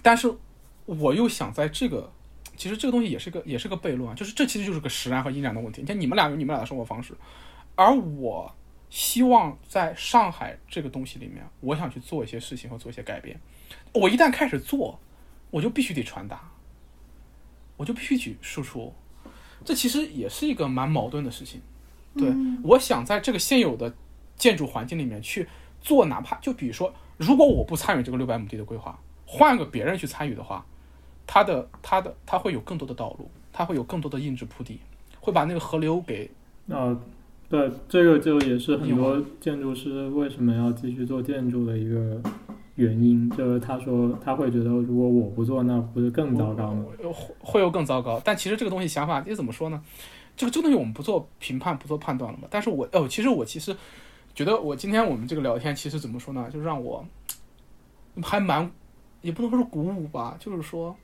[0.02, 0.34] 但是
[0.86, 2.12] 我又想在这个。
[2.58, 5.82] 其实这个东西也是个也是个悖论啊，就是这其实就是个实然和因然的问题。
[5.82, 7.14] 你看你们俩有你们俩的生活方式，
[7.76, 8.54] 而我
[8.90, 13.40] 希望在上海这个东西里面，我想去做一些事情和做一些改变。
[13.94, 15.00] 我一旦开始做，
[15.50, 16.52] 我就必须得传达，
[17.78, 18.94] 我就必须去输出。
[19.64, 21.62] 这其实也是一个蛮矛盾的事情。
[22.18, 22.32] 对，
[22.64, 23.94] 我想在这个现有的
[24.38, 25.48] 建筑环境里面去
[25.82, 30.66] 做，哪怕就比如说如果我不参与这个六百亩地的规划，换个别人去参与的话，
[31.28, 34.80] 他的它的它会有更多的道路，它会有更多的硬质铺地，
[35.20, 36.30] 会把那个河流给
[36.70, 36.98] 啊，
[37.50, 42.22] 对，这个就也是很多建筑师为什么要继续做建筑的一个
[42.76, 46.86] 原因，就是他说他会觉得如果我不做，那不是更糟糕吗？
[46.98, 48.20] 会会有更糟糕。
[48.24, 49.82] 但其实这个东西想法，你怎么说呢？
[50.36, 52.48] 这个这个东西我们不做评判，不做判断了嘛。
[52.52, 53.76] 但是我哦，其实我其实
[54.34, 56.50] 觉得我今天我们这个聊天，其实怎么说呢？
[56.52, 57.06] 就让我
[58.22, 58.70] 还蛮
[59.22, 60.96] 也不能说是鼓舞吧，就是说。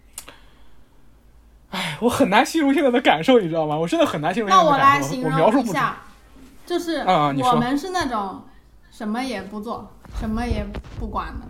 [1.72, 3.77] 哎，我很难形容现在的感受，你知道吗？
[3.77, 5.07] 我真的很难形容现那我在的感受。
[5.07, 5.22] 来形。
[5.23, 5.98] 容一下，
[6.65, 8.41] 就是我们是那种
[8.91, 9.89] 什么也不做，
[10.19, 10.65] 什么也
[10.99, 11.48] 不管的。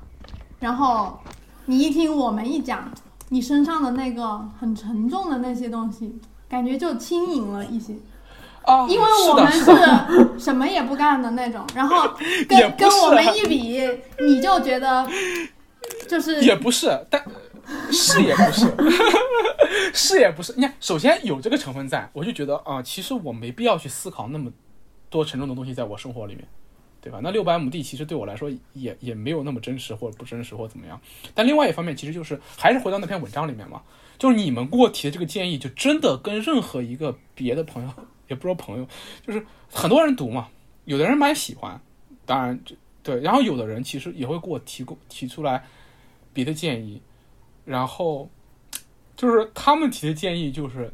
[0.60, 1.20] 然后
[1.66, 2.92] 你一听我们一讲，
[3.30, 7.94] 你身上的那个很沉重的那些东西，感觉就轻盈了一些。
[8.64, 12.08] 啊，因为我们是什么也不干的那种，然后
[12.48, 13.82] 跟 跟我们一比，
[14.20, 15.08] 你就觉得
[16.08, 17.20] 就是也不是，但
[17.92, 18.74] 是也不是，
[19.94, 20.54] 是也不是。
[20.56, 24.52] 你看，首先有这个成分在，我就觉得啊、其实我没必要去思考那么
[25.10, 26.48] 多沉重的东西在我生活里面，
[27.02, 27.20] 对吧？
[27.22, 31.00] 那六百亩地其实对我来说也也没有那么真实或者不真实或怎么样。
[31.34, 33.82] 但另外一方面，其实就是还是回到那篇文章里面嘛，
[34.18, 37.90] 就是你们给我提的这个建议，就真的跟任何一个别的朋友，
[38.28, 38.88] 也不说朋友，
[39.26, 40.48] 就是很多人读嘛，
[40.86, 41.82] 有的人蛮喜欢，
[42.26, 45.66] 当然这对，然后有的人其实也会给我提供提出来
[46.34, 47.02] 别的建议，
[47.72, 48.30] 然后
[49.16, 50.92] 就是他们提的建议就是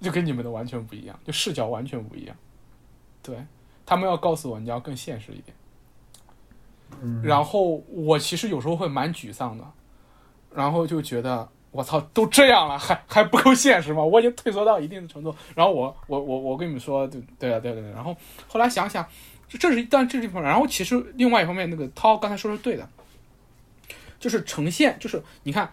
[0.00, 2.36] 就跟你们的完全不一样，就视角完全不一样，
[3.20, 3.36] 对
[3.84, 5.56] 他们要告诉我你要更现实一点。
[7.02, 9.64] 嗯，然后我其实有时候会蛮沮丧的，
[10.54, 14.04] 然后就觉得我操，都这样了，还还不够现实吗？
[14.04, 15.34] 我已经退缩到一定的程度。
[15.54, 17.90] 然后我我我我跟你们说，对对啊对对对。
[17.90, 18.16] 然后
[18.46, 19.04] 后来想想，
[19.48, 20.48] 这这是但这是一方面。
[20.48, 22.88] 然后其实另外一方面，那个涛刚才说的是对的，
[24.18, 25.70] 就是呈现，就是你看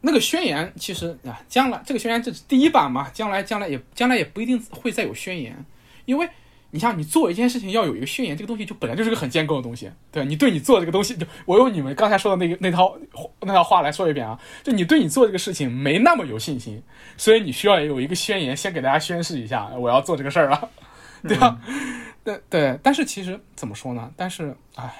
[0.00, 5.64] 那个宣言，其实啊，将来这个宣言这是第一版嘛，将来将来也将来也不一定会再有宣言，
[6.04, 6.28] 因为。
[6.72, 10.28] 你像你做一件事情要有一个宣言，这个东西就本来就是个很建构的东西，对吧？
[10.28, 12.98] 你对你做这个东西，就我用你们刚才说的那个那套
[13.40, 16.82] 那套话来说一遍啊，就你对你做这个事情没那么有信心，
[17.16, 20.68] 所以你需要有一个宣言，先给大家宣誓一下，我要做这个事儿了，
[21.26, 21.58] 对吧？
[22.24, 24.12] 对对，但是其实怎么说呢？
[24.16, 24.92] 但是唉，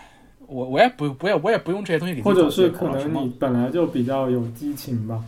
[0.49, 5.23] 我我也不不也我也不用这些东西给或者是可能你本来就比较有激情吧。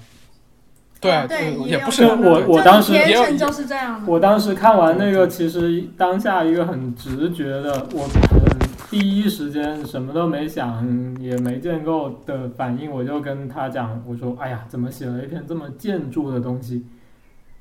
[1.01, 2.93] 对啊对也不是我我当时
[3.39, 4.11] 就是这样的。
[4.11, 8.59] 我当时看完那个，其实当下一个很直觉的，我很
[8.91, 10.85] 第一时间什么都没想，
[11.21, 16.85] 也没建构的反应，我就跟他讲，我说：“哎呀，怎么写了一篇这么建筑的东西？”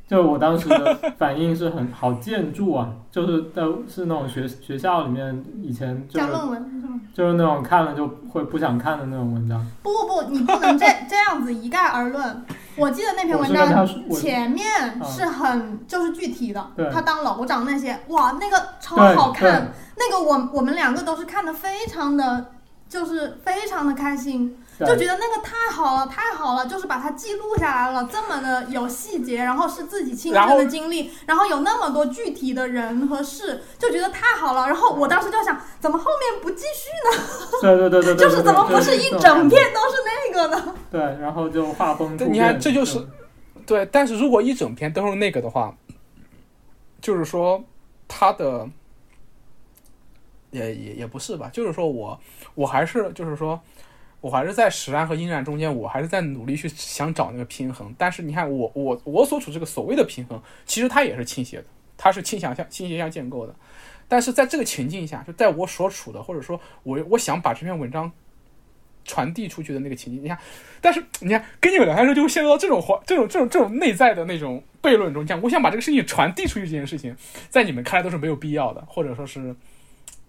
[0.07, 7.01] 就我当时的反应是很好建筑啊， 就是在是那种学学校里面以前就是论文是吗？
[7.13, 9.65] 就是那种看了就会不想看的那种文章。
[9.83, 12.45] 不不不，你不能这这样子一概而论。
[12.77, 14.63] 我记得那篇文章前面
[15.03, 19.71] 是很就是具体的对，他当楼长那些，哇，那个超好看。
[19.97, 22.51] 那个我我们两个都是看的非常的，
[22.87, 34.67] 就是非常的开心，就觉得那个太好了，太好了，就是把它记录下来了，这么的有细节，然后是自己亲身的经历，然后有那么多具体的人和事，就觉得太好了。
[34.67, 37.59] 然后我当时就想，怎么后面不继续呢？
[37.61, 40.75] 对对对对对，就是怎么不是一整片都是那个呢？
[40.91, 42.33] 对，然后就画风突变。
[42.33, 43.03] 你看这就是
[43.65, 45.75] 对，但是如果一整篇都是那个的话，
[47.01, 47.63] 就是说
[48.07, 48.69] 他的
[50.51, 52.19] 也也也不是吧，就是说我
[52.53, 53.59] 我还是就是说
[54.19, 57.93] 我还是在实然和阴然中间，我还是在努力去想找那个平衡。
[57.97, 61.65] 但是你看我我我所处这个所谓的平衡，其实它也是倾斜的，
[61.97, 63.55] 它是倾向向倾斜向建构的。
[64.07, 68.11] 但是在这个情境下，就在我所处的，或者说我我想把这篇文章
[69.03, 70.37] 传递出去的那个情境，你看，
[70.81, 77.15] 但是你看跟你们聊天时候就会陷入到这种话、这种这种这种内在的那种悖论中，讲我想把这个事情传递出去，这件事情
[77.49, 79.55] 在你们看来都是没有必要的，或者说是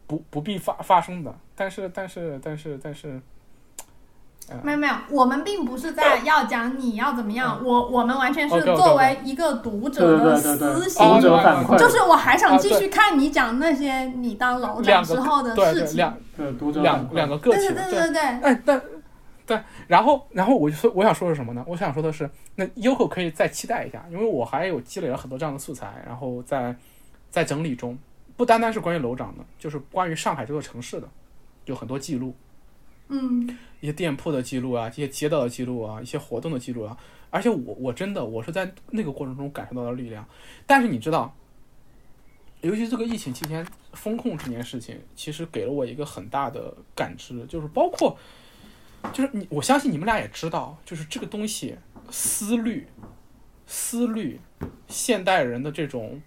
[0.06, 1.32] 不不必发发生的。
[1.54, 3.20] 但是但是但是但是，
[4.62, 15.96] 没有没有，我们并不是在要讲你要怎么样，我我们完全是作为一个读者的私心，读者反馈，就是我还想继啊续看你讲那些你当楼长两个时候的事情。
[15.96, 18.80] 两对读者两两个个体对对对对对，哎，但
[19.44, 21.64] 对，然后然后我就说我想说的是什么呢？
[21.66, 26.76] 我想说的是，那 Yoko 可以再期待一下，因为我还有积累了很多这样的素材，然后在
[27.30, 27.98] 在整理中，
[28.36, 31.08] 不单单是关于楼长的，就是关于上海这座城市的，
[31.64, 32.34] 有很多记录，
[33.08, 36.96] 嗯，一些店铺的记录啊，一些街道的记录啊，一些活动的记录啊，
[37.30, 40.26] 而且我我真的我是在那个过程中感受到了力量，
[40.66, 41.34] 但是你知道，
[42.60, 48.18] 尤其这个疫情期间，风控这件事情，其实给了我一个很大的感知，就是包括，
[49.12, 51.76] 就是你，我相信你们俩也知道，就是这个东西
[52.10, 52.88] 思虑、
[53.66, 54.40] 思虑，
[54.88, 56.20] 现代人的这种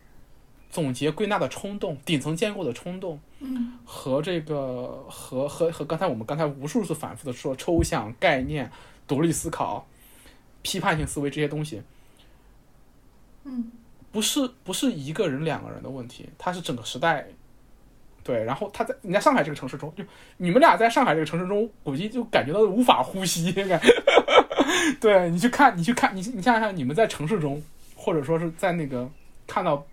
[0.70, 8.72] 总结归纳的冲动、顶层建构的冲动，嗯和这个和和和刚才我们刚才无数次反复的说抽象概念、
[9.08, 9.86] 独立思考、
[10.62, 11.82] 批判性思维这些东西，
[13.44, 13.72] 嗯
[14.12, 17.28] 不是不是一个人两个人的问题，它是整个时代。
[18.24, 20.04] 对，然后他在你在上海这个城市中，就
[20.38, 23.52] 你们俩在上海这个城市中，估计就感觉到无法呼吸。
[23.52, 23.82] 感
[25.02, 27.60] 对你去看，你去看，你你想想，你们在城市中，
[27.96, 29.10] 或者说是在那个
[29.48, 29.84] 看到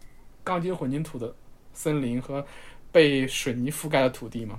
[0.44, 1.34] 钢筋混凝土的
[1.72, 2.46] 森林和
[2.90, 4.58] 被水泥覆盖的土地嘛，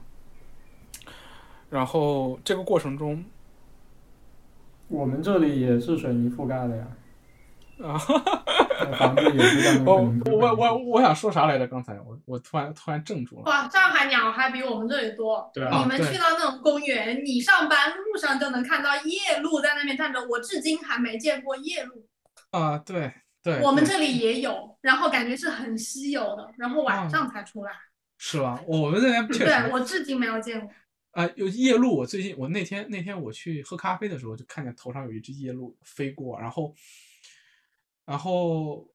[1.69, 3.23] 然后这个过程中，
[4.87, 6.87] 我们这里也是水泥覆盖的呀，
[7.83, 7.97] 啊，
[8.97, 11.67] 房子也是钢筋我我我我想说啥来着？
[11.67, 13.43] 刚才我我突然突然怔住了。
[13.43, 15.49] 哇，上海鸟还比我们这里多。
[15.53, 22.03] 对啊你们去到那种公园，你上班路上就能看到夜鹭在那边站着，我至今还没见过夜鹭。
[22.51, 23.11] 啊，对
[23.43, 27.71] 对，对我们这里也有，然后感觉是很稀有的，然后晚上才出来。
[28.21, 28.61] 是吧？
[28.67, 30.69] 我们那边确实对我至今没有见过。
[31.11, 31.89] 啊、有夜鹭。
[31.89, 36.75] 我最近我那天那天我去喝咖啡的时候，就看见头上有一只夜鹭飞过，然后，
[38.05, 38.87] 然后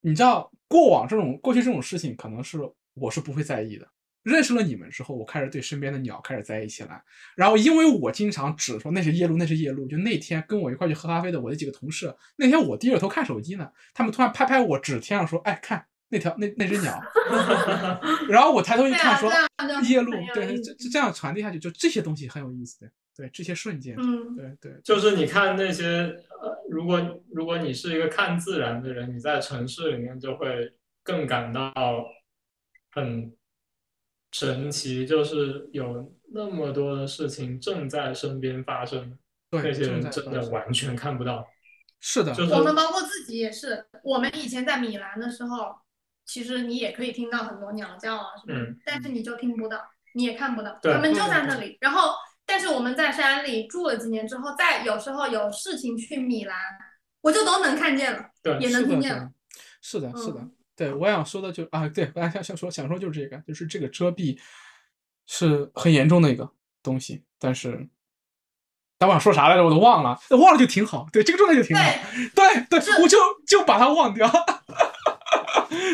[0.00, 2.58] 你知道过往这种过去这种事情，可能是
[2.94, 3.88] 我是不会在意的。
[4.24, 7.02] 认识了你们之后，我开始对身边的鸟开始在意起来。
[7.36, 9.88] 然后因为我经常指说那是夜鹭，那是夜鹭。
[9.88, 17.00] 就那天跟我一块去喝咖啡的我的几个同事，那天我低着头看手机呢，他们突然拍拍我指天上说：“哎，看那条那那只鸟。
[18.28, 19.36] ”然后我抬头一看说这。
[19.36, 25.86] 样就夜鹭很，有对，意思这样传递下去，就这些东西很有意思的，对这些瞬间，嗯，对对，就是你看那些
[26.42, 27.00] 呃，如果
[27.32, 30.70] 如果你是一个看自然的人，你在城市里面就会
[31.02, 31.72] 更感到
[32.90, 33.34] 很
[34.32, 39.16] 神奇，就是有那么多的事情正在身边发生，
[39.50, 41.46] 对，那些人真的完全看不到。
[42.00, 45.74] 是的，就是我们包括自己也是，我们以前在米兰的时候，
[46.24, 49.78] 其实你也可以听到很多鸟叫啊什么，嗯但是你就听不到，
[50.14, 51.76] 你也看不到，对他们就在那里。
[51.80, 52.14] 然后，
[52.46, 56.56] 但是我们在山里住了几年之后，再有时候有事情去米兰，
[57.20, 59.30] 我就都能看见了，对也，能听见了。
[59.80, 64.38] 是的，是的，嗯对我想说的就啊，对，我想想说想说就是这个，就是这个遮蔽
[65.26, 66.50] 是很严重的一个
[66.82, 67.88] 东西，但是。
[68.96, 71.06] 但我想说啥来着，我都忘了，忘了就挺好。
[71.12, 71.82] 对，这个状态就挺好。
[72.34, 74.30] 对对，是我就就把它忘掉。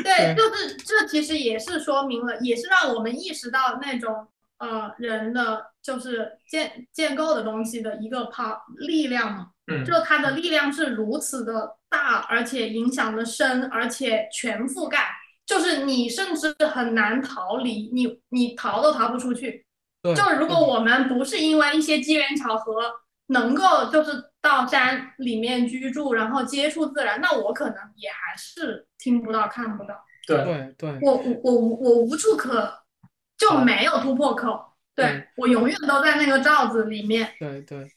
[0.02, 9.46] 对，就是这其实也是说明了，也是让我们意识到那种呃人的就是建建构的东西的一个 power 力量嘛。
[9.72, 15.08] 嗯就它的力量是如此的大，而且影响的深，而且全覆盖，
[15.46, 19.64] 就是你甚至很难逃离，你你逃都逃不出去。
[20.02, 22.82] 就如果我们不是因为一些机缘巧合
[23.30, 29.94] 能够就是到山里面居住，然后接触自然，那我可能也还是听不到、看不到。
[30.26, 30.98] 对，对对。
[31.02, 32.72] 我我我我无处可
[33.38, 34.60] 就没有突破口，
[34.94, 35.26] 对嗯。
[35.36, 37.32] 我永远都在那个罩子里面。
[37.38, 37.90] 对对，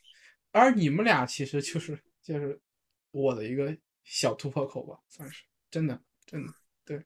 [0.52, 2.60] 而你们俩其实就是就是
[3.12, 6.54] 我的一个小突破口吧，算是真的真的。
[6.86, 6.98] 对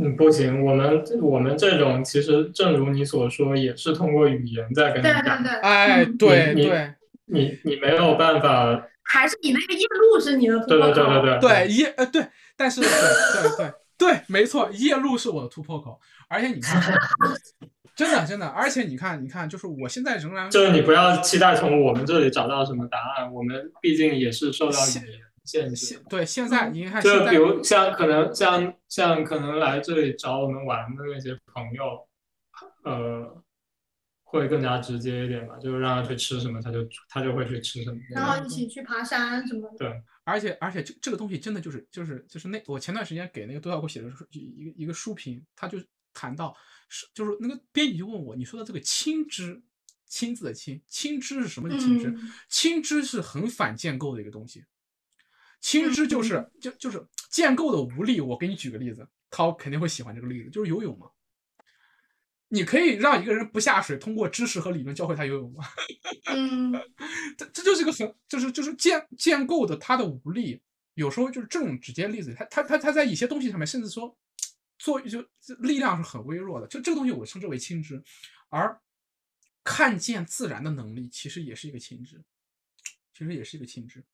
[0.00, 5.52] 嗯，不行，我们我们这种其实正如你所说，也是通过语言在跟你对讲，对。
[5.52, 6.10] 对，哎，嗯。
[6.12, 6.94] 你对对
[7.32, 10.94] 你你没有办法，还是你那个夜路是你的突对破口。
[10.94, 12.26] 对对对对，夜呃对，
[12.56, 16.80] 但是对对对对，没错，夜路是我的突破口，而且你看，
[17.94, 26.00] 真的真的，而且你看你看，就是我现在仍然就是你不要期待从我们这里找到什么答案，我们毕竟也是受到语言限制。
[26.08, 32.06] 对现在嗯你看就比如像可能像像可能来这里找我们玩的那些朋友，
[32.84, 33.42] 呃，
[34.30, 36.78] 会更加直接一点吧，就是让他去吃什么，他就
[37.08, 37.98] 他就会去吃什么。
[38.10, 40.02] 然后一起去爬山什么的。
[40.22, 45.82] 而且而且这这个东西真的就是就是就是那我前段时间给那个杜小给我写的书一个一个书评，他就
[46.14, 46.56] 谈到
[46.88, 49.60] 是就是那个编辑就问我，你说的这个亲知
[50.06, 52.06] 亲自的亲亲知是什么的亲知？
[52.08, 54.64] 嗯亲知是很反建构的一个东西。
[55.60, 58.20] 亲知就是就就是建构的无力。
[58.20, 61.08] 我给你举个例子，涛肯定会喜欢这个例子，就是游泳嘛。
[62.52, 65.64] 你可以让一个人不下水，通过知识和理论教会他游泳吗？
[66.26, 66.72] 嗯，
[67.38, 70.60] 这这就是个很就是就是建建构的他的无力，
[70.94, 74.18] 有时候就是这种直接例子，他他他他在一些东西上面，甚至说
[74.78, 75.24] 做就
[75.60, 78.02] 力量是很微弱的，就这个东西我称之为亲知，
[78.48, 78.80] 而
[79.62, 82.20] 看见自然的能力其实也是一个亲知，
[83.12, 84.04] 其实也是一个亲知，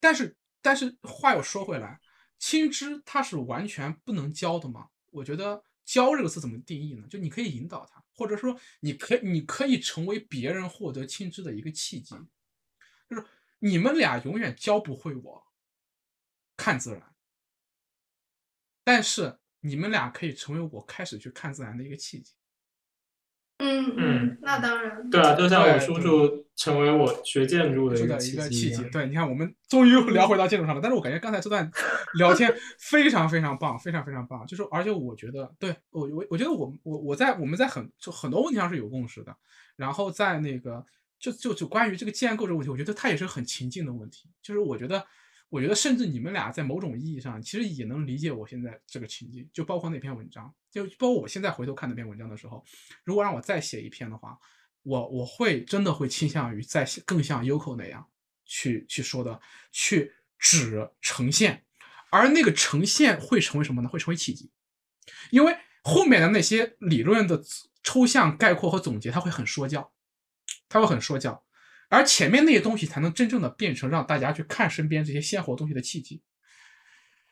[0.00, 2.00] 但是但是话又说回来，
[2.40, 4.88] 亲知它是完全不能教的吗？
[5.10, 7.06] 我觉得教这个词怎么定义呢？
[7.08, 12.14] 就你可以引导他，或者说你可你可以成为别人获得亲知的一个契机，
[13.08, 13.24] 就是
[13.58, 15.46] 你们俩永远教不会我
[16.56, 17.14] 看自然，
[18.84, 22.34] 但是你们俩可以成为我开始去看自然的一个契机。
[23.58, 25.08] 嗯嗯，那当然。
[25.08, 28.82] 对啊，就像我叔叔成为我学建筑的一一个契机。
[28.90, 30.80] 对，你看，我们终于又聊回到建筑上了。
[30.80, 31.70] 但是我感觉刚才这段
[32.14, 34.46] 聊天非常非常棒，非常非常棒。
[34.46, 39.36] 就是，而且我觉得，对我我我觉得我我我在我们在很就很多问题上是有共识的。
[39.76, 40.84] 然后在那个
[41.18, 44.28] 就就就关于这个建构这个问题，我觉得它也是很情境的问题。
[44.42, 45.04] 就是我觉得。
[45.52, 52.64] 我觉得，甚至你们俩在某种意义上，其实也能理解我现在这个情境，就包括那篇文章，就包括我现在回头看那篇文章的时候，
[53.04, 54.38] 如果让我再写一篇的话，
[54.82, 58.08] 我我会真的会倾向于在更像 Yoko 那样
[58.44, 59.40] 去去说的，
[59.70, 61.64] 去指呈现，
[62.10, 63.88] 而那个呈现会成为什么呢？
[63.88, 64.50] 会成为契机，
[65.30, 67.42] 因为后面的那些理论的
[67.82, 69.92] 抽象概括和总结，它会很说教，
[70.68, 71.44] 它会很说教。
[71.88, 76.22] 而前面那些东西才能真正的变成让大家去看身边这些鲜活东西的契机。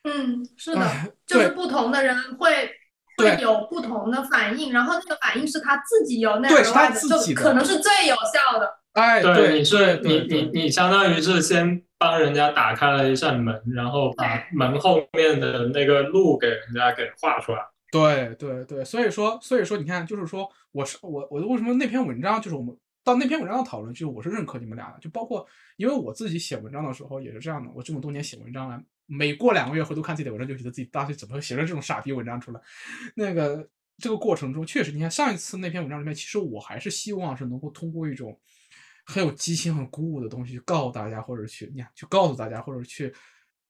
[0.02, 2.79] 嗯，是哎的，就是不同的人会对
[3.20, 8.78] 会有不同的反应，然后那个反应是他自己有那对是他自己可能是最有效的。
[8.92, 17.58] 哎，对，你是你对对你你相当于是先帮人家打开了一扇门，然后把门后面的那个路给人家给画出来。
[17.92, 28.80] 对对对，所以说所以说你看，就是说我是我我为什么那篇文章就是我们到那篇文章的讨论，就是我是认可你们俩的，就包括因为我自己写文章的时候也是这样的，我这么多年写文章了，
[29.10, 32.60] 每过两个月回头看自己的文章，就觉得自己当时怎么会写了这种傻逼文章出来。
[33.16, 33.68] 那个
[33.98, 38.38] 这个过程中，确实你看上一次那篇文章里面，其实我还是希望是能够通过一种
[39.04, 43.12] 很有激情、很鼓舞的东西去告诉大家，或者去你看去告诉大家，或者去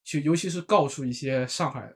[0.04, 1.92] 去，尤其是告诉一些上海。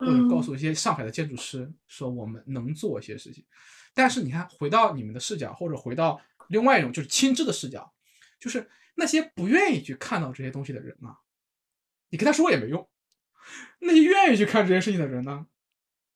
[0.00, 3.44] 或者告诉一些上海的建筑师说我们能做一些事情，
[3.92, 6.20] 但是你看，回到你们的视角，或者回到
[6.50, 7.92] 另外一种就是亲知的视角，
[8.38, 11.18] 就是那些不愿意去看到这些东西的人啊，
[12.10, 12.88] 你跟他说也没用。
[13.80, 15.46] 那些愿意去看这件事情的人呢，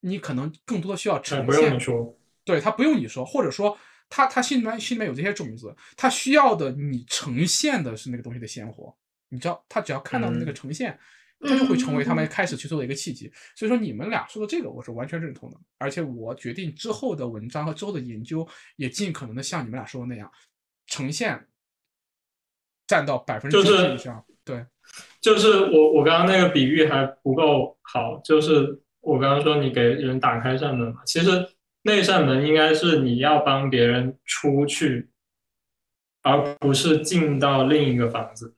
[0.00, 3.78] 你可能更多的需要呈不用现你，说，对他不用你说，或者说
[4.08, 8.96] 他他心里面心里面有这些种子，他需要的你呈现的是那个东西的鲜活，
[9.28, 10.98] 你知道，他只要看到那个嗯呈现。
[11.44, 13.28] 他就会成为他们嗯开始去做的一个契机。
[13.56, 15.58] 所以说，你们俩说的这个，我是完全认同的。
[15.76, 18.46] 而且我决定之后的文章和之后的研究，
[18.76, 20.30] 也尽可能的像你们俩说的那样，
[20.86, 21.48] 呈现
[22.86, 24.24] 占到百分之就是九十以上。
[24.44, 24.64] 对，
[25.20, 31.48] 就是我我刚刚那个比喻还不够好，就是我刚刚说你给人打开扇门嘛，其实
[31.82, 35.10] 那扇门应该是你要帮别人出去，
[36.22, 38.54] 而不是进到另一个房子，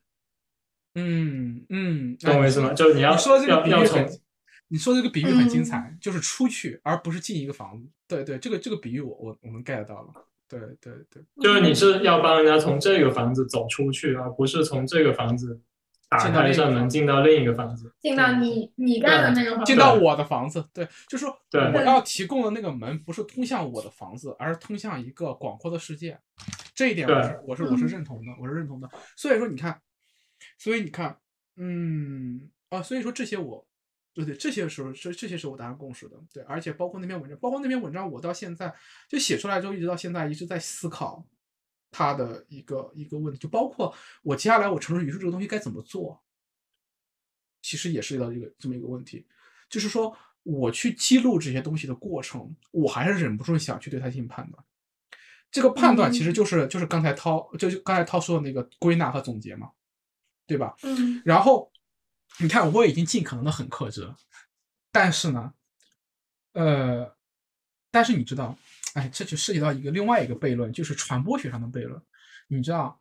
[0.95, 2.73] 嗯嗯，懂我意思吗？
[2.73, 4.19] 就是你要你说这个比喻要要从很，
[4.67, 7.87] 你说这个比喻很精嗯彩，就是出去而不是进一个房子。
[8.07, 10.25] 对对，这个这个比喻我我我们 get 到了。
[10.47, 15.59] 对对对，就是你是要帮人家从这个房子走出去，而不是从这个房子
[16.17, 17.93] 打进到另一个开一扇门进到另一个房子。
[17.99, 26.19] 进到你你盖的那个房子，进到我的房子，对，就是说对我要提供的那个门不是通向我的房子，而是通向一个广阔的世界。
[26.73, 28.89] 这一点我是我是我是嗯认同的，我是认同的。
[29.15, 29.81] 所以说你看，
[30.57, 31.17] 所以你看，
[31.55, 33.65] 嗯啊，所以说这些我，
[34.13, 38.73] 对对，这些时候这这些是我达成共识的，对，而且包括那篇文章，包括那篇文章，我到现在
[39.07, 41.25] 就写出来之后，一直到现在一直在思考
[41.91, 46.21] 它的一个一个问题，就包括我接下来我城市语数这个东西该怎么做。
[47.61, 49.25] 其实也涉及到一个这么一个问题，
[49.67, 54.63] 就是说我去记录这些东西的过程，我还是忍不住想去对它进行判断。
[55.49, 59.71] 这个判断其实就是、就是刚才涛就是刚才涛说的那个归纳和总结嘛，
[60.45, 60.75] 对吧？
[60.83, 61.71] 嗯然后
[62.37, 64.15] 你看，我已经尽可能的很克制了，
[64.91, 65.53] 但是呢，
[66.51, 67.15] 呃，
[67.89, 68.55] 但是你知道，
[68.95, 72.01] 哎，这就涉及到一个另外一个悖论，就是传播学上的悖论。
[72.47, 72.99] 你知道，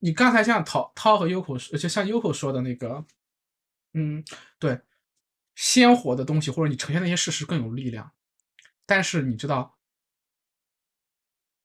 [0.00, 3.06] 你刚才像涛涛和 Yoko，就像 Yoko 说的那个，
[3.94, 4.24] 嗯，
[4.58, 4.80] 对，
[5.54, 8.12] 鲜活的东西或者你呈现那些事实更有力量，
[8.84, 9.78] 但是你知道，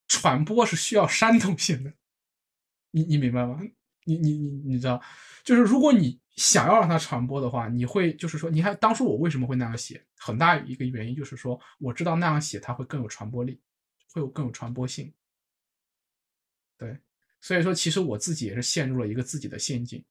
[0.08, 1.94] 传播是需要煽动性的，
[2.92, 3.60] 你你明白吗？
[4.08, 5.02] 你你你你知道，
[5.44, 13.62] 就是如果你想要让它传播的话，你会就是说，你看当初我为什么会那样写，很大一个原因就是说，我知道那样写它会更有传播力，
[14.14, 15.14] 会有更有传播性。
[16.78, 16.98] 对，
[17.42, 20.04] 所以说其实我自己也是陷入了一个自己的陷阱。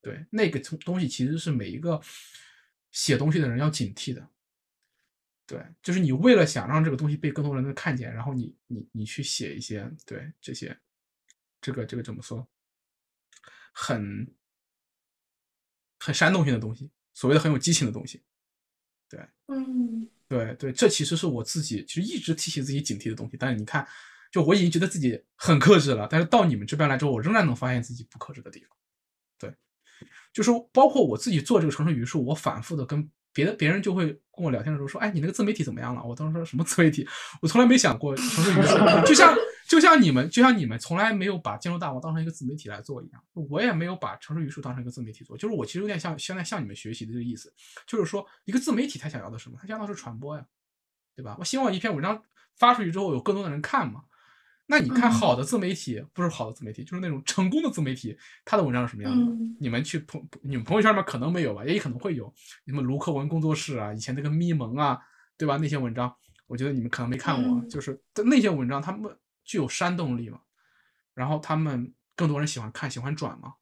[0.00, 2.00] 对，那个东西其实是每一个
[2.90, 4.28] 写东西的人要警惕的。
[5.46, 10.76] 对，就是你为了想让这个东西被更多人能看见，然后你你你去写一些对这些，
[11.60, 12.46] 这个这个怎么说，
[13.72, 14.32] 很
[15.98, 18.22] 很煽动性的东西，所谓的很有激情的东西。
[19.08, 23.36] 对嗯对对，这其实是我自己其实一直提醒自己警惕的东西。
[23.36, 23.86] 但是你看，
[24.30, 28.70] 就我已经觉得自己很克制了，但是到你们这边来之后，我仍然能发现自己不克制的地方。
[29.38, 29.54] 对，
[30.32, 36.02] 就是包括我自己做这个城市语数，我反复的跟别的别人就会跟我聊天的时候说，哎，你那个自媒体怎么样了？
[36.02, 37.06] 我当时说什么自媒体？
[37.40, 38.76] 我从来没想过城市语数，
[39.06, 39.36] 就像
[39.68, 45.36] 就像你们，就像你们从来没有把建筑大王当成一个自媒体来做一样，我也没有把城市语数当成一个自媒体做。
[45.36, 47.52] 就是我其实有点像现在向你们学习的这个意思，
[47.86, 49.56] 就是说一个自媒体他想要的是什么？
[49.60, 50.44] 他想要的是传播呀，
[51.16, 51.36] 对吧？
[51.38, 52.22] 我希望一篇文章
[52.56, 54.02] 发出去之后有更多的人看嘛。
[54.72, 59.22] 那你看嗯好的自媒体，不是好的自媒体，就是那种成功的自媒体，他的文章是什么样的？
[59.22, 62.32] 嗯你们去朋你们朋友圈里面可能没有吧，也可能会有。
[62.66, 64.98] 什么卢克文工作室啊，以前那个咪蒙啊，
[65.36, 65.58] 对吧？
[65.58, 66.10] 那些文章，
[66.46, 70.40] 我觉得你们可能没看过，嗯就是那些文章，他们具有煽动力嘛，
[71.12, 73.52] 然后他们更多人喜欢看，喜欢转嘛。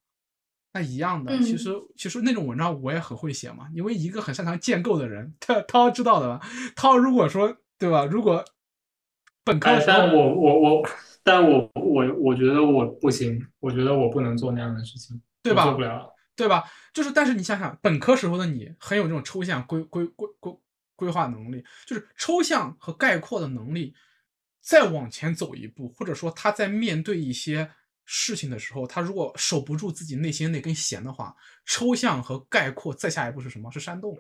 [0.72, 6.46] 那一样的，其嗯实其实那种文章我也很会写嘛，因为一个很擅长建构的人，他涛知道的吧？
[6.76, 8.04] 涛如果说对吧？
[8.04, 8.44] 如果
[9.44, 10.88] 本科的哎，时候，但我我我，
[11.22, 16.12] 但我我我觉得我不行，我觉得我不能做那样的事情，对吧我做不了。
[16.36, 16.64] 对吧？
[16.94, 20.56] 就是，但是你想想，本科时候的你很有这种抽象规规规规
[20.96, 23.94] 规划能力，就是抽象和概括的能力。
[24.62, 27.70] 再往前走一步，或者说他在面对一些
[28.04, 31.34] 事情的时候，他如果守不住自己内心那根弦的话，
[31.64, 33.70] 抽象和概括再下一步是什么？
[33.72, 34.18] 是煽动。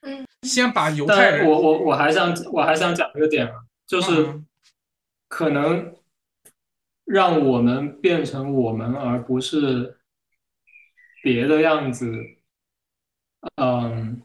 [0.00, 3.52] 嗯，先把犹太人，我我我还想我还想讲一个点啊，
[3.92, 4.46] 就是嗯
[5.28, 5.94] 可能
[7.04, 9.98] 让我们变成我们，而不是
[11.22, 12.10] 别的样子。
[13.56, 14.22] 嗯，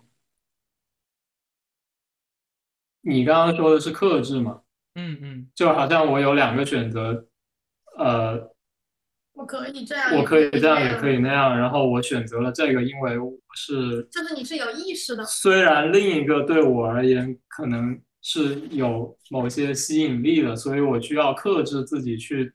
[3.02, 4.62] 你刚刚说的是克制嘛？
[4.96, 7.28] 嗯嗯就好像我有两个选择，
[7.98, 8.50] 呃，
[9.34, 15.26] 我可以这样，我可以这样，也可以那样，然后我选择了这个，因为我是就是你是有意识的。
[15.26, 22.52] 虽然另一个对我而言可能是有某些吸引力的，所以我需要克制自己去，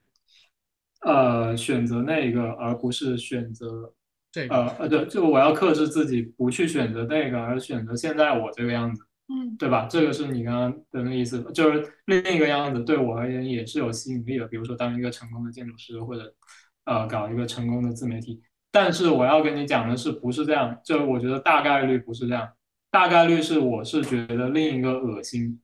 [1.01, 3.91] 呃，选择那个，而不是选择，
[4.31, 9.87] 这个，呃呃，对，就我要克制自己不去选择那个，而选择现在我这个样子，嗯对吧？
[9.89, 16.31] 这个是你刚刚的那个意思，就是另一个样子对我而言也是有吸引力的，比如说当一个成功的建筑师，或者
[16.85, 18.39] 呃搞一个成功的自媒体。
[18.71, 22.47] 但是我要跟你讲的是，不是这样，就我觉得大概率不是这样，
[22.93, 25.59] 大概率是我是觉得另一个恶心，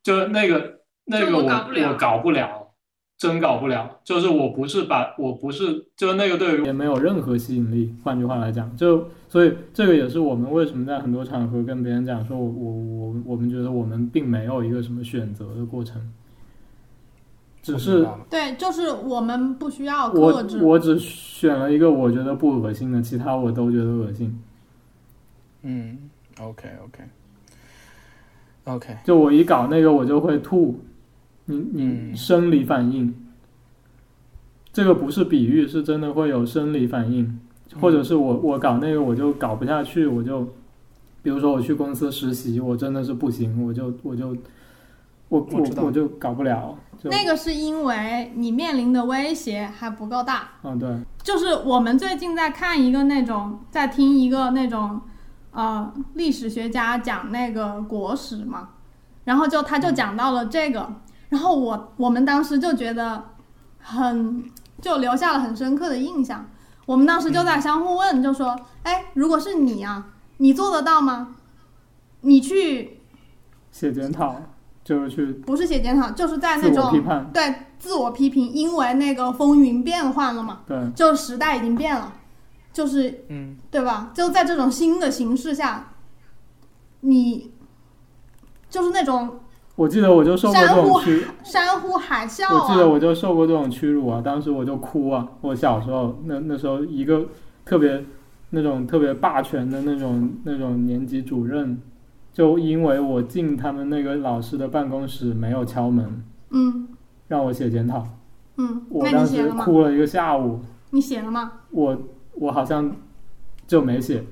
[0.00, 2.68] 就那个那个我我搞不了我搞不了，
[3.18, 7.92] 真搞不了，就是我不是把我不是就那个对于也没有任何吸引力。
[8.04, 12.72] 换句话来讲，就所以这个也是我们为什么在很多场合跟别人讲说我，我
[13.08, 16.00] 我我们觉得我们并没有一个什么选择的过程，
[17.60, 20.62] 只是对，就是我们不需要克我制。
[20.62, 24.40] 我只选了一个我觉得不恶心的，其他我都觉得恶心。
[25.62, 26.08] 嗯
[26.40, 27.04] ，OK OK
[28.64, 30.80] OK，就我一搞那个我就会吐，
[31.44, 32.16] 你你嗯。
[32.16, 33.14] 生理反应，
[34.72, 37.38] 这个不是比喻，是真的会有生理反应，
[37.80, 40.42] 或者是我我搞那个我就搞不下去，我就，
[41.22, 44.36] 比如说我去公司实习，我真的是不行，我就我就
[45.28, 45.82] 我我知道。
[45.82, 50.48] 我我就搞不了，那个是因为你面临的威胁还不够大。
[50.64, 50.88] 嗯对，
[51.22, 55.00] 就是我们最近在看一个那种，在听一个那种，
[55.56, 58.68] 呃，历史学家讲那个国史嘛，
[59.24, 60.92] 然后就他就讲到了这个，
[61.30, 63.24] 然后我我们当时就觉得
[63.78, 64.44] 很
[64.82, 66.46] 就留下了很深刻的印象。
[66.84, 71.34] 我们当时就在相互问，就说，哎，如果是你啊，你做得到吗？
[72.20, 73.00] 你去
[73.72, 74.36] 写检讨
[74.84, 76.92] 就是去不是写检讨，就是在那种
[77.32, 82.12] 对自我批评，因为那个风云变幻了嘛，对，就时代已经变了，
[82.76, 84.10] 就是嗯对吧？
[84.12, 85.94] 就在这种新的形势下，
[87.00, 87.50] 你
[88.68, 89.40] 就是那种
[89.76, 95.26] 我记得我就受过这山呼种屈，山呼海啸我记得啊，我就受过这种屈辱啊，当时我就哭啊。
[95.40, 97.24] 我小时候那那时候一个
[97.64, 98.04] 特别
[98.50, 101.80] 那种特别霸权的那种那种年级主任，
[102.34, 106.88] 就因为我进他们那个老师的办公室没有敲门，嗯
[107.28, 108.06] 让我写检讨，
[108.58, 109.50] 嗯，我当时？
[109.52, 111.52] 哭了一个下午，你写了吗？
[111.70, 111.98] 我
[112.36, 112.94] 我好像
[113.66, 114.24] 就没写，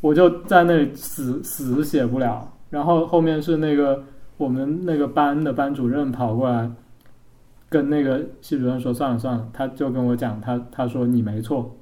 [0.00, 2.52] 我就在那里死死写不了。
[2.70, 4.04] 然后后面是那个
[4.36, 6.70] 我们那个班的班主任跑过来，
[7.68, 11.74] 跟那个系主任说算了算了，他就跟我讲，他他说你没错，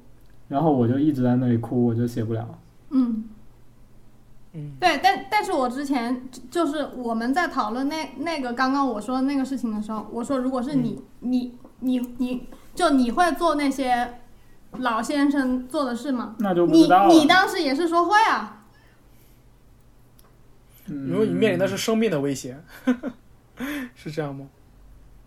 [0.47, 2.47] 然后我就一直在那里哭，我就写不了。
[2.91, 3.25] 嗯，
[4.53, 14.21] 嗯对，但但是我之前就就是我们在讨论那那个刚刚我说的那个事情的时候，我说如果是你、你你你就你会做那些
[14.79, 16.35] 老先生做的事吗？
[16.39, 17.13] 那就不你知道了。
[17.13, 18.63] 你当时也是说会啊，
[20.87, 22.57] 嗯因为你面临的是生命的威胁，
[23.95, 24.45] 是这样吗？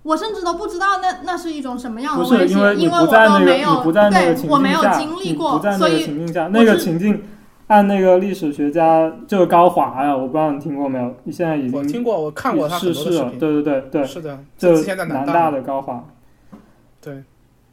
[0.02, 7.22] 我甚至都不知道那那是一种什么样的不是威胁，因为你因为我不在那个都没有不在那个情对我没有下，经历你不过在，那个所以情境下，那个是情境
[7.66, 11.14] 按那个历史学家就是高华呀，我不知道你听过没有？
[11.24, 13.38] 你现在已经我听过，我看过他很逝世了，多的视频。
[13.38, 16.04] 对对对对，是的，就之前在南大的高华，
[17.02, 17.22] 对，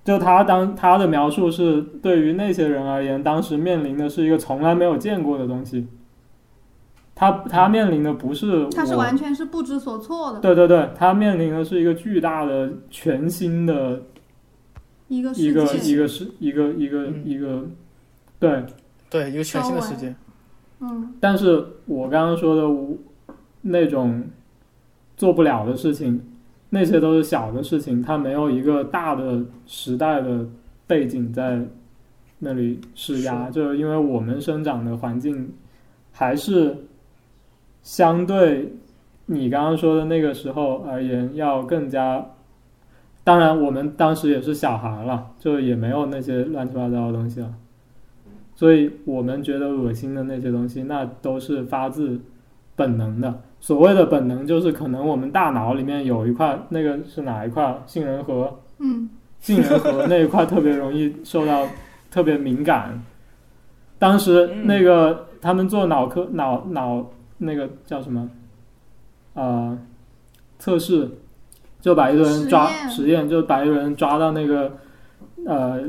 [0.08, 5.86] 就他当他的描述是，对于那些人而言，当时面临的是一个从来没有见过的东西。
[7.14, 14.02] 他他面临的不是他是完全是不知所措的对对对，他面临的是一个巨大的、全新的
[15.10, 15.64] 一个一个。
[15.84, 17.68] 一个是一个一个嗯一个，
[18.40, 18.64] 对。
[19.10, 20.16] 对，一个全新的世界。
[20.80, 22.96] 嗯，但是我刚刚说的我
[23.60, 24.24] 那种
[25.18, 26.22] 做不了的事情，
[26.70, 30.46] 那些都是小的事情，它没有一个大的时代的
[30.86, 31.62] 背景在
[32.40, 35.54] 那里施压，就是因为我们生长的环境
[36.12, 36.78] 还是
[37.82, 38.74] 相对
[39.26, 42.26] 你刚刚说的那个时候而言要更加。
[43.24, 47.54] 当然，我们当时也是小孩了，就也没有那些乱七八糟的东西了。
[48.56, 52.22] 所以我们觉得恶心的那些东西，那都是发自
[52.78, 53.42] 本能的。
[53.60, 57.82] 所谓的本能，就是可能我们大脑里面有一块，那个是哪一块？
[57.86, 59.10] 杏仁核，嗯，
[59.40, 61.68] 杏仁核那一块特别容易受到
[62.12, 63.04] 特别敏感。
[64.00, 67.06] 当时那个他们做脑科脑脑
[67.40, 68.30] 那个叫什么？
[69.34, 69.78] 呃，
[70.60, 71.10] 测试
[71.82, 74.72] 就把一个人抓实验实验，就把一个人抓到那个
[75.46, 75.80] 呃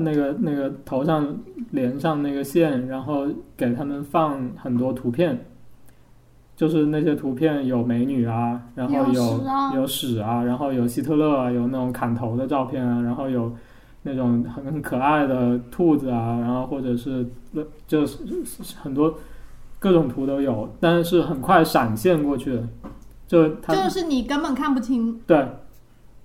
[0.00, 1.36] 那个那个头上
[1.70, 3.26] 连上那个线，然后
[3.56, 5.44] 给他们放很多图片，
[6.54, 13.52] 就是那些图片有美女啊，然后有有屎啊有屎啊，然后有希特勒啊，有那种砍头的照片啊，然后有
[14.02, 17.26] 那种很很可爱的兔子啊，然后或者是
[17.86, 18.18] 就是
[18.80, 19.14] 很多
[19.78, 22.68] 各种图都有，但是很快闪现过去的，
[23.26, 25.48] 就他就是你根本看不清，对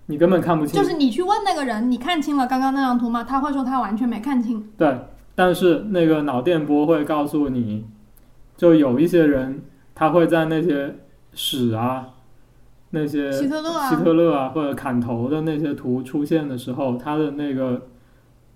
[0.08, 3.24] 你根本看不清，就是你去问那个人，你看清了刚刚那张图吗？
[3.24, 4.70] 他会说他完全没看清。
[4.78, 4.99] 对，
[5.36, 7.86] 但是那个脑电波会告诉你，
[8.56, 9.62] 就有一些人
[9.99, 10.95] 他会在那些
[11.34, 12.14] 屎啊、
[12.91, 17.82] 那些希特勒啊，希特勒啊或者砍头的那些图出现的时候，他的那个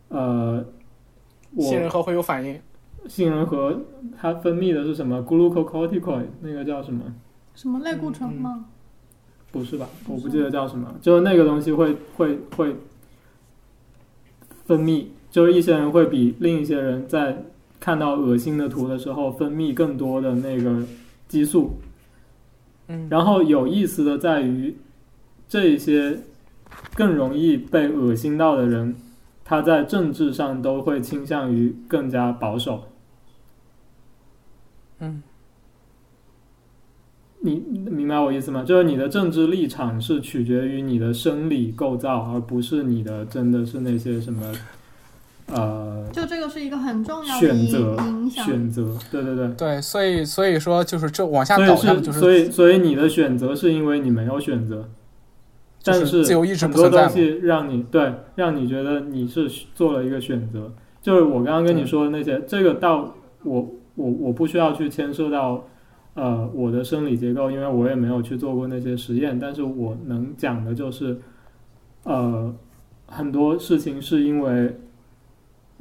[0.10, 0.64] 呃，
[1.56, 2.60] 我杏仁核会有反应。
[3.08, 3.76] 杏仁核
[4.16, 7.02] 它分泌的是什么？glucocorticoid 那个叫什么？
[7.56, 8.66] 什么类固醇吗？
[9.52, 9.90] 不是吧？
[10.08, 12.76] 我不记得叫什么，就是那个东西会会会
[14.68, 17.46] 分泌，就是一些人会比另一些人在
[17.80, 20.84] 看到恶心的图的时候分泌更多的那个
[21.32, 21.80] 激素。
[22.90, 24.76] 嗯，然后有意思的在于，
[25.48, 26.20] 这些
[26.94, 28.96] 更容易被恶心到的人，
[29.46, 32.84] 他在政治上都会倾向于更加保守。
[35.00, 35.24] 嗯，
[37.40, 37.56] 你
[37.90, 38.64] 明白我意思吗？
[38.66, 44.54] 就是你的政治立场是取决于你的生理构造，而不是你的真的是那些什么
[45.54, 48.46] 呃就这个是一个很重要的选择影影响。
[48.46, 48.98] 选择。
[49.12, 49.48] 对对对。
[49.58, 54.90] 对，所以所以说就是这往下所以是，导向的就是所以所以你的选择是因为你没有选择，
[55.84, 56.90] 但是自由意志很多。
[56.90, 60.72] 东西让你对让你觉得你是做了一个选择。
[61.02, 65.66] 就是我刚刚跟你说的那些，这个到我我我不需要去牵涉到
[66.14, 69.40] 呃我的生理结构，因为我也没有去做过那些实验。
[69.40, 71.18] 但是我能讲的就是，
[72.04, 72.54] 呃，
[73.08, 74.78] 很多事情是因为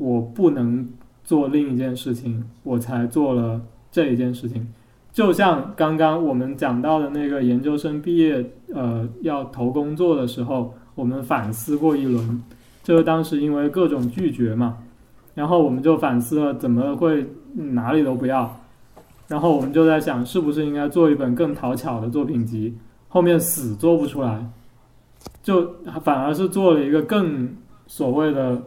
[0.01, 0.89] 我不能
[1.23, 3.61] 做另一件事情，我才做了
[3.93, 4.67] 这一件事情。
[5.13, 12.43] 就像刚刚我们讲到的那个研究生毕业，呃，要投工作的时候，我们反思过一轮，
[12.83, 14.79] 就是当时因为各种拒绝嘛，
[15.35, 18.59] 然后我们就反思了怎么会、哪里都不要，
[19.29, 22.75] 然后我们就在想是不是应该做一本更讨巧的作品集，
[23.09, 24.47] 后面死做不出来，
[25.43, 27.49] 就反而是做了一个更
[27.87, 28.63] 所谓的，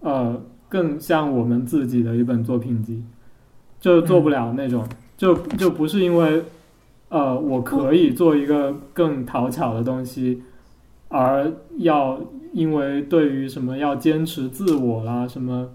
[0.00, 0.38] 呃，
[0.72, 3.02] 更像我们自己的一本作品集，
[3.78, 4.88] 就做不了那种。
[5.18, 6.42] 就就不是因为，
[7.10, 10.42] 呃，我可以做一个更讨巧的东西，
[11.08, 12.18] 而要
[12.54, 15.68] 因为对于什么要坚持自我啦，什么，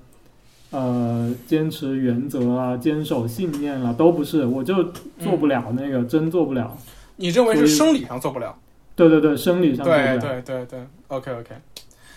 [0.72, 4.84] 呃，坚持原则啊，坚守信念啦，都不是，我就
[5.19, 6.76] 做不了那个，真做不了。
[7.18, 8.57] 你认为是生理上做不了？
[8.95, 10.19] 对对对，生理上做不对了。
[10.19, 10.80] 对对对
[11.10, 11.52] ，OK OK。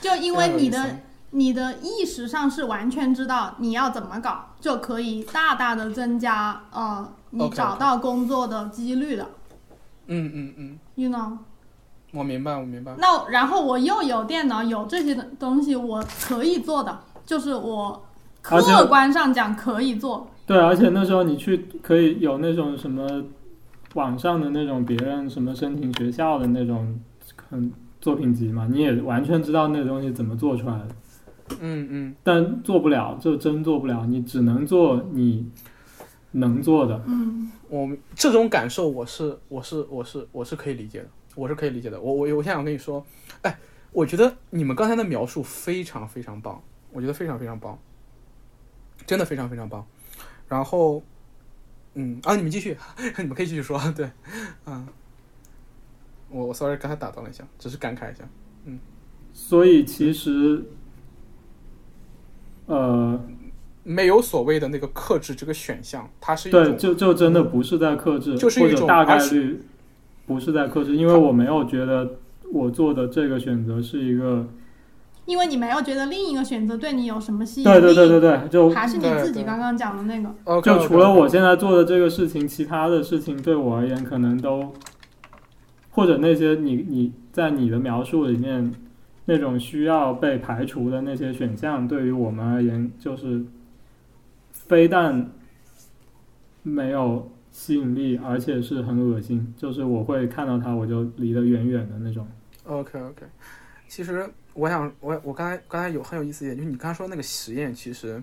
[0.01, 0.97] 就因为你的
[1.31, 9.27] 你的意识上是完全知道你要怎么搞，就可以大大的增加呃你找到工作的几率的。
[10.07, 11.39] 嗯嗯嗯，You know，
[12.13, 12.97] 我明白我明白。
[12.99, 18.05] 那然后我又有电脑，有这些东西，我可以做的，就是我
[18.43, 20.29] 客观上讲可以做。
[20.47, 23.23] 对，而且那时候你去可以有那种什么
[23.95, 26.99] 网上的那种别人什么申请学校的那种
[27.49, 30.89] 很作品集嘛，你也完全知道那个东西怎么做出来的，
[31.61, 35.51] 嗯嗯，但做不了，就真做不了，你只能做你
[36.33, 37.03] 能做的。
[37.07, 42.01] 嗯我这种感受我是我是我是我是可以理解的，我是可以理解的。
[42.01, 43.05] 我我我现在想跟你说，
[43.43, 43.59] 哎，
[43.93, 46.61] 我觉得你们刚才的描述非常非常棒，
[46.93, 47.79] 我觉得非常非常棒，
[49.07, 49.87] 真的非常非常棒。
[50.49, 51.01] 然后，
[51.95, 52.77] 嗯啊，你们继续，
[53.19, 54.11] 你们可以继续说， 对，
[54.67, 54.85] 嗯，
[56.29, 58.29] 我我 sorry 刚才打断了一下，只是感慨一下。
[58.65, 58.79] 嗯
[59.33, 60.65] 所以其实，
[62.71, 63.21] 呃，
[63.83, 69.61] 没有所谓的那个克制这个选项，它是一对，就就真的不是在克制，就是一种或者大概率
[70.25, 72.17] 不是在克制，因为我没有觉得
[72.53, 74.47] 我做的这个选择是一个，
[75.27, 84.73] 因为你没有觉得另一个选择对你有什么吸引力，对对对对对，就还是你自己刚刚讲的那个，就除了我现在做的这个事情，其他的事情对我而言可能都，
[85.91, 88.73] 或者那些你你在你的描述里面
[89.31, 93.41] 那种需要被排除的那些选项，对于我们而言就是
[94.51, 95.31] 非但
[96.65, 102.27] 没有吸引力，而且是很恶心，就是我会看到它我就离得远远的那种。
[102.65, 103.25] OK OK，
[103.87, 108.21] 其实我想，我我刚才刚才有很有意思一点，就是你刚才说那个实验，其实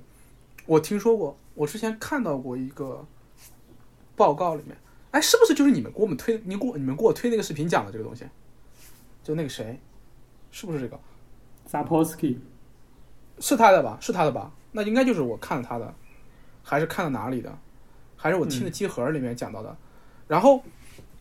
[0.65, 3.05] 我听说过，我之前看到过一个
[4.17, 4.75] 报告里面，
[5.11, 8.25] 哎，是不是就是你们给我们推，你给我你们给我推那个视频讲的这个东西？
[9.23, 9.79] 就那个谁，
[10.59, 10.99] 是不是这个
[11.69, 12.37] ？Sapolsky
[13.39, 13.95] 是他的吧？
[14.01, 14.51] 是他的吧？
[14.71, 15.93] 那应该就是我看了他的，
[16.63, 17.55] 还是看了哪里的？
[18.15, 19.77] 还是我听的机核里面讲到的？
[20.27, 20.63] 然后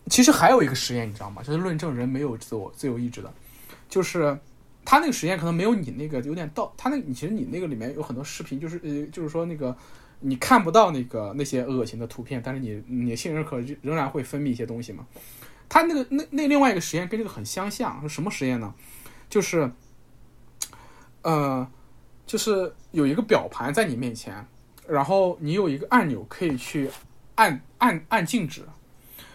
[0.07, 1.43] 其实还有一个实验，你知道吗？
[1.43, 3.31] 就是论证人没有自我自由意志的，
[3.87, 4.35] 就是
[4.83, 9.77] 他那个实验可能没有你那个有点到，他那你其实你那个里面有很多视频，就是呃，就是说那个
[10.21, 15.05] 你看不到那个那些恶心的图片，但是你你的杏仁核仍然会分泌一些东西嘛。
[15.69, 18.73] 他那个那那另外一个实验跟这个很相像，是什么实验呢？
[19.29, 19.69] 就是
[21.21, 21.67] 呃，
[22.25, 24.45] 就是有一个表盘在你面前，
[24.87, 26.89] 然后你有一个按钮可以去
[27.35, 28.63] 按按按静止，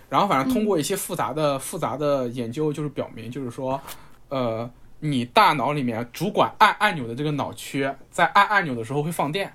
[0.08, 3.80] 然后反正通过一些复杂的、复杂的研究，就是表明，就是说，
[4.28, 4.70] 呃，
[5.00, 9.52] 你大脑里面主管按按钮的这个脑区，在按按钮的时候会放电，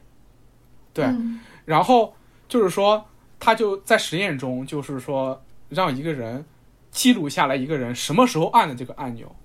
[0.93, 1.39] 对，嗯。
[1.65, 2.13] 然后
[2.47, 3.05] 就是说，
[3.39, 6.45] 他就在实验中，就是说让一个人
[6.91, 9.35] 记录下来一个人什么时候按的这个按钮，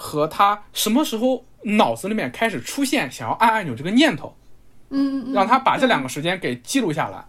[0.00, 4.36] 和他什么时候脑子里面开始出现想要按按钮这个念头，
[4.90, 7.24] 嗯嗯，让他把这两个，个时间给记录下来。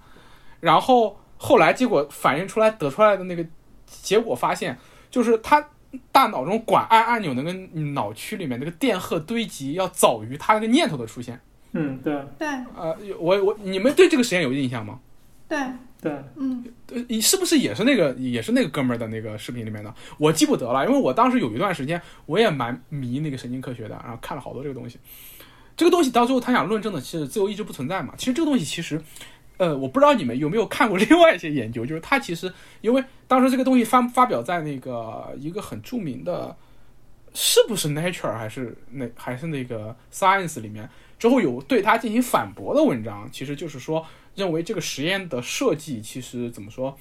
[0.60, 3.44] 然后后来结果反映出来得出来的那个
[3.88, 4.78] 结果发现，
[5.10, 5.68] 就是他
[6.12, 7.52] 大脑中管按按钮那个
[7.94, 11.42] 脑区里面那个电荷堆积要早于他那个念头的出现。
[11.72, 12.48] 嗯，对对
[12.78, 15.00] 呃，我我你们对这个实验有印象吗？
[15.48, 15.58] 对，
[16.02, 16.64] 对，嗯
[17.10, 19.94] 你，是不是也是那个也是那个哥们儿的那个视频里面的？
[20.18, 24.98] 我记不得了，因为我当时有一段时间我也蛮迷那个神经科学的，然后看了好多这个东西。
[25.76, 28.14] 这个东西到最后他想论证的是自由意志不存在嘛？
[28.18, 29.02] 其实这个东西其实，
[29.58, 32.52] 呃，我不知道你们有没有看过另外一些研究，就是他其实
[32.82, 36.56] 因为当时这个东西发发表在那个一个很著名的，
[37.34, 44.06] 是不是 Nature 还是那还是那个 Science 里面，之后有对他进行反驳的文章，其实就是说
[44.40, 46.98] 认为这个实验的设计其实怎么说？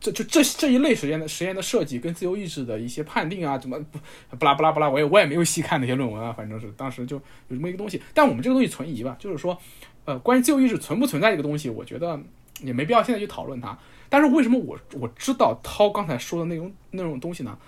[0.00, 3.98] 这就这这一类实验的实验的设计跟自由意志的一些判定啊，怎么不
[4.36, 7.16] 不拉不拉不拉，我也我也没有细看那些论文啊，反正是当时就
[7.48, 8.00] 有这么一个东西。
[8.14, 9.58] 但我们这个东西存疑吧，就是说，
[10.04, 12.18] 呃，关于自由意志存不存在这个东西，我觉得
[12.62, 13.76] 也没必要现在去讨论它。
[14.08, 17.58] 但是为什么我我知道涛刚才说的那种那种东西呢？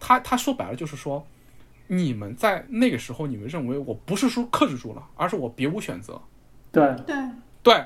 [0.00, 1.26] 他他说白了就是说，
[1.88, 6.20] 你们在那个时候你们认为我不是说克制住了，而是我别无选择。
[6.72, 7.14] 对，对，
[7.62, 7.84] 对，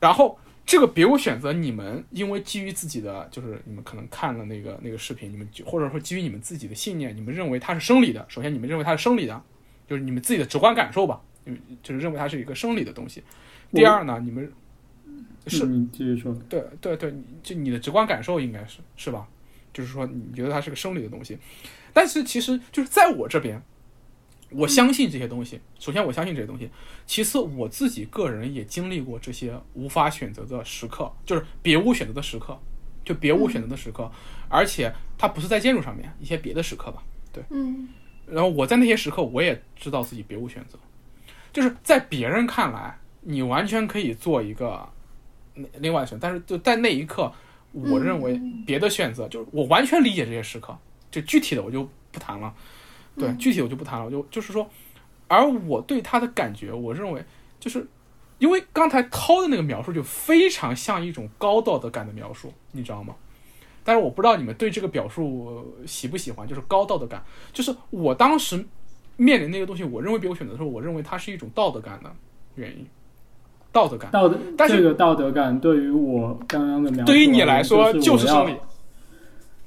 [0.00, 8.24] 然后这个别无选择，你们因为基于自己的，就是你们可能看了那个那个视频，你们就或者说基于你们自己的信念，你们认为它是生理的。
[8.28, 9.42] 首先，你们认为它是生理的，
[9.86, 13.22] 就是你们自己的直观感受吧，你们就是认为它是一个生理的东西。
[13.72, 14.52] 第二呢，你们
[15.46, 16.34] 是嗯你继续说。
[16.48, 19.26] 对对对，就你的直观感受应该是是吧？
[19.72, 21.38] 就是说你觉得它是个生理的东西，
[21.92, 23.62] 但是其实就是在我这边，
[24.50, 25.60] 我相信这些东西。
[25.78, 26.66] 首先，我相信这些东西；
[27.06, 32.58] 其次，我自己个人也经历过这些无法选择的时刻，就是别无选择的时刻，
[33.04, 34.10] 就别无选择的时刻，
[34.48, 37.02] 而且它不是在建筑上面，一些别的时刻吧。
[37.50, 37.88] 嗯
[38.26, 40.78] 然后我在那些时刻，我也知道自己别无选择，
[41.52, 44.86] 就是在别人看来，你完全可以做一个
[45.54, 47.32] 另另外的选择，但是就在那一刻，
[47.72, 50.76] 我认为别的选择，就是我完全理解这些时刻，
[51.10, 52.52] 就具体的我就不谈了，
[53.18, 54.68] 对，具体我就不谈了，我就就是说，
[55.26, 57.24] 而我对他的感觉，我认为
[57.60, 57.86] 就是
[58.38, 63.14] 因为刚才涛的那个描述就非常像一种高道德感的描述，你知道吗？
[63.84, 67.24] 但是我不知道你们对这个表述呃喜不喜欢，就是高道德感。
[67.54, 68.62] 就是我当时
[69.16, 72.12] 面临那个东西，我认为别无选择的时候，我认为它是一种道德感的
[72.54, 72.86] 原因，
[73.72, 74.10] 道德感。
[74.10, 78.58] 道德，但是这个道德感对于我刚刚的描述，对于你来说就就是我要生理，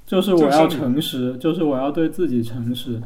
[0.06, 3.02] 就是我要诚实，就是我要对自己诚实。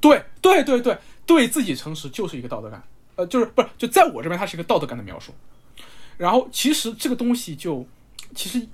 [0.00, 0.96] 对对对对，
[1.26, 2.82] 对自己诚实就是一个道德感，
[3.16, 5.32] 呃，就是不是就在我这边，它是一个道德感的描述。
[6.16, 7.86] 然后其实这个东西就
[8.34, 8.66] 其实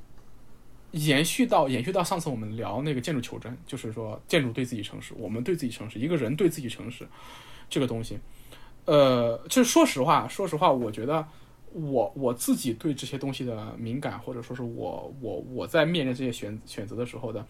[0.92, 7.06] 延续到延续到上次我们聊那个建筑求真，就是说建筑对自己诚实，我们对自己诚实，一个人对自己诚实，
[7.68, 8.18] 这个东西，
[8.84, 11.26] 呃，就是说实话，说实话，我觉得
[11.72, 17.46] 我我自己对这些东西的敏感，或者说是我我我在面临这些选选择的时候的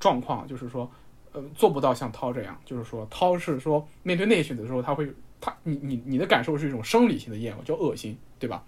[0.00, 0.90] 状况，就是说。
[1.32, 5.10] 呃，做不到像涛这样，就是说，涛是说面对那些选择的时候，他会，
[5.40, 8.64] 他你你你的感受是一种生理性的厌恶，叫恶心，对吧？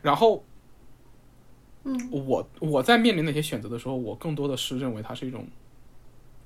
[0.00, 0.44] 然后，
[1.84, 5.46] 嗯，我我在面临那些选择的时候，我更多的是认为它是一种，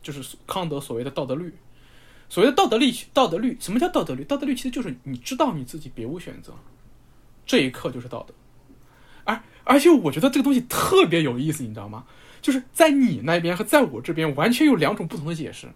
[0.03, 1.53] 就是康德所谓的道德律。
[2.31, 4.25] 所谓的道德律，道德律，什么叫道德律？
[4.25, 6.55] 道德律其实就是你知道你自己别无选择，
[7.45, 8.35] 这一刻就是道德。
[9.25, 12.07] 而而且我觉得这个东西特别有意思，你知道吗？
[12.45, 15.67] 就是在你那边和在我这边完全有两种不同的解释。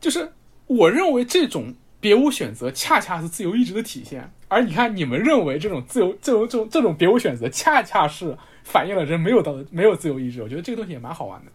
[0.00, 0.32] 就是
[0.66, 10.42] 我认为这种别无选择恰恰是自由意志的体现，而你看你们认为这种自由、这种、这种、这种别无选择恰恰是反映了人没有道德、没有自由意志。
[10.42, 11.52] 我觉得这个东西也蛮好玩的，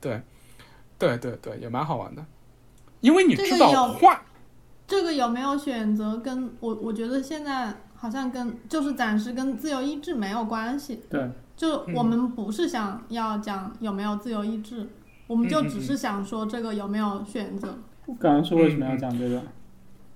[0.00, 0.22] 对，
[0.96, 2.24] 对对对，也蛮好玩的，
[3.00, 4.20] 因为你知道这个有换，
[4.86, 11.02] 这个有没有选择跟我我觉得现在好像跟就是暂时跟自由意志没有关系。
[11.10, 14.88] 对，就嗯我们不是想要讲有没有自由意志，
[15.26, 17.76] 我们就只是想说这个有没有选择。
[18.18, 19.42] 刚刚是为什么要讲这个？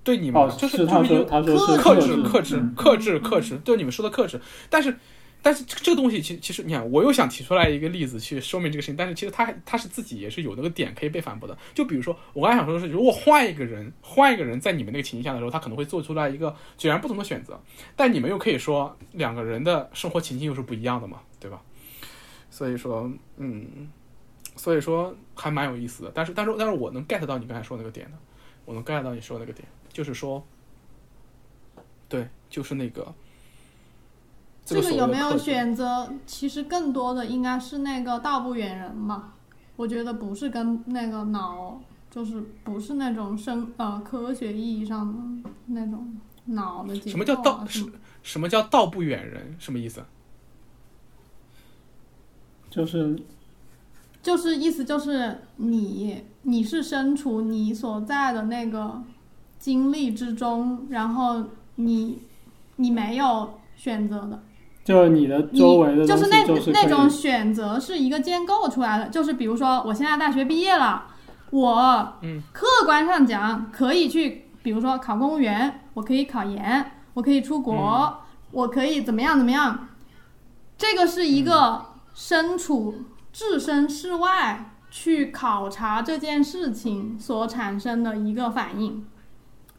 [0.04, 4.40] 对你们、哦，就是是他就是说他说克制、克制嗯、克制、克制，对你们说的克制。
[4.68, 4.96] 但是，
[5.43, 11.59] 但是这这个东西，其其实你看，我又想提出来一个例子去说明这个事情，但是其实他他是自己也是有那个点可以被反驳的。
[11.74, 17.60] 就比如说，我刚才想说的是，如果换一个人，换一个人在你们那个情境下的时候，他可能会做出来一个截然不同的选择。
[17.97, 21.60] 但你们又可以说，两个人的生活情境又是不一样的嘛，对吧？
[22.48, 23.90] 所以说，嗯，
[24.55, 26.12] 所以说还蛮有意思的。
[26.14, 28.19] 但是，但是，但是我能 get 到你刚才说那个点的，
[28.64, 30.47] 我能 get 到你说那个点，就是说。
[32.09, 33.14] 对，就是那个。
[34.64, 35.36] 这个有没有？
[35.36, 36.12] 选择？
[36.26, 39.32] 其实更多的应该是那个道不远人嘛。
[39.76, 41.80] 我觉得不是跟那个脑，
[42.10, 46.16] 就是不是那种生呃科学意义上的那种
[46.47, 47.12] 脑的结构、啊。
[47.12, 47.90] 什么叫道什么
[48.22, 49.56] 什么叫道不远人？
[49.59, 50.05] 什么意思？
[52.70, 53.18] 就是
[54.22, 59.02] 就是意思就是你你是身处你所在的那个
[59.59, 61.44] 经历之中，然后
[61.74, 62.20] 你
[62.76, 64.43] 你没有选择的，
[64.84, 71.04] 就是你的你周围的就是那就是那种选择是一个建构出来的，就是比如说我现在大学毕业了，
[71.50, 78.14] 我嗯客观上讲可以去，比如说考公务员，我可以考研，我可以出国，嗯
[78.50, 79.88] 我可以怎么样怎么样，
[80.76, 82.96] 这个是一个身处
[83.32, 89.06] 置身事外去考察这件事情所产生的一个反应。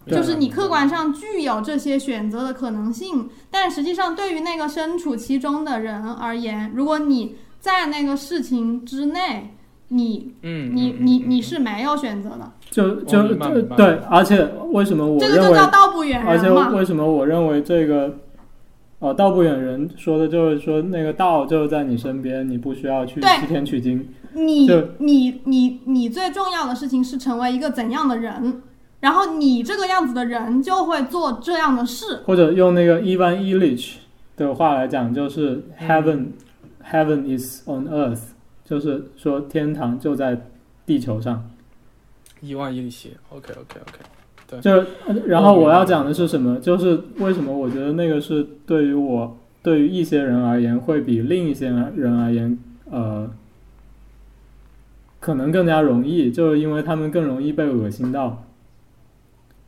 [0.06, 0.18] 对。
[0.18, 9.54] 就是你客观上具有这些选择的可能性，但实际上对于那个身处其中的人而言，如果你在那个事情之内，
[9.90, 13.24] 你嗯，你你你是没有选择的，就就
[13.76, 16.74] 对，而且为什么我这个就叫道不远而且人。
[16.74, 18.18] 为什么我认为这个，
[19.00, 24.08] 呃，道不远人说的就是说那个道就在你身边，你不需要去西天取经。
[24.34, 24.68] 你
[24.98, 28.64] 你你你最重要的事情是成为一个怎样的人，
[29.04, 32.22] 然后你这个样子的人就会做这样的事。
[32.26, 33.96] 或者用那个 Ivan Illich
[34.38, 36.26] 的话来讲，就是嗯 heaven、
[36.90, 38.22] heaven is on earth，
[38.64, 40.48] 就是说天堂就在
[40.86, 41.50] 地球上。
[42.40, 43.12] 一万伊利奇。
[43.28, 44.00] OK OK OK。
[44.48, 44.72] 对就
[45.06, 46.58] 呃然后我要讲的是什么？
[46.62, 52.58] 就是为什么我觉得那个是对于我对于一些人而言，会比另一些人而言，
[52.90, 53.30] 呃，
[55.20, 58.46] 可能更加容易，就是因为他们更容易被恶心到。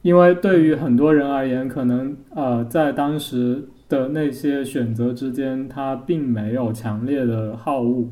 [0.06, 8.08] 因为对于很多人而言，可能呃，在当时的那些选择之间，他并没有强烈的好恶，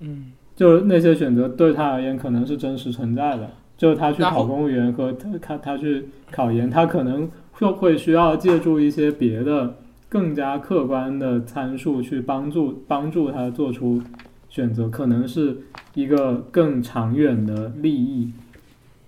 [0.00, 3.48] 嗯就是那些选择对他而言可能是真实存在的。
[3.76, 9.72] 就是他去考公务员和他他他去考研，他可能会会需要借助一些别的
[10.08, 14.02] 更加客观的参数去帮助帮助他做出
[14.48, 15.56] 选择，可能是
[15.94, 18.32] 一个更长远的利益。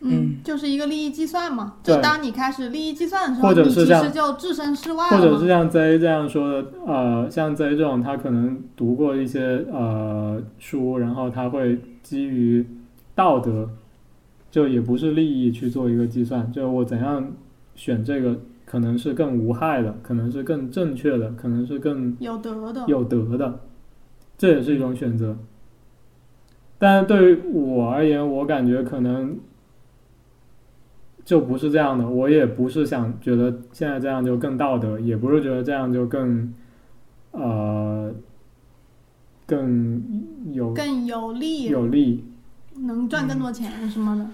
[0.07, 1.77] 嗯，就是一个利益计算嘛。
[1.83, 5.17] 就当你开始利益计算的时候，或者你其是像实就置身事外了。
[5.17, 12.67] 或者是像 Z 这样说的，呃，像 Z 这种，他可能读过一些呃书，然后他会基于
[13.15, 13.71] 道德，
[14.51, 17.33] 就也不是利益去做一个计算，就我怎样
[17.75, 18.37] 选这个，
[18.67, 22.85] 可能是更无害的，可能是更正确的，可能是更有德的。
[22.87, 23.61] 有德的，
[24.37, 25.37] 这也是一种选择。
[26.77, 29.39] 但对于我而言，我感觉可能
[31.25, 32.09] 就不是这样的。
[32.09, 36.53] 我也不是想觉得现在这样就更道德，也不是觉得这样就更
[37.33, 38.13] 呃
[39.47, 40.03] 更
[40.53, 42.25] 有更有利，有利。
[42.77, 44.27] 能赚更多钱什么的。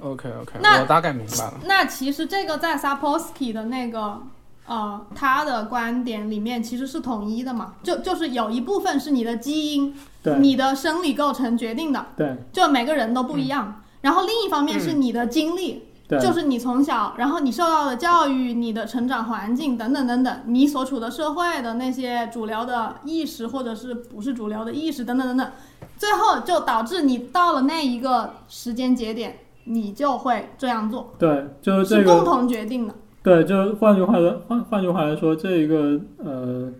[0.00, 1.60] OK OK，那我大概明白了。
[1.66, 4.22] 那其实这个在 Sapolsky 的那个
[4.66, 13.82] 呃他的观点里面其实是统一的嘛，就就是有一部分是你的基因、对你的生理构成决定的，对就每个人都不一样。
[14.00, 25.52] 然后另一方面是你的经历，对，就是你从小，然后你受到的教育、你的成长环境等等等等，你所处的社会的那些主流的意识，或者是不是主流的意识等等等等，
[25.98, 32.94] 最后就导致你到了那一个时间节点，你就会这样做，对，就是是这个共同决定的。
[33.22, 36.72] 对，就是换句话说，换换句话来说，这一个呃，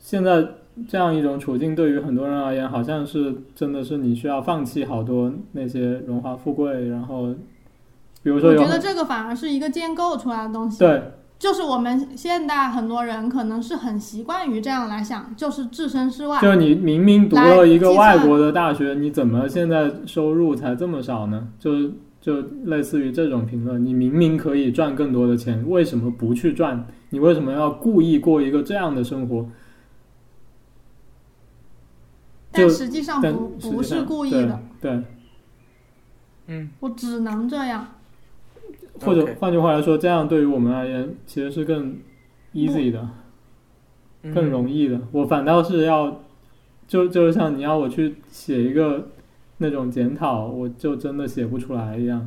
[0.00, 0.44] 现在
[0.86, 7.34] 这样一种处境，对于很多人而言，好像是真的是你需要放弃好多那些荣华富贵，然后
[8.22, 10.78] 比如说我觉得这个反而是一个建构出来的东西。
[10.78, 11.02] 对
[11.38, 16.40] 就是我们现代很多人可能是很习惯于这样来想，就是置身事外。
[16.40, 21.48] 就是你明明读了一个外国的大学，你怎么现在收入才这么少呢？
[21.58, 21.90] 就
[22.22, 26.86] 就类似于这种评论，你明明可以赚更多的钱，为什么不去赚？
[27.10, 29.46] 你为什么要故意过一个这样的生活？
[32.56, 35.02] 就但实际上不不是故意的，对，对，
[36.46, 37.86] 嗯，我只能这样。
[39.04, 41.98] 或者换句话来说，这样对于我们而言其实是更
[42.54, 43.08] easy 的，
[44.22, 44.98] 嗯更容易的。
[45.12, 46.20] 我反倒是要，
[46.88, 49.08] 就就是像你要我去写一个
[49.58, 52.26] 那种检讨，我就真的写不出来一样。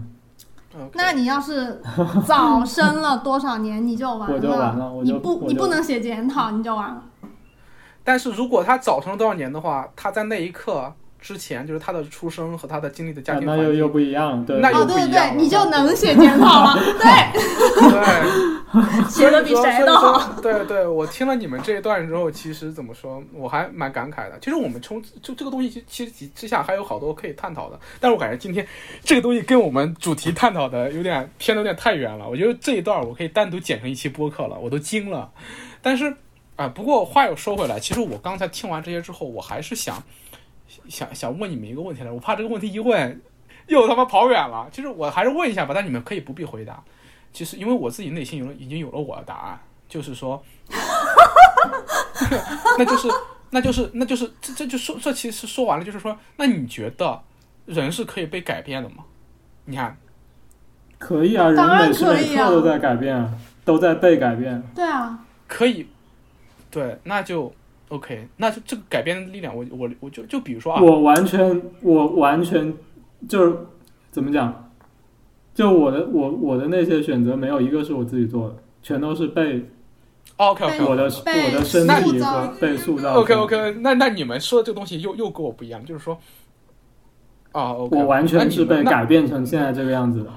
[0.93, 1.81] 那你要是
[2.27, 4.35] 早生了多少年，你就完了。
[4.35, 7.03] 我就完了我就你不你不能写检讨，你就完了。
[8.09, 10.91] 但是如果他早生了多少年的话，他在那一刻
[11.21, 16.73] 之前，就是他的出生和他的经历的家啊庭环境，那又又不一样，对，那又哦，对对不一样了对，你就能写检讨了。
[16.97, 20.41] 对，对，写的比谁都好。
[20.41, 24.39] 对对，我听了你们这一段之后，其实怎么说，我还蛮感慨的。
[24.41, 27.79] 其实我们从就这个东西，其其实之下还有好多可以探讨的。
[27.99, 28.65] 但是我感觉今天
[29.03, 32.27] 这个东西跟我们主题探讨的有点偏的有点太远了。
[32.27, 35.29] 我觉得这一段我可以单独剪成一期播客了，我都惊了。
[35.81, 36.11] 但是
[36.59, 40.03] 啊、不过话又说回来，其实我刚才听完这些之后，我还是想
[40.89, 43.21] 想想问你们一个问题来，我怕这个问题一问
[43.67, 44.67] 又他妈跑远了。
[44.69, 46.83] 其实我还是问一下吧，但你们可以不必回答。
[47.31, 49.57] 其实因为我自己内心有了已经有了我的答案，
[49.87, 50.43] 就是说，
[52.77, 53.07] 那就是
[53.51, 57.23] 那就是那就是这这就说这其实说完了，就是说，那你觉得
[57.67, 59.05] 人是可以被改变的吗？
[59.63, 59.97] 你看，
[60.97, 63.33] 可以啊，人每时可以啊每刻都在改变啊，
[63.63, 64.61] 都在被改变。
[64.75, 65.17] 对啊，
[65.47, 65.87] 可以，
[66.71, 67.51] 对，那就
[67.89, 72.73] OK，那就这个改变的力量，我我我就就比如说啊，我完全，我完全
[73.27, 73.57] 就是
[74.11, 74.71] 怎么讲？
[75.53, 79.65] 就我的我我的那些选择，没有一个是我自己做的，全都是被
[80.37, 83.15] OK OK 我的我的身体和被塑造。
[83.15, 86.17] OK OK，那那你们说的这个东西又又跟我不一样，就是说，
[87.51, 90.31] 啊我完全是被改变成现在这个样子的。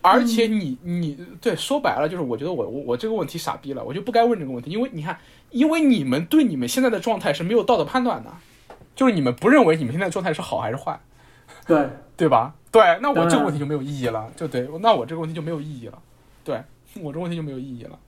[0.00, 5.18] 而且你你对说白了就是，我觉得我我我这个问题傻逼了，我就不该问这个问题，因为你看，
[5.50, 8.32] 因为你们对你们现在的状态是没有道德判断的，
[8.94, 10.98] 就是你们不认为你们现在状态是好还是坏，
[11.66, 12.54] 对， 对吧？
[12.70, 16.00] 对，那我这个问题就没有意义了，就对，那我这个问题就没有意义了，
[16.44, 16.62] 对
[17.00, 17.98] 我这个问题就没有意义了，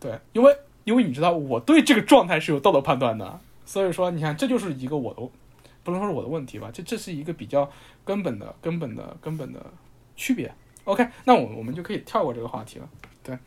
[0.00, 5.20] 对，因为因为你知道我对这个状态是有道德判断的，所以说你看这就是一个我的
[5.84, 7.70] 不能说是我的问题吧，这这是一个比较
[8.04, 9.64] 根本的根本的根本的
[10.16, 10.52] 区别。
[10.84, 12.88] OK，那我我们就可以跳过这个话题了。
[13.22, 13.38] 对，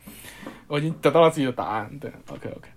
[0.66, 1.90] 我已经得到了自己的答案。
[1.98, 2.68] 对，OK OK。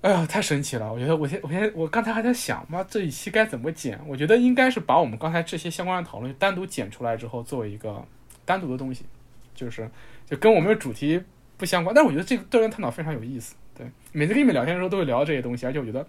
[0.00, 0.92] 哎呀，太神奇了！
[0.92, 3.98] 我觉得我现我现在我刚才还在想，妈这一期该怎么剪？
[4.06, 8.06] 我觉得应该是把我们刚才这些相关的讨论单独剪出来之后，作为一个
[8.44, 9.04] 单独的东西，
[9.56, 9.90] 就是
[10.24, 11.20] 就跟我们的主题
[11.56, 11.92] 不相关。
[11.92, 13.56] 但是我觉得这个这段探讨非常有意思。
[13.74, 16.06] 对，每次跟你们聊天的时候都会聊到这些东西，而且我觉得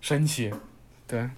[0.00, 0.50] 神奇。
[1.06, 1.28] 对。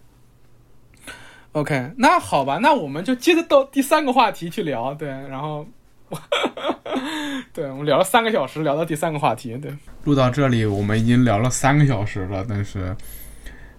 [1.54, 4.92] OK，那好吧，那我们就接着到第三个话题去聊。
[4.92, 5.64] 对，然后，
[7.54, 9.56] 对我们聊了三个小时，聊到第三个话题。
[9.58, 9.72] 对，
[10.02, 12.96] 录到这里，我们已经聊了三个小时了，但是，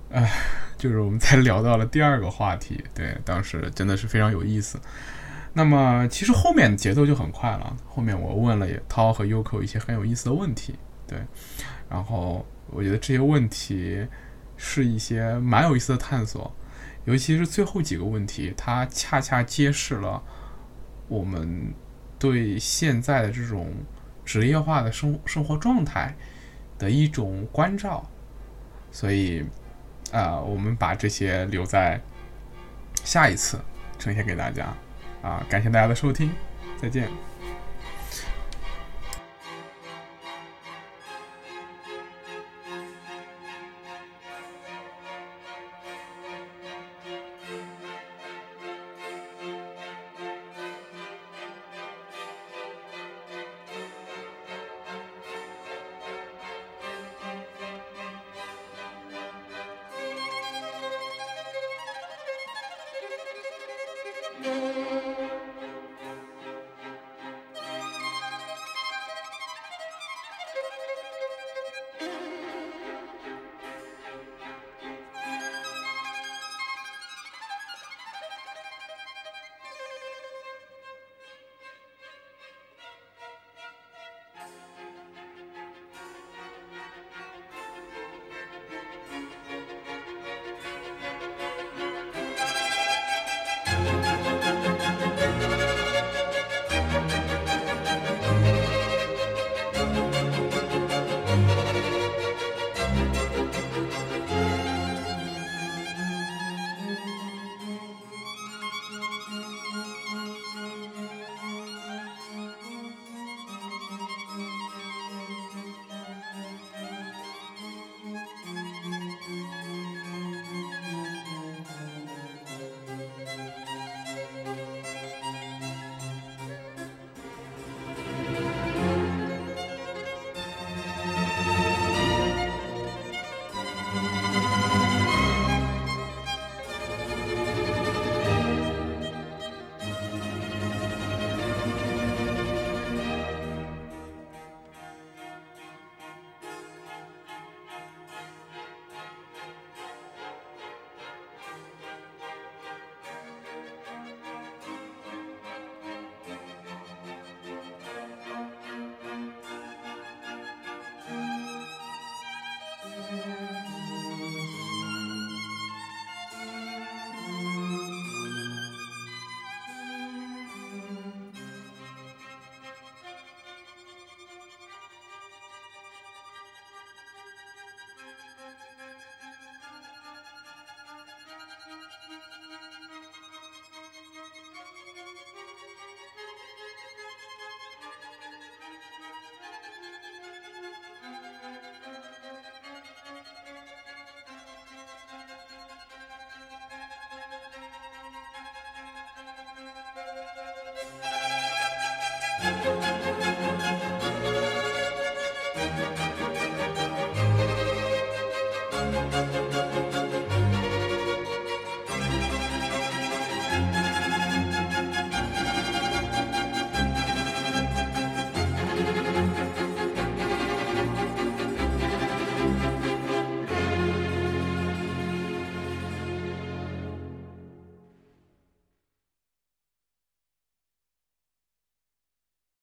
[0.10, 0.31] 唉，
[0.77, 4.80] 就是我们才聊到了第二个话题，对，当时真的是非常有意思。
[5.52, 10.76] 那么其实后面的节奏就很快了，后面我问了涛和 Uko 一些很有意思的问题，
[11.06, 11.19] 对，
[11.89, 14.07] 然后我觉得这些问题
[14.56, 16.49] 是一些蛮有意思的探索，
[17.06, 20.22] 尤其是最后几个问题，它恰恰揭示了
[21.07, 21.73] 我们
[22.19, 23.72] 对现在的这种
[24.23, 26.15] 职业化的生生活状态
[26.77, 28.10] 的一种关照，
[28.91, 29.45] 所以
[30.11, 32.02] 啊、我们把这些留在
[33.03, 33.60] 下一次
[33.99, 34.73] 呈现给大家。
[35.22, 36.32] 啊，感谢大家的收听，
[36.77, 37.10] 再见。